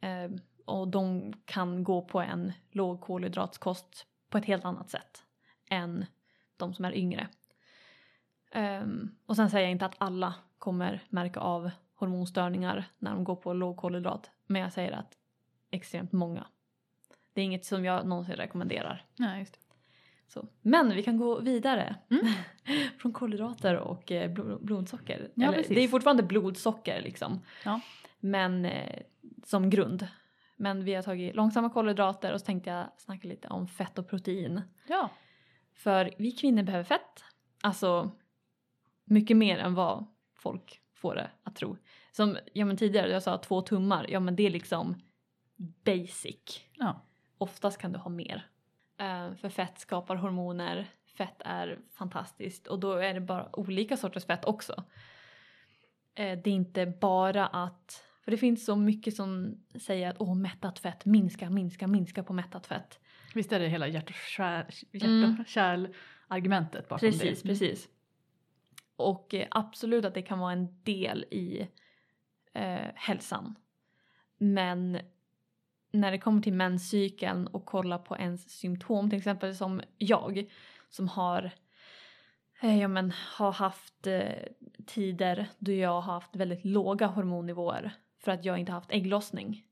Eh, 0.00 0.30
och 0.64 0.88
de 0.88 1.32
kan 1.44 1.84
gå 1.84 2.02
på 2.02 2.20
en 2.20 2.52
låg 2.70 3.00
kolhydratskost 3.00 4.06
på 4.30 4.38
ett 4.38 4.44
helt 4.44 4.64
annat 4.64 4.90
sätt 4.90 5.24
än 5.70 6.06
de 6.56 6.74
som 6.74 6.84
är 6.84 6.94
yngre. 6.94 7.28
Ehm, 8.52 9.16
och 9.26 9.36
sen 9.36 9.50
säger 9.50 9.64
jag 9.64 9.72
inte 9.72 9.86
att 9.86 9.94
alla 9.98 10.34
kommer 10.58 11.04
märka 11.08 11.40
av 11.40 11.70
hormonstörningar 12.06 12.84
när 12.98 13.10
de 13.10 13.24
går 13.24 13.36
på 13.36 13.52
låg 13.52 13.76
kolhydrat. 13.76 14.30
Men 14.46 14.62
jag 14.62 14.72
säger 14.72 14.92
att 14.92 15.16
extremt 15.70 16.12
många. 16.12 16.46
Det 17.32 17.40
är 17.40 17.44
inget 17.44 17.64
som 17.64 17.84
jag 17.84 18.06
någonsin 18.06 18.34
rekommenderar. 18.36 19.04
Nej, 19.18 19.38
just. 19.40 19.58
Så. 20.28 20.48
Men 20.62 20.94
vi 20.94 21.02
kan 21.02 21.16
gå 21.16 21.40
vidare 21.40 21.96
Mm. 22.10 22.26
från 22.98 23.12
kolhydrater 23.12 23.76
och 23.76 24.12
eh, 24.12 24.30
blo- 24.30 24.64
blodsocker. 24.64 25.30
Ja, 25.34 25.52
Eller, 25.52 25.68
det 25.68 25.80
är 25.80 25.88
fortfarande 25.88 26.22
blodsocker 26.22 27.02
liksom. 27.02 27.40
Ja. 27.64 27.80
Men 28.20 28.64
eh, 28.64 29.02
som 29.44 29.70
grund. 29.70 30.08
Men 30.56 30.84
vi 30.84 30.94
har 30.94 31.02
tagit 31.02 31.34
långsamma 31.34 31.70
kolhydrater 31.70 32.32
och 32.32 32.40
så 32.40 32.46
tänkte 32.46 32.70
jag 32.70 32.86
snacka 32.96 33.28
lite 33.28 33.48
om 33.48 33.68
fett 33.68 33.98
och 33.98 34.08
protein. 34.08 34.60
Ja. 34.88 35.08
För 35.74 36.10
vi 36.18 36.32
kvinnor 36.32 36.62
behöver 36.62 36.84
fett. 36.84 37.24
Alltså 37.62 38.10
mycket 39.04 39.36
mer 39.36 39.58
än 39.58 39.74
vad 39.74 40.06
folk 40.34 40.81
får 41.02 41.14
det 41.14 41.30
att 41.42 41.56
tro. 41.56 41.76
Som 42.12 42.38
ja, 42.52 42.64
men 42.64 42.76
tidigare, 42.76 43.10
jag 43.10 43.22
sa 43.22 43.38
två 43.38 43.62
tummar. 43.62 44.06
Ja 44.08 44.20
men 44.20 44.36
det 44.36 44.42
är 44.46 44.50
liksom 44.50 44.94
basic. 45.84 46.60
Ja. 46.74 47.06
Oftast 47.38 47.78
kan 47.78 47.92
du 47.92 47.98
ha 47.98 48.10
mer. 48.10 48.46
Eh, 49.00 49.34
för 49.34 49.48
fett 49.48 49.78
skapar 49.78 50.16
hormoner. 50.16 50.86
Fett 51.16 51.42
är 51.44 51.78
fantastiskt 51.92 52.66
och 52.66 52.80
då 52.80 52.92
är 52.92 53.14
det 53.14 53.20
bara 53.20 53.56
olika 53.56 53.96
sorters 53.96 54.24
fett 54.26 54.44
också. 54.44 54.84
Eh, 56.14 56.38
det 56.38 56.50
är 56.50 56.54
inte 56.54 56.86
bara 56.86 57.46
att, 57.46 58.04
för 58.24 58.30
det 58.30 58.36
finns 58.36 58.64
så 58.64 58.76
mycket 58.76 59.16
som 59.16 59.58
säger 59.80 60.10
att 60.10 60.16
åh 60.18 60.34
mättat 60.34 60.78
fett, 60.78 61.04
minska, 61.04 61.50
minska, 61.50 61.86
minska 61.86 62.22
på 62.22 62.32
mättat 62.32 62.66
fett. 62.66 63.00
Visst 63.34 63.52
är 63.52 63.60
det 63.60 63.68
hela 63.68 63.88
hjärt 63.88 64.08
och 64.10 64.14
kärl, 64.14 64.64
hjärt 64.92 65.02
Mm. 65.04 65.40
och 65.40 65.46
kärl-argumentet 65.46 66.88
bakom 66.88 67.10
Precis, 67.10 67.42
det? 67.42 67.48
precis. 67.48 67.88
Och 69.02 69.34
eh, 69.34 69.46
absolut 69.50 70.04
att 70.04 70.14
det 70.14 70.22
kan 70.22 70.38
vara 70.38 70.52
en 70.52 70.82
del 70.82 71.24
i 71.30 71.68
eh, 72.52 72.88
hälsan. 72.94 73.54
Men 74.38 74.98
när 75.92 76.10
det 76.10 76.18
kommer 76.18 76.42
till 76.42 76.52
menscykeln 76.52 77.46
och 77.46 77.64
kolla 77.64 77.98
på 77.98 78.16
ens 78.16 78.50
symptom, 78.50 79.10
till 79.10 79.18
exempel 79.18 79.56
som 79.56 79.82
jag 79.98 80.50
som 80.90 81.08
har, 81.08 81.50
eh, 82.60 82.80
ja, 82.80 82.88
men, 82.88 83.12
har 83.36 83.52
haft 83.52 84.06
eh, 84.06 84.42
tider 84.86 85.48
då 85.58 85.72
jag 85.72 86.00
har 86.00 86.12
haft 86.12 86.36
väldigt 86.36 86.64
låga 86.64 87.06
hormonnivåer 87.06 87.92
för 88.18 88.32
att 88.32 88.44
jag 88.44 88.58
inte 88.58 88.72
har 88.72 88.80
haft 88.80 88.92
ägglossning. 88.92 89.66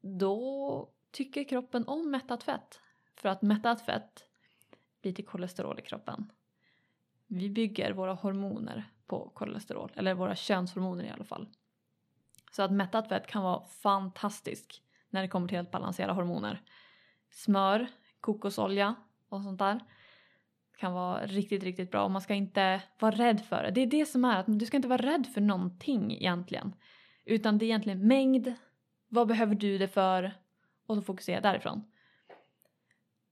Då 0.00 0.88
tycker 1.10 1.44
kroppen 1.44 1.88
om 1.88 2.10
mättat 2.10 2.42
fett. 2.42 2.80
För 3.16 3.28
att 3.28 3.42
mättat 3.42 3.86
fett 3.86 4.24
blir 5.02 5.12
till 5.12 5.26
kolesterol 5.26 5.78
i 5.78 5.82
kroppen. 5.82 6.32
Vi 7.32 7.50
bygger 7.50 7.92
våra 7.92 8.14
hormoner 8.14 8.84
på 9.06 9.30
kolesterol, 9.34 9.92
eller 9.96 10.14
våra 10.14 10.36
könshormoner 10.36 11.04
i 11.04 11.10
alla 11.10 11.24
fall. 11.24 11.48
Så 12.52 12.62
att 12.62 12.72
mättat 12.72 13.08
fett 13.08 13.26
kan 13.26 13.42
vara 13.42 13.64
fantastiskt 13.64 14.82
när 15.10 15.22
det 15.22 15.28
kommer 15.28 15.48
till 15.48 15.58
att 15.58 15.70
balansera 15.70 16.12
hormoner. 16.12 16.62
Smör, 17.30 17.86
kokosolja 18.20 18.94
och 19.28 19.42
sånt 19.42 19.58
där 19.58 19.80
kan 20.78 20.92
vara 20.92 21.26
riktigt, 21.26 21.62
riktigt 21.62 21.90
bra 21.90 22.04
och 22.04 22.10
man 22.10 22.22
ska 22.22 22.34
inte 22.34 22.82
vara 22.98 23.14
rädd 23.14 23.40
för 23.40 23.62
det. 23.62 23.70
Det 23.70 23.80
är 23.80 23.86
det 23.86 24.06
som 24.06 24.24
är 24.24 24.36
att 24.36 24.46
du 24.46 24.66
ska 24.66 24.76
inte 24.76 24.88
vara 24.88 25.02
rädd 25.02 25.26
för 25.26 25.40
någonting 25.40 26.12
egentligen. 26.12 26.74
Utan 27.24 27.58
det 27.58 27.64
är 27.64 27.66
egentligen 27.66 28.06
mängd, 28.06 28.54
vad 29.08 29.28
behöver 29.28 29.54
du 29.54 29.78
det 29.78 29.88
för 29.88 30.32
och 30.86 30.96
så 30.96 31.02
fokusera 31.02 31.40
därifrån. 31.40 31.82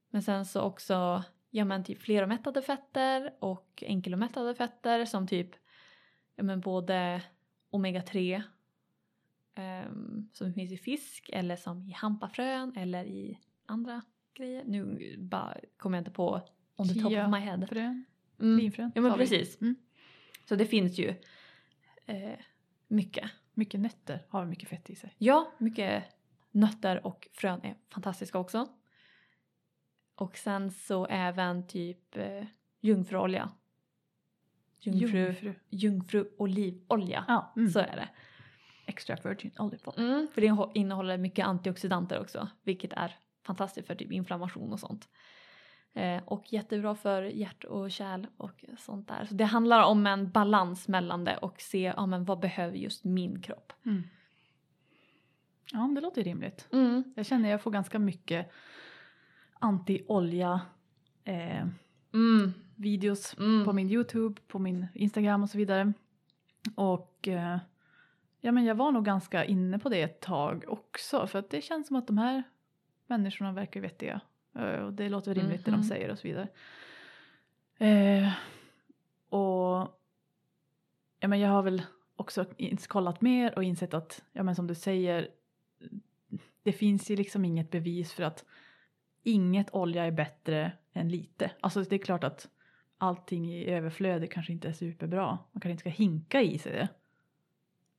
Men 0.09 0.21
sen 0.21 0.45
så 0.45 0.61
också 0.61 1.23
ja 1.49 1.65
men 1.65 1.83
typ 1.83 2.01
fleromättade 2.01 2.61
fetter 2.61 3.33
och 3.39 3.83
enkelomättade 3.87 4.55
fetter 4.55 5.05
som 5.05 5.27
typ 5.27 5.49
ja 6.35 6.43
men 6.43 6.59
både 6.61 7.21
omega-3 7.71 8.41
ehm, 9.55 10.29
som 10.33 10.53
finns 10.53 10.71
i 10.71 10.77
fisk 10.77 11.29
eller 11.33 11.55
som 11.55 11.87
i 11.87 11.91
hampafrön 11.91 12.73
eller 12.77 13.03
i 13.05 13.39
andra 13.65 14.01
grejer. 14.33 14.63
Nu 14.65 15.15
bara 15.17 15.57
kommer 15.77 15.97
jag 15.97 16.01
inte 16.01 16.11
på 16.11 16.41
on 16.75 16.87
the 16.87 16.93
top 16.93 17.05
of 17.05 17.31
my 17.31 17.39
head. 17.39 17.67
Frön, 17.69 18.05
Mm. 18.39 18.57
linfrön. 18.57 18.91
Ja 18.95 19.01
men 19.01 19.13
precis. 19.13 19.61
Mm. 19.61 19.75
Så 20.45 20.55
det 20.55 20.65
finns 20.65 20.97
ju 20.97 21.15
eh, 22.05 22.39
mycket. 22.87 23.31
Mycket 23.53 23.79
nötter 23.79 24.25
har 24.29 24.45
mycket 24.45 24.69
fett 24.69 24.89
i 24.89 24.95
sig. 24.95 25.15
Ja, 25.17 25.51
mycket 25.57 26.03
nötter 26.51 27.05
och 27.07 27.27
frön 27.33 27.61
är 27.63 27.75
fantastiska 27.93 28.39
också. 28.39 28.67
Och 30.19 30.37
sen 30.37 30.71
så 30.71 31.05
även 31.05 31.67
typ 31.67 32.17
eh, 32.17 32.45
jungfruolja. 32.81 33.49
Jungfru, 34.79 35.25
Jungfru. 35.25 35.53
jungfruolivolja. 35.69 37.25
Ja, 37.27 37.53
mm. 37.55 37.69
Så 37.69 37.79
är 37.79 37.95
det. 37.95 38.09
Extra 38.85 39.17
virgin 39.23 39.51
olive 39.59 39.83
oil. 39.85 40.05
Mm, 40.05 40.27
för 40.33 40.41
det 40.41 40.79
innehåller 40.79 41.17
mycket 41.17 41.45
antioxidanter 41.45 42.21
också. 42.21 42.47
Vilket 42.63 42.93
är 42.93 43.15
fantastiskt 43.45 43.87
för 43.87 43.95
typ 43.95 44.11
inflammation 44.11 44.73
och 44.73 44.79
sånt. 44.79 45.09
Eh, 45.93 46.23
och 46.25 46.53
jättebra 46.53 46.95
för 46.95 47.23
hjärt 47.23 47.63
och 47.63 47.91
kärl 47.91 48.27
och 48.37 48.65
sånt 48.77 49.07
där. 49.07 49.25
Så 49.25 49.33
det 49.33 49.45
handlar 49.45 49.83
om 49.83 50.07
en 50.07 50.31
balans 50.31 50.87
mellan 50.87 51.23
det 51.23 51.37
och 51.37 51.61
se 51.61 51.93
ja, 51.95 52.05
men 52.05 52.25
vad 52.25 52.39
behöver 52.39 52.77
just 52.77 53.03
min 53.03 53.41
kropp. 53.41 53.73
Mm. 53.85 54.03
Ja, 55.71 55.91
det 55.95 56.01
låter 56.01 56.23
rimligt. 56.23 56.67
Mm. 56.71 57.13
Jag 57.15 57.25
känner 57.25 57.49
jag 57.49 57.61
får 57.61 57.71
ganska 57.71 57.99
mycket 57.99 58.51
anti-olja 59.59 60.61
eh, 61.23 61.67
Mm. 62.13 62.53
videos 62.75 63.35
Mm. 63.37 63.65
på 63.65 63.73
min 63.73 63.89
Youtube, 63.89 64.41
på 64.47 64.59
min 64.59 64.87
Instagram 64.93 65.43
och 65.43 65.49
så 65.49 65.57
vidare. 65.57 65.93
Och 66.75 67.27
eh, 67.27 67.57
ja, 68.41 68.51
men 68.51 68.65
jag 68.65 68.75
var 68.75 68.91
nog 68.91 69.05
ganska 69.05 69.45
inne 69.45 69.79
på 69.79 69.89
det 69.89 70.01
ett 70.01 70.19
tag 70.21 70.65
också 70.67 71.27
för 71.27 71.39
att 71.39 71.49
det 71.49 71.61
känns 71.61 71.87
som 71.87 71.95
att 71.95 72.07
de 72.07 72.17
här 72.17 72.43
människorna 73.07 73.51
verkar 73.51 73.81
vettiga. 73.81 74.21
Eh, 74.55 74.63
och 74.85 74.93
det 74.93 75.09
låter 75.09 75.33
rimligt 75.33 75.65
det 75.65 75.71
Mhm. 75.71 75.81
de 75.81 75.87
säger 75.87 76.11
och 76.11 76.17
så 76.19 76.27
vidare. 76.27 76.47
Eh, 77.77 78.31
och 79.29 79.99
ja, 81.19 81.27
men 81.27 81.39
jag 81.39 81.49
har 81.49 81.63
väl 81.63 81.81
också 82.15 82.45
kollat 82.87 83.21
mer 83.21 83.55
och 83.55 83.63
insett 83.63 83.93
att, 83.93 84.23
ja 84.31 84.43
men 84.43 84.55
som 84.55 84.67
du 84.67 84.75
säger, 84.75 85.27
det 86.63 86.71
finns 86.71 87.11
ju 87.11 87.15
liksom 87.15 87.45
inget 87.45 87.71
bevis 87.71 88.13
för 88.13 88.23
att 88.23 88.45
inget 89.23 89.73
olja 89.73 90.03
är 90.05 90.11
bättre 90.11 90.71
än 90.93 91.09
lite. 91.09 91.51
Alltså 91.59 91.83
det 91.83 91.95
är 91.95 91.99
klart 91.99 92.23
att 92.23 92.49
allting 92.97 93.53
i 93.53 93.65
överflöd 93.65 94.21
det 94.21 94.27
kanske 94.27 94.53
inte 94.53 94.67
är 94.67 94.73
superbra. 94.73 95.25
Man 95.27 95.61
kanske 95.61 95.69
inte 95.71 95.81
ska 95.81 95.89
hinka 95.89 96.41
i 96.41 96.57
sig 96.57 96.71
det. 96.71 96.87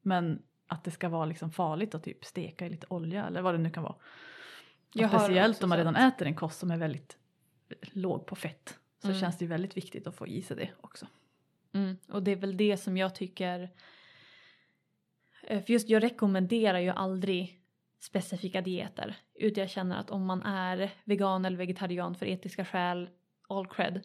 Men 0.02 0.42
att 0.66 0.84
det 0.84 0.90
ska 0.90 1.08
vara 1.08 1.24
liksom 1.24 1.50
farligt 1.50 1.94
att 1.94 2.02
typ 2.04 2.24
steka 2.24 2.66
i 2.66 2.70
lite 2.70 2.86
olja 2.90 3.26
eller 3.26 3.42
vad 3.42 3.54
det 3.54 3.58
nu 3.58 3.70
kan 3.70 3.82
vara. 3.82 3.94
Speciellt 5.08 5.62
om 5.62 5.68
man 5.68 5.78
redan 5.78 5.96
äter 5.96 6.26
en 6.26 6.34
kost 6.34 6.58
som 6.58 6.70
är 6.70 6.76
väldigt 6.76 7.16
låg 7.80 8.26
på 8.26 8.36
fett. 8.36 8.78
Så 8.98 9.08
Mm. 9.08 9.20
känns 9.20 9.38
det 9.38 9.44
ju 9.44 9.48
väldigt 9.48 9.76
viktigt 9.76 10.06
att 10.06 10.14
få 10.14 10.26
i 10.26 10.42
sig 10.42 10.56
det 10.56 10.70
också. 10.80 11.06
Mm. 11.72 11.96
Och 12.08 12.22
det 12.22 12.30
är 12.30 12.36
väl 12.36 12.56
det 12.56 12.76
som 12.76 12.96
jag 12.96 13.14
tycker. 13.14 13.70
eh, 15.42 15.62
För 15.62 15.72
just 15.72 15.88
jag 15.88 16.02
rekommenderar 16.02 16.78
ju 16.78 16.88
aldrig 16.90 17.59
specifika 18.00 18.60
dieter. 18.60 19.16
Utan 19.34 19.60
jag 19.62 19.70
känner 19.70 20.00
att 20.00 20.10
om 20.10 20.26
man 20.26 20.42
är 20.42 20.90
vegan 21.04 21.44
eller 21.44 21.56
vegetarian 21.56 22.14
för 22.14 22.26
etiska 22.26 22.64
skäl, 22.64 23.10
all 23.48 23.66
cred. 23.66 24.02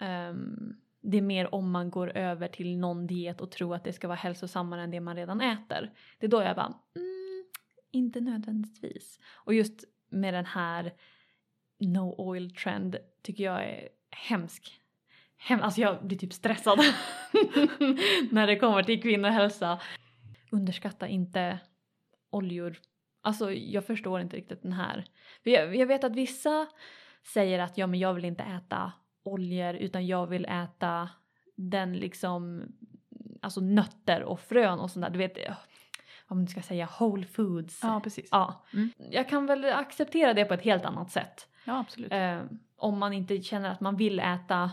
Um, 0.00 0.76
det 1.00 1.16
är 1.16 1.22
mer 1.22 1.54
om 1.54 1.70
man 1.70 1.90
går 1.90 2.16
över 2.16 2.48
till 2.48 2.78
någon 2.78 3.06
diet 3.06 3.40
och 3.40 3.50
tror 3.50 3.74
att 3.74 3.84
det 3.84 3.92
ska 3.92 4.08
vara 4.08 4.16
hälsosammare 4.16 4.82
än 4.82 4.90
det 4.90 5.00
man 5.00 5.16
redan 5.16 5.40
äter. 5.40 5.92
Det 6.18 6.26
är 6.26 6.30
då 6.30 6.42
jag 6.42 6.56
bara, 6.56 6.74
mm, 6.96 7.44
inte 7.90 8.20
nödvändigtvis. 8.20 9.18
Och 9.32 9.54
just 9.54 9.84
med 10.08 10.34
den 10.34 10.46
här 10.46 10.92
no 11.78 12.14
oil 12.18 12.54
trend 12.54 12.96
tycker 13.22 13.44
jag 13.44 13.64
är 13.64 13.88
hemsk. 14.10 14.80
Hem, 15.36 15.60
alltså 15.62 15.80
jag 15.80 16.06
blir 16.06 16.18
typ 16.18 16.32
stressad 16.32 16.78
när 18.30 18.46
det 18.46 18.56
kommer 18.56 18.82
till 18.82 19.02
kvinnohälsa. 19.02 19.80
Underskatta 20.50 21.08
inte 21.08 21.58
oljor. 22.30 22.76
Alltså 23.28 23.52
jag 23.52 23.84
förstår 23.84 24.20
inte 24.20 24.36
riktigt 24.36 24.62
den 24.62 24.72
här. 24.72 25.04
Jag, 25.42 25.76
jag 25.76 25.86
vet 25.86 26.04
att 26.04 26.16
vissa 26.16 26.66
säger 27.34 27.58
att 27.58 27.78
ja 27.78 27.86
men 27.86 28.00
jag 28.00 28.14
vill 28.14 28.24
inte 28.24 28.42
äta 28.42 28.92
oljor 29.22 29.74
utan 29.74 30.06
jag 30.06 30.26
vill 30.26 30.44
äta 30.44 31.08
den 31.56 31.92
liksom, 31.92 32.62
alltså 33.40 33.60
nötter 33.60 34.22
och 34.22 34.40
frön 34.40 34.78
och 34.78 34.90
sånt 34.90 35.06
där. 35.06 35.10
Du 35.10 35.18
vet, 35.18 35.38
eh, 35.38 35.54
om 36.26 36.44
du 36.44 36.50
ska 36.50 36.62
säga 36.62 36.88
whole 36.98 37.26
foods. 37.26 37.80
Ja, 37.82 38.00
precis. 38.04 38.28
Ja. 38.30 38.64
Mm. 38.72 38.90
Jag 39.10 39.28
kan 39.28 39.46
väl 39.46 39.64
acceptera 39.64 40.34
det 40.34 40.44
på 40.44 40.54
ett 40.54 40.64
helt 40.64 40.84
annat 40.84 41.10
sätt. 41.10 41.48
Ja, 41.64 41.80
absolut. 41.80 42.12
Eh, 42.12 42.40
om 42.76 42.98
man 42.98 43.12
inte 43.12 43.42
känner 43.42 43.70
att 43.70 43.80
man 43.80 43.96
vill 43.96 44.20
äta 44.20 44.70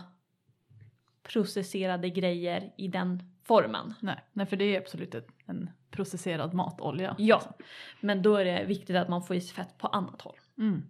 processerade 1.22 2.10
grejer 2.10 2.72
i 2.76 2.88
den 2.88 3.22
formen. 3.42 3.94
Nej, 4.00 4.24
nej, 4.32 4.46
för 4.46 4.56
det 4.56 4.64
är 4.64 4.80
absolut 4.80 5.14
en 5.46 5.70
processerad 5.96 6.54
matolja. 6.54 7.14
Ja, 7.18 7.36
liksom. 7.36 7.52
men 8.00 8.22
då 8.22 8.36
är 8.36 8.44
det 8.44 8.64
viktigt 8.64 8.96
att 8.96 9.08
man 9.08 9.22
får 9.22 9.36
i 9.36 9.40
sig 9.40 9.54
fett 9.54 9.78
på 9.78 9.86
annat 9.86 10.22
håll. 10.22 10.36
Mm. 10.58 10.82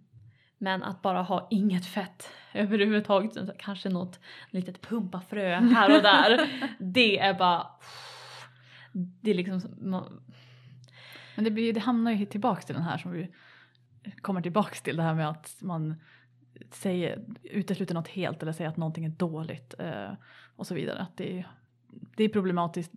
Men 0.57 0.83
att 0.83 1.01
bara 1.01 1.21
ha 1.21 1.47
inget 1.49 1.85
fett 1.85 2.29
överhuvudtaget, 2.53 3.57
kanske 3.57 3.89
något 3.89 4.19
litet 4.49 4.81
pumpafrö 4.81 5.55
här 5.59 5.97
och 5.97 6.03
där, 6.03 6.49
det 6.79 7.19
är 7.19 7.33
bara... 7.33 7.67
Det 9.21 9.31
är 9.31 9.35
liksom... 9.35 9.61
man- 9.77 10.23
Men 11.35 11.45
det, 11.45 11.51
blir, 11.51 11.73
det 11.73 11.79
hamnar 11.79 12.11
ju 12.11 12.25
tillbaks 12.25 12.65
till 12.65 12.75
den 12.75 12.83
här 12.83 12.97
som 12.97 13.11
vi 13.11 13.33
kommer 14.21 14.41
tillbaks 14.41 14.81
till 14.81 14.97
det 14.97 15.03
här 15.03 15.13
med 15.13 15.29
att 15.29 15.57
man 15.61 15.95
säger, 16.71 17.25
utesluter 17.43 17.93
något 17.95 18.07
helt 18.07 18.41
eller 18.41 18.51
säger 18.51 18.69
att 18.69 18.77
någonting 18.77 19.05
är 19.05 19.09
dåligt 19.09 19.73
eh, 19.79 20.11
och 20.55 20.67
så 20.67 20.75
vidare. 20.75 20.99
Att 20.99 21.17
det, 21.17 21.39
är, 21.39 21.47
det 22.15 22.23
är 22.23 22.29
problematiskt 22.29 22.91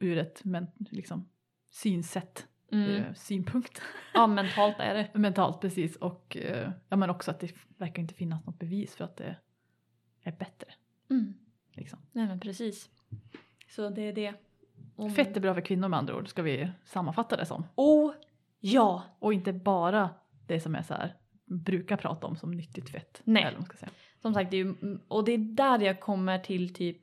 ur 0.00 0.18
ett 0.18 0.44
men, 0.44 0.66
liksom, 0.90 1.28
synsätt, 1.70 2.46
Mm. 2.72 2.90
eh, 2.96 3.12
synpunkt. 3.14 3.82
Ja, 4.14 4.26
mentalt 4.26 4.76
är 4.78 4.94
det. 4.94 5.18
Mentalt 5.18 5.60
precis 5.60 5.96
och 5.96 6.36
eh, 6.36 6.70
ja, 6.88 6.96
men 6.96 7.10
också 7.10 7.30
att 7.30 7.40
det 7.40 7.52
verkar 7.78 8.02
inte 8.02 8.14
finnas 8.14 8.46
något 8.46 8.58
bevis 8.58 8.96
för 8.96 9.04
att 9.04 9.16
det 9.16 9.36
är 10.22 10.32
bättre. 10.32 10.68
Mm. 11.10 11.34
Liksom. 11.72 11.98
Nej 12.12 12.26
men 12.26 12.40
precis. 12.40 12.90
Så 13.68 13.88
det 13.90 14.02
är 14.02 14.12
det. 14.12 14.34
Om- 14.96 15.10
Fett 15.10 15.36
är 15.36 15.40
bra 15.40 15.54
för 15.54 15.60
kvinnor 15.60 15.88
med 15.88 15.98
andra 15.98 16.16
ord, 16.16 16.28
ska 16.28 16.42
vi 16.42 16.70
sammanfatta 16.84 17.36
det 17.36 17.46
som. 17.46 17.64
Oh 17.74 18.12
ja! 18.60 19.02
Och 19.18 19.32
inte 19.34 19.52
bara 19.52 20.10
det 20.46 20.60
som 20.60 20.74
är 20.74 20.82
så 20.82 20.94
här, 20.94 21.14
brukar 21.44 21.96
prata 21.96 22.26
om 22.26 22.36
som 22.36 22.50
nyttigt 22.50 22.90
fett. 22.90 23.20
Nej. 23.24 23.42
Eller 23.42 23.58
man 23.58 23.66
ska 23.66 23.76
säga. 23.76 23.90
Som 24.22 24.34
sagt, 24.34 24.50
det 24.50 24.56
ju, 24.56 24.74
och 25.08 25.24
det 25.24 25.32
är 25.32 25.38
där 25.38 25.80
jag 25.80 26.00
kommer 26.00 26.38
till 26.38 26.74
typ, 26.74 27.00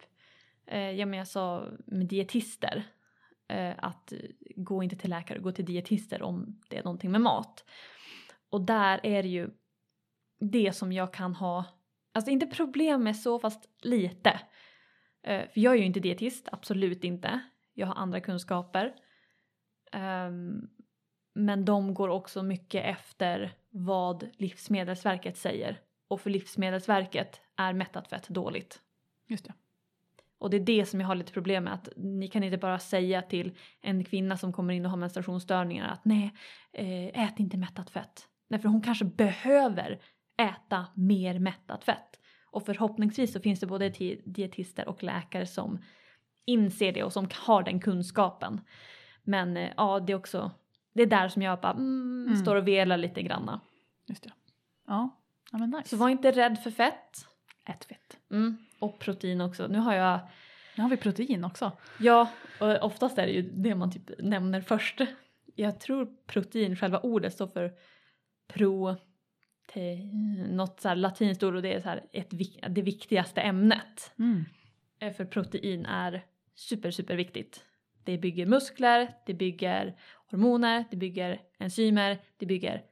eh, 0.65 0.79
ja 0.91 1.05
men 1.05 1.19
jag 1.19 1.27
sa 1.27 1.67
med 1.85 2.05
dietister. 2.07 2.83
Eh, 3.49 3.73
att 3.77 4.13
gå 4.55 4.83
inte 4.83 4.95
till 4.95 5.09
läkare, 5.09 5.39
gå 5.39 5.51
till 5.51 5.65
dietister 5.65 6.21
om 6.21 6.61
det 6.69 6.77
är 6.77 6.83
någonting 6.83 7.11
med 7.11 7.21
mat. 7.21 7.63
Och 8.49 8.61
där 8.61 8.99
är 9.03 9.23
det 9.23 9.29
ju 9.29 9.49
det 10.39 10.73
som 10.73 10.91
jag 10.91 11.13
kan 11.13 11.35
ha, 11.35 11.65
alltså 12.13 12.31
inte 12.31 12.47
problem 12.47 13.03
med 13.03 13.15
så 13.15 13.39
fast 13.39 13.69
lite. 13.81 14.39
Eh, 15.23 15.49
för 15.49 15.59
jag 15.59 15.73
är 15.73 15.77
ju 15.77 15.85
inte 15.85 15.99
dietist, 15.99 16.49
absolut 16.51 17.03
inte. 17.03 17.39
Jag 17.73 17.87
har 17.87 17.95
andra 17.95 18.21
kunskaper. 18.21 18.95
Ehm, 19.91 20.69
men 21.33 21.65
de 21.65 21.93
går 21.93 22.09
också 22.09 22.43
mycket 22.43 22.85
efter 22.85 23.53
vad 23.69 24.29
Livsmedelsverket 24.37 25.37
säger. 25.37 25.81
Och 26.07 26.21
för 26.21 26.29
Livsmedelsverket 26.29 27.41
är 27.55 27.73
mättat 27.73 28.07
fett 28.07 28.29
dåligt. 28.29 28.81
Just 29.27 29.45
det. 29.45 29.53
Och 30.39 30.49
det 30.49 30.57
är 30.57 30.61
det 30.61 30.85
som 30.85 30.99
jag 31.01 31.07
har 31.07 31.15
lite 31.15 31.31
problem 31.33 31.63
med. 31.63 31.73
Att 31.73 31.89
ni 31.95 32.27
kan 32.27 32.43
inte 32.43 32.57
bara 32.57 32.79
säga 32.79 33.21
till 33.21 33.57
en 33.81 34.03
kvinna 34.03 34.37
som 34.37 34.53
kommer 34.53 34.73
in 34.73 34.85
och 34.85 34.91
har 34.91 34.97
menstruationsstörningar 34.97 35.87
att 35.87 36.05
nej, 36.05 36.33
eh, 36.73 37.23
ät 37.23 37.39
inte 37.39 37.57
mättat 37.57 37.89
fett. 37.89 38.27
Nej, 38.47 38.59
för 38.59 38.69
hon 38.69 38.81
kanske 38.81 39.05
behöver 39.05 39.99
äta 40.37 40.85
mer 40.95 41.39
mättat 41.39 41.83
fett. 41.83 42.19
Och 42.51 42.65
förhoppningsvis 42.65 43.33
så 43.33 43.39
finns 43.39 43.59
det 43.59 43.67
både 43.67 43.89
ti- 43.89 44.21
dietister 44.25 44.87
och 44.89 45.03
läkare 45.03 45.45
som 45.45 45.83
inser 46.45 46.91
det 46.93 47.03
och 47.03 47.13
som 47.13 47.27
har 47.33 47.63
den 47.63 47.79
kunskapen. 47.79 48.61
Men 49.23 49.57
eh, 49.57 49.69
ja, 49.77 49.99
det 49.99 50.13
är 50.13 50.17
också, 50.17 50.51
det 50.93 51.01
är 51.01 51.07
där 51.07 51.29
som 51.29 51.41
jag 51.41 51.61
bara 51.61 51.71
mm, 51.73 52.25
Mm. 52.27 52.35
står 52.39 52.55
och 52.55 52.67
velar 52.67 52.97
lite 52.97 53.21
granna. 53.23 53.61
Just 54.07 54.23
det. 54.23 54.31
Ja, 54.87 55.09
ja 55.51 55.57
men 55.57 55.69
nice. 55.69 55.89
Så 55.89 55.97
var 55.97 56.09
inte 56.09 56.31
rädd 56.31 56.59
för 56.63 56.71
fett. 56.71 57.27
Ät 57.65 57.85
fett. 57.85 58.17
Mm. 58.31 58.57
Och 58.79 58.99
protein 58.99 59.41
också. 59.41 59.67
Nu 59.67 59.77
har 59.77 59.95
jag 59.95 60.19
Nu 60.75 60.83
har 60.83 60.89
vi 60.89 60.97
protein 60.97 61.43
också. 61.43 61.71
Ja, 61.99 62.31
och 62.59 62.83
oftast 62.83 63.17
är 63.17 63.25
det 63.25 63.31
ju 63.33 63.41
det 63.41 63.75
man 63.75 63.91
typ 63.91 64.11
nämner 64.19 64.61
först. 64.61 65.01
Jag 65.55 65.79
tror 65.79 66.07
protein, 66.27 66.75
själva 66.75 66.99
ordet 66.99 67.33
står 67.33 67.47
för 67.47 67.73
pro, 68.47 68.95
te, 69.73 69.95
något 70.49 70.79
så 70.79 70.87
här 70.87 70.95
latinskt 70.95 71.43
ord 71.43 71.55
och 71.55 71.61
det 71.61 71.73
är 71.73 71.81
så 71.81 71.89
här 71.89 72.03
ett, 72.11 72.29
det 72.69 72.81
viktigaste 72.81 73.41
ämnet. 73.41 74.13
Mm. 74.19 74.45
Eh, 74.99 75.13
För 75.13 75.25
protein 75.25 75.85
är 75.85 76.25
super, 76.55 76.91
super 76.91 77.15
viktigt. 77.15 77.63
Det 78.03 78.17
bygger 78.17 78.45
muskler, 78.45 79.13
det 79.25 79.33
bygger 79.33 79.95
hormoner, 80.31 80.85
det 80.91 80.97
bygger 80.97 81.41
enzymer, 81.57 82.17
det 82.37 82.45
bygger 82.45 82.83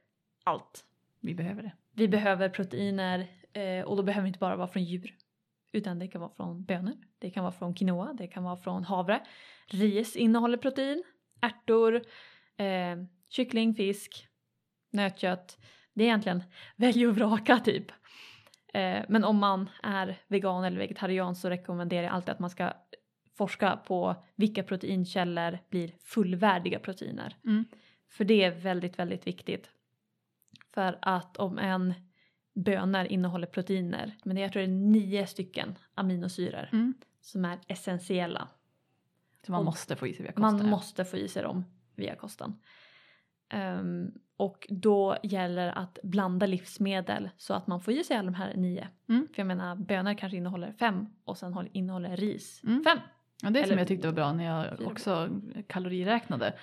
allt. 0.44 0.84
Vi 1.20 1.34
behöver 1.34 1.62
det. 1.62 1.72
Vi 1.92 2.08
behöver 2.08 2.48
proteiner 2.48 3.26
eh, 3.52 3.84
och 3.84 3.96
då 3.96 4.02
behöver 4.02 4.22
det 4.22 4.28
inte 4.28 4.38
bara 4.38 4.56
vara 4.56 4.68
från 4.68 4.84
djur. 4.84 5.14
Utan 5.76 5.98
det 5.98 6.08
kan 6.08 6.20
vara 6.20 6.30
från 6.36 6.64
bönor, 6.64 6.94
det 7.18 7.30
kan 7.30 7.44
vara 7.44 7.52
från 7.52 7.74
quinoa, 7.74 8.12
det 8.12 8.26
kan 8.26 8.44
vara 8.44 8.56
från 8.56 8.84
havre. 8.84 9.22
Ris 9.66 10.16
innehåller 10.16 10.58
protein, 10.58 11.02
ärtor, 11.40 12.02
eh, 12.56 12.96
kyckling, 13.28 13.74
fisk, 13.74 14.28
nötkött. 14.92 15.58
Det 15.94 16.02
är 16.02 16.06
egentligen 16.06 16.42
välj 16.76 17.06
och 17.06 17.14
vraka 17.14 17.58
typ. 17.58 17.90
Eh, 18.74 19.04
men 19.08 19.24
om 19.24 19.38
man 19.38 19.70
är 19.82 20.18
vegan 20.28 20.64
eller 20.64 20.78
vegetarian 20.78 21.34
så 21.34 21.50
rekommenderar 21.50 22.02
jag 22.02 22.12
alltid 22.12 22.30
att 22.30 22.38
man 22.38 22.50
ska 22.50 22.72
forska 23.38 23.76
på 23.76 24.24
vilka 24.34 24.62
proteinkällor 24.62 25.58
blir 25.70 25.92
fullvärdiga 26.04 26.78
proteiner. 26.78 27.36
Mm. 27.44 27.64
För 28.10 28.24
det 28.24 28.44
är 28.44 28.50
väldigt, 28.50 28.98
väldigt 28.98 29.26
viktigt. 29.26 29.70
För 30.74 30.98
att 31.02 31.36
om 31.36 31.58
en 31.58 31.94
bönor 32.56 33.04
innehåller 33.04 33.46
proteiner, 33.46 34.16
men 34.24 34.36
jag 34.36 34.52
tror 34.52 34.60
det 34.62 34.68
är 34.68 34.72
nio 34.72 35.26
stycken 35.26 35.78
aminosyror 35.94 36.68
Mm. 36.72 36.94
som 37.20 37.44
är 37.44 37.58
essentiella. 37.68 38.48
Så 39.46 39.52
man 39.52 39.58
Och 39.58 39.64
måste 39.64 39.96
få 39.96 40.06
i 40.06 40.14
sig 40.14 40.22
via 40.22 40.32
kosten. 40.32 40.56
Man 40.58 40.70
måste 40.70 41.04
få 41.04 41.16
i 41.16 41.28
sig 41.28 41.42
dem 41.42 41.64
via 41.96 42.14
kosten. 42.16 42.54
Ehm, 43.48 44.10
och 44.36 44.66
då 44.70 45.16
gäller 45.22 45.68
att 45.78 45.98
blanda 46.02 46.46
livsmedel 46.46 47.30
så 47.36 47.54
att 47.54 47.66
man 47.66 47.80
får 47.80 47.94
i 47.94 48.04
sig 48.04 48.16
alla 48.16 48.26
de 48.30 48.34
här 48.34 48.54
nio. 48.56 48.88
Mm. 49.08 49.26
För 49.34 49.40
jag 49.40 49.46
menar 49.46 49.76
bönor 49.76 50.14
kanske 50.14 50.36
innehåller 50.36 50.72
fem 50.72 51.06
och 51.24 51.38
sen 51.38 51.52
håll- 51.52 51.68
innehåller 51.72 52.16
ris 52.16 52.60
Mm. 52.64 52.84
fem. 52.84 52.98
Ja, 53.42 53.50
det 53.50 53.62
som 53.62 53.64
Eller- 53.72 53.78
jag 53.78 53.88
tyckte 53.88 54.08
var 54.08 54.14
bra 54.14 54.32
när 54.32 54.44
jag 54.44 54.86
också 54.86 55.28
kaloriräknade. 55.66 56.54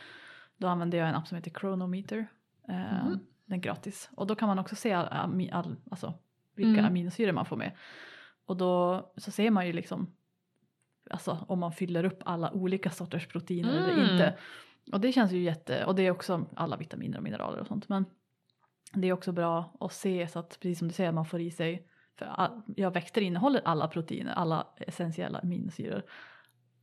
Då 0.58 0.68
använde 0.68 0.98
jag 0.98 1.10
en 1.10 1.16
app 1.16 1.28
som 1.28 1.36
heter 1.38 1.52
Chronometer. 1.52 2.28
Mhm. 2.68 3.20
Den 3.54 3.60
är 3.60 3.64
gratis. 3.64 4.10
Och 4.16 4.28
då 4.28 4.36
kan 4.36 4.48
man 4.48 4.60
också 4.60 4.76
se 4.76 4.94
all, 4.94 5.50
all, 5.52 5.76
alltså, 5.92 6.14
vilka 6.56 6.80
Mm. 6.80 6.86
aminosyror 6.86 7.32
man 7.32 7.46
får 7.46 7.58
med. 7.58 7.72
Och 8.46 8.58
då 8.58 9.02
så 9.18 9.32
ser 9.32 9.52
man 9.52 9.68
ju 9.68 9.74
liksom 9.74 10.16
alltså, 11.10 11.46
om 11.48 11.60
man 11.60 11.72
fyller 11.72 12.04
upp 12.04 12.20
alla 12.26 12.52
olika 12.52 12.90
sorters 12.90 13.28
proteiner 13.28 13.74
eller 13.74 13.94
Mm. 13.94 14.12
inte. 14.12 14.38
Och 14.92 15.00
det 15.02 15.12
känns 15.12 15.32
ju 15.32 15.40
jätte, 15.44 15.86
och 15.86 15.96
det 15.96 16.02
är 16.08 16.12
också 16.12 16.46
alla 16.56 16.78
vitaminer 16.78 17.18
och 17.18 17.24
mineraler 17.24 17.60
och 17.60 17.68
sånt. 17.68 17.90
Men 17.90 18.06
det 18.94 19.08
är 19.08 19.14
också 19.14 19.32
bra 19.32 19.78
att 19.80 19.94
se 19.94 20.28
så 20.28 20.40
att 20.40 20.60
precis 20.60 20.80
som 20.80 20.88
du 20.88 20.94
säger 20.94 21.12
man 21.12 21.26
får 21.26 21.42
i 21.42 21.52
sig, 21.52 21.88
för 22.16 22.26
all, 22.26 22.62
ja, 22.76 22.90
växter 22.90 23.22
innehåller 23.22 23.62
alla 23.66 23.88
proteiner, 23.88 24.34
alla 24.34 24.68
essentiella 24.78 25.40
aminosyror. 25.40 26.04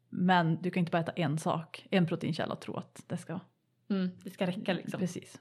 Men 0.08 0.62
du 0.62 0.70
kan 0.70 0.80
inte 0.80 0.90
bara 0.90 1.02
äta 1.02 1.12
en 1.12 1.38
sak, 1.38 1.86
en 1.90 2.06
proteinkälla 2.06 2.52
och 2.54 2.60
tro 2.60 2.76
att 2.76 3.04
det 3.06 3.16
ska... 3.16 3.40
Mm, 3.90 4.10
det 4.24 4.30
ska 4.30 4.46
räcka 4.46 4.72
liksom. 4.72 5.00
Precis. 5.00 5.40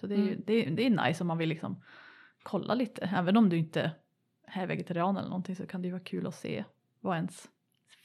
Så 0.00 0.06
det 0.06 0.14
är, 0.14 0.18
Mm. 0.18 0.42
det, 0.46 0.64
det 0.64 0.86
är 0.86 1.06
nice 1.06 1.22
om 1.24 1.28
man 1.28 1.38
vill 1.38 1.48
liksom 1.48 1.82
kolla 2.42 2.74
lite. 2.74 3.10
Även 3.16 3.36
om 3.36 3.48
du 3.48 3.56
inte 3.58 3.90
är 4.44 4.66
vegetarian 4.66 5.16
eller 5.16 5.28
någonting 5.28 5.56
så 5.56 5.66
kan 5.66 5.82
det 5.82 5.86
ju 5.88 5.92
vara 5.92 6.02
kul 6.04 6.26
att 6.26 6.34
se 6.34 6.64
vad 7.00 7.16
ens 7.16 7.48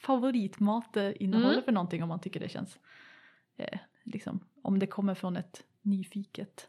favoritmat 0.02 0.96
eh, 0.96 1.12
innehåller 1.22 1.52
Mm. 1.52 1.64
för 1.64 1.72
någonting 1.72 2.02
om 2.02 2.08
man 2.08 2.20
tycker 2.20 2.40
det 2.40 2.48
känns 2.48 2.78
eh, 3.56 3.78
liksom 4.02 4.40
om 4.62 4.78
det 4.78 4.86
kommer 4.86 5.14
från 5.14 5.36
ett 5.36 5.64
nyfiket. 5.82 6.68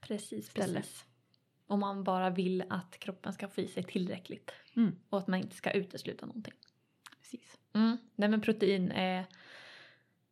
Precis, 0.00 0.50
ställe. 0.50 0.74
precis. 0.80 1.04
Om 1.66 1.80
man 1.80 2.04
bara 2.04 2.30
vill 2.30 2.64
att 2.70 2.98
kroppen 2.98 3.32
ska 3.32 3.48
få 3.48 3.60
i 3.60 3.68
sig 3.68 3.82
tillräckligt. 3.82 4.52
Mm. 4.76 4.96
Och 5.08 5.18
att 5.18 5.26
man 5.26 5.38
inte 5.40 5.56
ska 5.56 5.70
utesluta 5.70 6.26
någonting. 6.26 6.54
Precis. 7.20 7.58
Mm. 7.72 7.96
Nej 8.14 8.28
men 8.28 8.40
protein 8.40 8.90
är... 8.92 9.24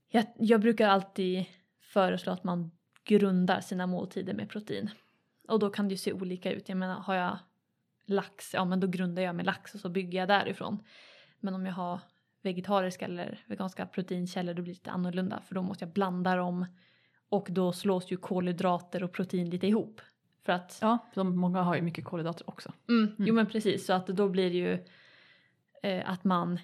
Jag, 0.09 0.25
jag 0.39 0.61
brukar 0.61 0.89
alltid 0.89 1.45
föreslå 1.81 2.33
att 2.33 2.45
man 2.45 2.71
grundar 3.05 3.61
sina 3.61 3.87
måltider 3.87 4.35
med 4.35 4.49
protein. 4.51 4.91
Och 5.49 5.59
då 5.59 5.71
kan 5.71 5.89
det 5.89 5.93
ju 5.93 5.99
se 5.99 6.13
olika 6.13 6.53
ut. 6.53 6.69
Jag 6.69 6.79
menar 6.79 7.01
har 7.01 7.15
jag 7.15 7.39
lax, 8.07 8.55
ja 8.55 8.65
men 8.65 8.81
då 8.81 8.87
grundar 8.87 9.23
jag 9.23 9.35
med 9.35 9.47
lax 9.47 9.75
och 9.75 9.81
så 9.81 9.89
bygger 9.89 10.19
jag 10.19 10.29
därifrån. 10.29 10.83
Men 11.41 11.55
om 11.55 11.67
jag 11.67 11.73
har 11.73 12.01
vegetariska 12.43 13.05
eller 13.05 13.45
veganska 13.47 13.87
proteinkällor 13.87 14.55
då 14.55 14.63
blir 14.63 14.73
det 14.73 14.79
lite 14.79 14.91
annorlunda 14.91 15.41
för 15.41 15.55
då 15.55 15.63
måste 15.63 15.85
jag 15.85 15.93
blanda 15.93 16.37
dem 16.37 16.67
och 17.29 17.47
då 17.51 17.73
slås 17.73 18.13
ju 18.13 18.17
kolhydrater 18.17 19.03
och 19.03 19.13
protein 19.13 19.51
lite 19.51 19.67
ihop. 19.67 20.01
För 20.43 20.53
att 20.53 20.79
Ja, 20.81 20.99
de, 21.15 21.37
många 21.37 21.63
har 21.63 21.77
ju 21.77 21.83
mycket 21.83 22.05
kolhydrater 22.05 22.49
också. 22.51 22.73
Mm, 22.89 23.15
Jo 23.19 23.35
men 23.35 23.47
precis, 23.47 23.87
så 23.87 23.93
att 23.93 24.07
då 24.07 24.29
blir 24.29 24.51
det 24.51 24.57
ju 24.57 24.87
eh, 25.83 26.11
att 26.11 26.25
man 26.25 26.59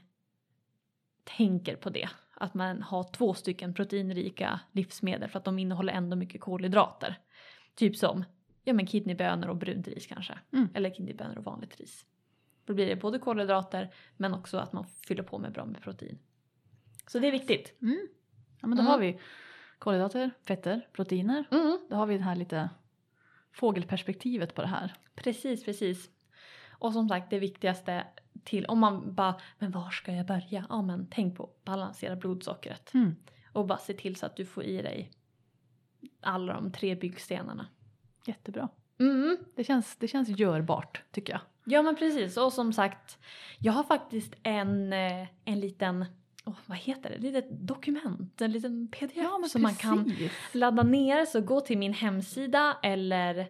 tänker 1.24 1.76
på 1.76 1.90
det. 1.90 2.08
Att 2.40 2.54
man 2.54 2.82
har 2.82 3.04
två 3.12 3.34
stycken 3.34 3.74
proteinrika 3.74 4.60
livsmedel 4.72 5.28
för 5.28 5.38
att 5.38 5.44
de 5.44 5.58
innehåller 5.58 5.92
ändå 5.92 6.16
mycket 6.16 6.40
kolhydrater. 6.40 7.18
Typ 7.74 7.96
som 7.96 8.24
ja, 8.64 8.72
men 8.72 8.86
kidneybönor 8.86 9.48
och 9.48 9.56
brunt 9.56 9.88
ris 9.88 10.06
kanske. 10.06 10.38
Mm. 10.52 10.68
Eller 10.74 10.90
kidneybönor 10.94 11.38
och 11.38 11.44
vanligt 11.44 11.80
ris. 11.80 12.06
Då 12.64 12.74
blir 12.74 12.86
det 12.86 12.96
både 12.96 13.18
kolhydrater 13.18 13.94
men 14.16 14.34
också 14.34 14.58
att 14.58 14.72
man 14.72 14.84
fyller 14.84 15.22
på 15.22 15.38
med 15.38 15.52
bra 15.52 15.64
med 15.64 15.82
protein. 15.82 16.18
Så 17.06 17.18
det 17.18 17.26
är 17.28 17.32
viktigt. 17.32 17.82
Mm. 17.82 18.08
Ja 18.60 18.66
men 18.68 18.76
då 18.78 18.82
Mm. 18.82 18.92
har 18.92 18.98
vi 18.98 19.20
kolhydrater, 19.78 20.30
fetter, 20.46 20.88
proteiner. 20.92 21.44
Mm. 21.50 21.78
Då 21.90 21.96
har 21.96 22.06
vi 22.06 22.16
det 22.18 22.24
här 22.24 22.36
lite 22.36 22.70
fågelperspektivet 23.52 24.54
på 24.54 24.62
det 24.62 24.68
här. 24.68 24.94
Precis, 25.14 25.64
precis. 25.64 26.10
Och 26.78 26.92
som 26.92 27.08
sagt 27.08 27.30
det 27.30 27.38
viktigaste 27.38 28.06
till 28.44 28.66
om 28.66 28.78
man 28.78 29.14
bara, 29.14 29.40
men 29.58 29.70
var 29.70 29.90
ska 29.90 30.12
jag 30.12 30.26
börja? 30.26 30.66
Ja 30.68 30.82
men 30.82 31.06
tänk 31.10 31.36
på 31.36 31.44
att 31.44 31.64
balansera 31.64 32.16
blodsockret. 32.16 32.94
Mm. 32.94 33.16
Och 33.52 33.66
bara 33.66 33.78
se 33.78 33.94
till 33.94 34.16
så 34.16 34.26
att 34.26 34.36
du 34.36 34.46
får 34.46 34.64
i 34.64 34.82
dig 34.82 35.10
alla 36.20 36.52
de 36.52 36.72
tre 36.72 36.94
byggstenarna. 36.94 37.66
Jättebra. 38.24 38.68
Mm. 38.98 39.36
Det 39.54 39.64
känns, 39.64 39.96
det 39.96 40.08
känns 40.08 40.28
görbart 40.28 41.02
tycker 41.10 41.32
jag. 41.32 41.40
Ja 41.64 41.82
men 41.82 41.96
precis 41.96 42.36
och 42.36 42.52
som 42.52 42.72
sagt 42.72 43.18
jag 43.58 43.72
har 43.72 43.82
faktiskt 43.82 44.34
en, 44.42 44.92
eh, 44.92 45.26
en 45.44 45.60
liten, 45.60 46.04
oh, 46.44 46.54
vad 46.66 46.78
heter 46.78 47.10
det, 47.10 47.16
ett 47.16 47.22
litet 47.22 47.46
dokument, 47.50 48.40
en 48.40 48.52
liten 48.52 48.88
pdf 48.88 49.50
som 49.50 49.62
man 49.62 49.74
kan 49.74 50.12
ladda 50.52 50.82
ner. 50.82 51.24
Så 51.24 51.40
gå 51.40 51.60
till 51.60 51.78
min 51.78 51.92
hemsida 51.92 52.76
eller 52.82 53.48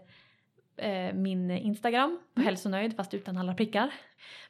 eh, 0.76 1.14
min 1.14 1.50
Instagram 1.50 2.18
på 2.34 2.40
Mm. 2.40 2.46
hälsonöjd 2.46 2.96
fast 2.96 3.14
utan 3.14 3.36
alla 3.36 3.54
prickar. 3.54 3.90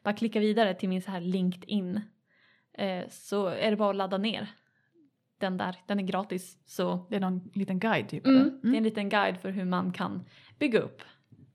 Bara 0.02 0.14
klicka 0.14 0.40
vidare 0.40 0.74
till 0.74 0.88
min 0.88 1.02
så 1.02 1.10
här 1.10 1.20
LinkedIn 1.20 2.00
eh, 2.78 3.04
så 3.08 3.46
är 3.46 3.70
det 3.70 3.76
bara 3.76 3.90
att 3.90 3.96
ladda 3.96 4.18
ner 4.18 4.46
den 5.38 5.56
där. 5.56 5.76
Den 5.86 5.98
är 6.00 6.02
gratis 6.04 6.58
så 6.66 7.06
Det 7.10 7.16
är 7.16 7.20
någon 7.20 7.50
liten 7.54 7.78
guide 7.78 8.08
typ? 8.08 8.26
mm, 8.26 8.40
eller? 8.40 8.50
det 8.62 8.68
är 8.68 8.76
en 8.76 8.82
liten 8.82 9.08
guide 9.08 9.36
för 9.40 9.50
hur 9.50 9.64
man 9.64 9.92
kan 9.92 10.24
bygga 10.58 10.78
upp 10.80 11.02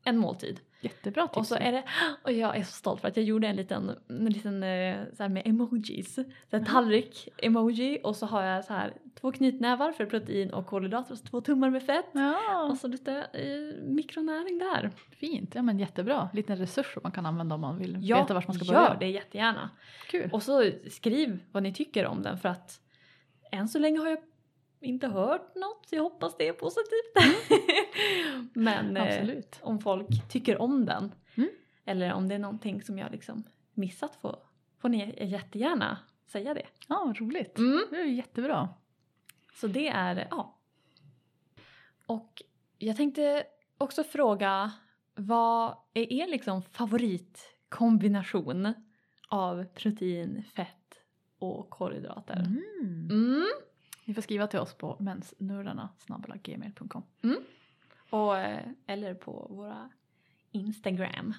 en 0.04 0.18
måltid. 0.18 0.60
Jättebra 0.82 1.28
tips. 1.28 1.38
Och 1.38 1.48
så 1.48 1.56
är 1.56 1.72
det, 1.72 1.84
och 2.24 2.32
jag 2.32 2.58
är 2.58 2.64
så 2.64 2.72
stolt 2.72 3.02
för 3.02 3.08
att 3.08 3.18
jag 3.18 3.26
gjorde 3.26 3.48
en 3.48 3.56
liten, 3.56 3.92
en 4.10 4.26
liten 4.26 4.64
eh, 4.64 4.98
så 5.14 5.24
här 5.24 5.30
med 5.30 5.48
emojis. 5.48 6.14
Så 6.16 6.22
här 6.52 6.60
Mhm. 6.60 6.66
tallrik-emoji 6.66 8.00
och 8.04 8.16
så 8.16 8.26
har 8.26 8.44
jag 8.44 8.66
så 8.66 8.74
här 8.74 8.94
två 9.22 9.32
knytnävar 9.32 9.92
för 9.92 10.06
protein 10.06 10.54
och 10.54 10.66
kolhydrater 10.66 11.12
och 11.12 11.18
så 11.18 11.26
två 11.26 11.42
tummar 11.42 11.70
med 11.70 11.84
fett. 11.84 12.06
Ja, 12.12 12.64
Och 12.72 12.78
så 12.78 12.88
lite 12.88 13.14
eh, 13.34 13.84
mikronäring 13.84 14.58
där. 14.60 14.92
fint. 15.12 15.56
Ja 15.56 15.62
men 15.62 15.80
jättebra. 15.80 16.30
Liten 16.34 16.58
resurs 16.58 16.94
som 16.94 17.00
man 17.04 17.12
kan 17.12 17.26
använda 17.26 17.56
om 17.56 17.62
man 17.62 17.78
vill 17.78 17.98
Ja, 18.02 18.22
veta 18.22 18.34
vart 18.34 18.48
man 18.48 18.56
ska 18.56 18.66
börja. 18.66 18.82
gör 18.90 18.98
det 19.00 19.08
jättegärna. 19.10 19.70
Kul. 20.10 20.30
Och 20.34 20.44
så 20.44 20.72
skriv 20.90 21.40
vad 21.52 21.64
ni 21.64 21.74
tycker 21.74 22.06
om 22.06 22.22
den 22.22 22.38
för 22.38 22.50
att 22.50 22.80
än 23.52 23.68
så 23.68 23.80
länge 23.80 24.00
har 24.00 24.08
jag 24.10 24.20
inte 24.80 25.08
hört 25.08 25.56
något 25.56 25.86
så 25.90 25.96
jag 25.96 26.04
hoppas 26.04 26.38
det 26.38 26.48
är 26.48 26.54
positivt. 26.54 27.16
Men 28.54 28.98
eh, 28.98 29.38
om 29.62 29.80
folk 29.80 30.30
tycker 30.30 30.62
om 30.62 30.86
den 30.86 31.12
Mm. 31.38 31.50
eller 31.86 32.14
om 32.14 32.28
det 32.28 32.36
är 32.36 32.40
någonting 32.40 32.84
som 32.84 32.98
jag 32.98 33.12
liksom 33.12 33.44
missat 33.74 34.16
får, 34.16 34.40
får 34.78 34.90
ni 34.90 35.26
jättegärna 35.26 35.98
säga 36.28 36.54
det. 36.54 36.66
Ja, 36.88 37.14
roligt. 37.18 37.58
Mm. 37.58 37.82
Det 37.90 37.96
är 37.96 38.06
jättebra. 38.06 38.70
Så 39.54 39.68
det 39.68 39.88
är, 39.88 40.28
ja. 40.32 40.58
Och 42.06 42.42
jag 42.78 42.98
tänkte 42.98 43.44
också 43.78 44.04
fråga 44.04 44.72
vad 45.16 45.78
är 45.94 46.14
er 46.14 46.28
liksom 46.28 46.62
favoritkombination 46.62 48.74
av 49.28 49.66
protein, 49.66 50.44
fett 50.56 51.02
och 51.40 51.70
kolhydrater? 51.70 52.40
Mm. 52.40 53.46
Mm. 54.06 54.12
Ni 54.12 54.14
får 54.14 54.22
skriva 54.22 54.48
till 54.48 54.60
oss 54.60 54.74
på 54.74 54.98
mensnördarna 55.00 55.90
gmail.com. 56.44 57.04
Och, 58.10 58.38
eh, 58.38 58.68
eller 58.88 59.14
på 59.14 59.48
våra 59.50 59.90
Instagram. 60.52 61.34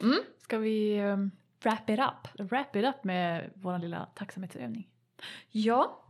Mm. 0.00 0.18
Ska 0.38 0.58
vi 0.58 1.00
um, 1.00 1.30
Wrap 1.62 1.90
it 1.90 1.98
up. 1.98 2.50
wrap 2.50 2.76
it 2.76 2.84
up 2.84 3.04
med 3.04 3.50
vår 3.54 3.78
lilla 3.78 4.06
tacksamhetsövning? 4.06 4.90
Ja. 5.50 6.04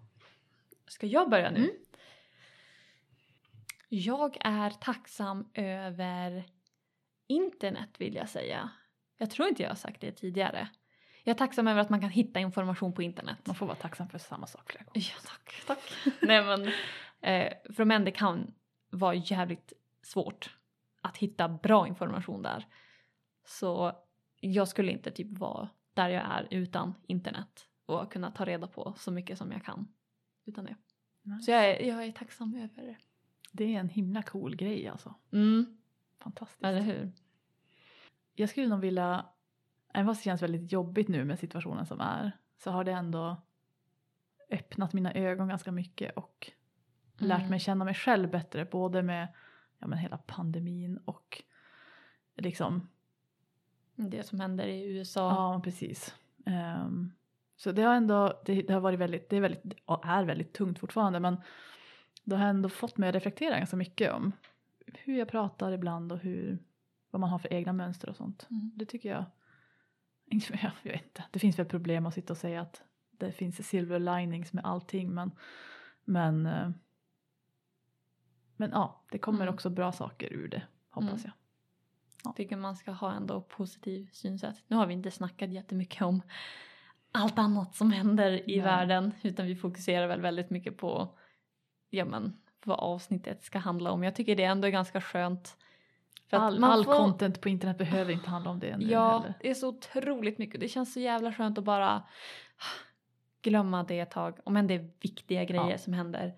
Ska 0.87 1.07
jag 1.07 1.31
börja 1.31 1.51
nu? 1.51 1.59
Mm. 1.59 1.71
Jag 3.89 4.37
är 4.41 4.71
tacksam 4.71 5.51
över 5.55 6.45
internet 7.27 7.91
vill 7.99 8.15
jag 8.15 8.29
säga. 8.29 8.71
Jag 9.17 9.31
tror 9.31 9.49
inte 9.49 9.63
jag 9.63 9.71
har 9.71 9.77
sagt 9.77 10.01
det 10.01 10.13
tidigare. 10.13 10.69
Jag 11.27 11.35
är 11.35 11.39
tacksam 11.39 11.69
över 11.69 11.81
att 11.81 11.91
man 11.91 12.01
kan 12.01 12.11
hitta 12.11 12.41
information 12.41 12.93
på 12.93 13.03
internet. 13.03 13.39
Man 13.45 13.57
får 13.57 13.67
vara 13.67 13.77
tacksam 13.77 14.09
för 14.09 14.19
samma 14.19 14.47
sak 14.47 14.71
flera 14.73 14.85
gånger. 14.85 15.13
Ja, 15.15 15.29
tack. 15.29 15.63
tack. 15.67 15.93
Nej 16.23 16.45
men, 16.45 16.69
eh, 17.21 17.53
för 17.75 17.85
män 17.85 18.05
det 18.05 18.11
kan 18.11 18.55
vara 18.91 19.15
jävligt 19.15 19.73
svårt 20.03 20.57
att 21.01 21.17
hitta 21.17 21.49
bra 21.49 21.89
information 21.89 22.43
där. 22.43 22.67
Så 23.45 23.93
jag 24.41 24.69
skulle 24.69 24.93
inte 24.93 25.11
typ 25.11 25.39
vara 25.39 25.69
där 25.95 26.09
jag 26.09 26.23
är 26.23 26.49
utan 26.51 26.95
internet 27.07 27.67
och 27.87 28.13
kunna 28.13 28.31
ta 28.31 28.45
reda 28.45 28.67
på 28.67 28.95
så 28.97 29.11
mycket 29.11 29.39
som 29.39 29.53
jag 29.53 29.65
kan 29.65 29.89
utan 30.45 30.65
det. 30.65 30.77
Så 31.43 31.51
jag 31.51 31.65
är, 31.71 31.89
jag 31.89 32.05
är 32.05 32.13
tacksam 32.13 32.55
över 32.55 32.83
det. 32.87 32.97
Det 33.53 33.75
är 33.75 33.81
en 33.81 33.89
himla 33.89 34.23
cool 34.23 34.57
grej 34.57 34.89
alltså. 34.89 35.15
Mm, 35.33 35.79
Fantastiskt. 36.19 36.65
eller 36.65 36.81
hur? 36.81 37.13
Jag 38.35 38.49
skulle 38.49 38.69
nog 38.69 38.81
vilja, 38.81 39.27
även 39.97 40.07
fast 40.07 40.21
det 40.21 40.25
känns 40.25 40.43
väldigt 40.43 40.73
jobbigt 40.73 41.09
nu 41.09 41.25
med 41.25 41.39
situationen 41.39 41.87
som 41.87 42.01
är, 42.01 42.33
så 42.59 42.71
har 42.71 42.85
det 42.85 42.93
ändå 42.93 43.37
öppnat 44.51 44.93
mina 44.93 45.13
ögon 45.15 45.49
ganska 45.49 45.73
mycket 45.73 46.17
och 46.17 46.51
lärt 47.19 47.39
Mm. 47.39 47.51
mig 47.51 47.61
känna 47.61 47.85
mig 47.85 47.95
själv 47.95 48.31
bättre 48.31 48.65
både 48.65 49.03
med 49.03 49.29
ja, 49.79 49.87
men 49.87 49.99
hela 49.99 50.19
pandemin 50.19 50.97
och 51.05 51.43
liksom, 52.37 52.89
Det 53.97 54.23
som 54.27 54.41
händer 54.41 54.67
i 54.67 54.85
USA. 54.97 55.29
ja 55.31 55.61
precis. 55.65 56.15
Ehm, 56.47 57.13
så 57.57 57.73
det 57.73 57.83
har 57.83 57.95
ändå, 57.95 58.43
det, 58.45 58.63
det 58.63 58.73
har 58.75 58.81
varit 58.81 58.99
väldigt, 58.99 59.31
det 59.31 59.37
är 59.37 59.41
väldigt, 59.41 59.65
och 59.85 60.07
är 60.07 60.25
väldigt 60.25 60.53
tungt 60.53 60.79
fortfarande 60.79 61.21
men 61.21 61.37
det 62.25 62.37
har 62.37 62.47
ändå 62.47 62.69
fått 62.69 62.97
mig 62.99 63.09
att 63.09 63.15
reflektera 63.15 63.59
ganska 63.59 63.77
mycket 63.77 64.13
om 64.13 64.33
hur 64.87 65.19
jag 65.19 65.29
pratar 65.29 65.73
ibland 65.73 66.13
och 66.13 66.19
hur, 66.19 66.59
vad 67.11 67.21
man 67.21 67.31
har 67.31 67.39
för 67.39 67.53
egna 67.53 67.73
mönster 67.73 68.09
och 68.09 68.17
sånt. 68.17 68.47
Mm. 68.51 68.73
Det 68.75 68.85
tycker 68.87 69.09
jag, 69.09 69.25
jag 70.85 70.93
vet 70.93 71.03
inte, 71.05 71.25
det 71.31 71.39
finns 71.39 71.59
väl 71.59 71.67
problem 71.67 72.07
att 72.07 72.15
sitta 72.15 72.33
och 72.33 72.37
säga 72.39 72.61
att 72.61 72.83
det 73.11 73.33
finns 73.33 73.69
silver 73.69 73.99
linings 73.99 74.53
med 74.53 74.65
allting 74.65 75.15
men, 75.15 75.31
men, 76.05 76.47
eh, 76.47 76.71
men 78.57 78.71
ja, 78.71 79.05
det 79.11 79.19
kommer 79.19 79.41
Mm. 79.43 79.55
också 79.55 79.71
bra 79.71 79.93
saker 79.93 80.33
ur 80.33 80.49
det 80.49 80.63
hoppas 80.91 81.25
Mm. 81.25 81.33
jag. 82.25 82.37
tycker 82.37 82.57
man 82.57 82.77
ska 82.77 82.91
ha 82.91 83.13
ändå 83.13 83.41
positiv 83.41 84.09
synsätt. 84.13 84.65
Nu 84.69 84.77
har 84.77 84.87
vi 84.87 84.95
inte 84.95 85.11
snackat 85.11 85.51
jättemycket 85.51 86.03
om 86.03 86.23
allt 87.13 87.39
annat 87.39 87.75
som 87.75 87.93
händer 87.93 88.51
i 88.51 88.57
Nej. 88.57 88.61
världen 88.61 89.13
utan 89.23 89.47
vi 89.47 89.57
fokuserar 89.57 90.07
väl 90.07 90.21
väldigt 90.21 90.51
mycket 90.51 90.77
på 90.79 91.19
ja, 91.91 92.05
men, 92.05 92.37
vad 92.65 92.79
avsnittet 92.79 93.43
ska 93.43 93.59
handla 93.59 93.91
om. 93.93 94.03
Jag 94.05 94.15
tycker 94.17 94.37
det 94.37 94.45
ändå 94.45 94.67
är 94.69 94.73
ganska 94.73 95.01
skönt. 95.01 95.57
För 96.31 96.37
All, 96.37 96.65
all 96.65 96.85
får- 96.85 96.97
content 96.97 97.41
på 97.41 97.49
internet 97.49 97.79
behöver 97.79 98.13
inte 98.13 98.31
handla 98.31 98.51
om 98.51 98.59
det 98.59 98.77
nu 98.77 98.87
Ja, 98.91 99.19
heller. 99.19 99.35
det 99.41 99.51
är 99.51 99.55
så 99.55 99.69
otroligt 99.69 100.39
mycket. 100.39 100.61
Det 100.61 100.69
känns 100.69 100.93
så 100.93 101.01
jävla 101.01 101.33
skönt 101.33 101.59
att 101.59 101.65
bara 101.65 102.03
glömma 103.43 103.85
det 103.85 104.01
ett 104.01 104.11
tag. 104.11 104.39
Om 104.45 104.57
än 104.57 104.67
det 104.67 104.75
är 104.75 104.91
viktiga 105.01 105.45
grejer 105.45 105.71
Ja. 105.71 105.79
som 105.79 105.93
händer. 105.93 106.35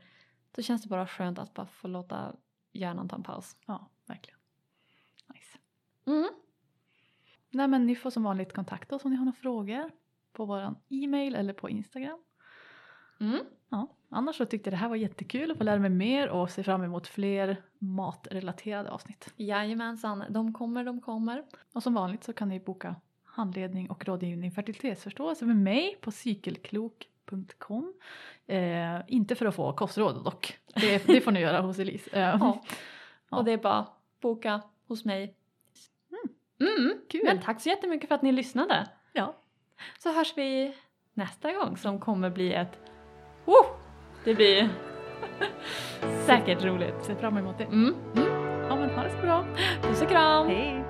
Då 0.53 0.63
känns 0.63 0.83
det 0.83 0.89
bara 0.89 1.07
skönt 1.07 1.39
att 1.39 1.55
bara 1.55 1.67
få 1.67 1.89
låta 1.89 2.37
hjärnan 2.73 3.09
ta 3.09 3.17
en 3.17 3.23
paus. 3.23 3.57
Ja, 3.67 3.91
verkligen. 4.07 4.39
Nice. 5.35 5.59
Mm. 6.07 6.29
Nej 7.51 7.69
men 7.69 7.87
ni 7.87 7.95
får 7.97 8.11
som 8.11 8.23
vanligt 8.23 8.53
kontakta 8.53 8.97
oss 8.97 9.05
om 9.05 9.11
ni 9.11 9.17
har 9.17 9.25
några 9.25 9.37
frågor 9.39 9.91
på 10.33 10.45
våran 10.45 10.77
e-mail 10.89 11.35
eller 11.35 11.53
på 11.53 11.69
Instagram. 11.71 12.23
Mm. 13.21 13.41
Ja, 13.69 13.87
annars 14.09 14.37
så 14.37 14.45
tyckte 14.45 14.71
jag 14.71 14.73
det 14.73 14.77
här 14.83 14.89
var 14.89 14.97
jättekul 14.97 15.51
att 15.51 15.59
få 15.59 15.65
lära 15.65 15.79
mig 15.79 15.91
mer 15.91 16.29
och 16.29 16.51
se 16.51 16.63
fram 16.63 16.83
emot 16.83 17.07
fler 17.07 17.57
matrelaterade 17.79 18.91
avsnitt. 18.91 19.33
Jajamensan, 19.37 20.25
de 20.31 20.53
kommer, 20.53 20.85
de 20.85 21.01
kommer. 21.01 21.45
Och 21.73 21.83
som 21.83 21.95
vanligt 21.95 22.25
så 22.25 22.33
kan 22.33 22.49
ni 22.49 22.61
boka 22.61 22.95
handledning 23.25 23.91
och 23.91 24.05
rådgivning 24.05 24.53
fertilitetsförståelse 24.53 25.45
med 25.45 25.57
mig 25.57 25.99
på 26.01 26.11
cykelklok.com. 26.11 27.95
Eh, 28.47 28.97
inte 29.07 29.35
för 29.35 29.47
att 29.47 29.55
få 29.55 29.73
kostråd 29.73 30.25
dock, 30.25 30.59
det, 30.75 31.07
det 31.07 31.21
får 31.21 31.33
ni 31.33 31.41
göra 31.41 31.61
hos 31.61 31.79
Elise. 31.79 32.11
Eh, 32.17 32.21
Ja. 32.41 32.63
Ja. 33.31 33.37
Och 33.39 33.45
det 33.45 33.53
är 33.53 33.59
bara 33.59 33.87
boka 34.21 34.63
hos 34.87 35.05
mig. 35.05 35.35
Mm. 36.61 36.99
Kul. 37.09 37.21
Men 37.25 37.41
tack 37.41 37.61
så 37.61 37.69
jättemycket 37.69 38.09
för 38.09 38.15
att 38.15 38.23
ni 38.23 38.33
lyssnade. 38.33 38.89
Ja, 39.13 39.35
Så 39.99 40.13
hörs 40.13 40.33
vi 40.37 40.75
nästa 41.15 41.53
gång 41.53 41.77
som 41.77 42.01
kommer 42.01 42.31
bli 42.31 42.53
ett... 42.55 42.79
Oh! 43.49 43.67
Det 44.25 44.35
blir 44.35 44.69
säkert 46.27 46.65
roligt. 46.65 46.95
ser 47.03 47.15
fram 47.15 47.37
emot 47.37 47.59
det. 47.59 47.65
Mm. 47.65 47.95
Ja 48.69 48.77
men 48.77 48.91
ha 48.91 49.03
det 49.03 49.11
så 49.11 49.27
bra. 49.27 49.45
Puss 49.83 50.03
och 50.03 50.09
kram! 50.09 50.47
Hej! 50.47 50.85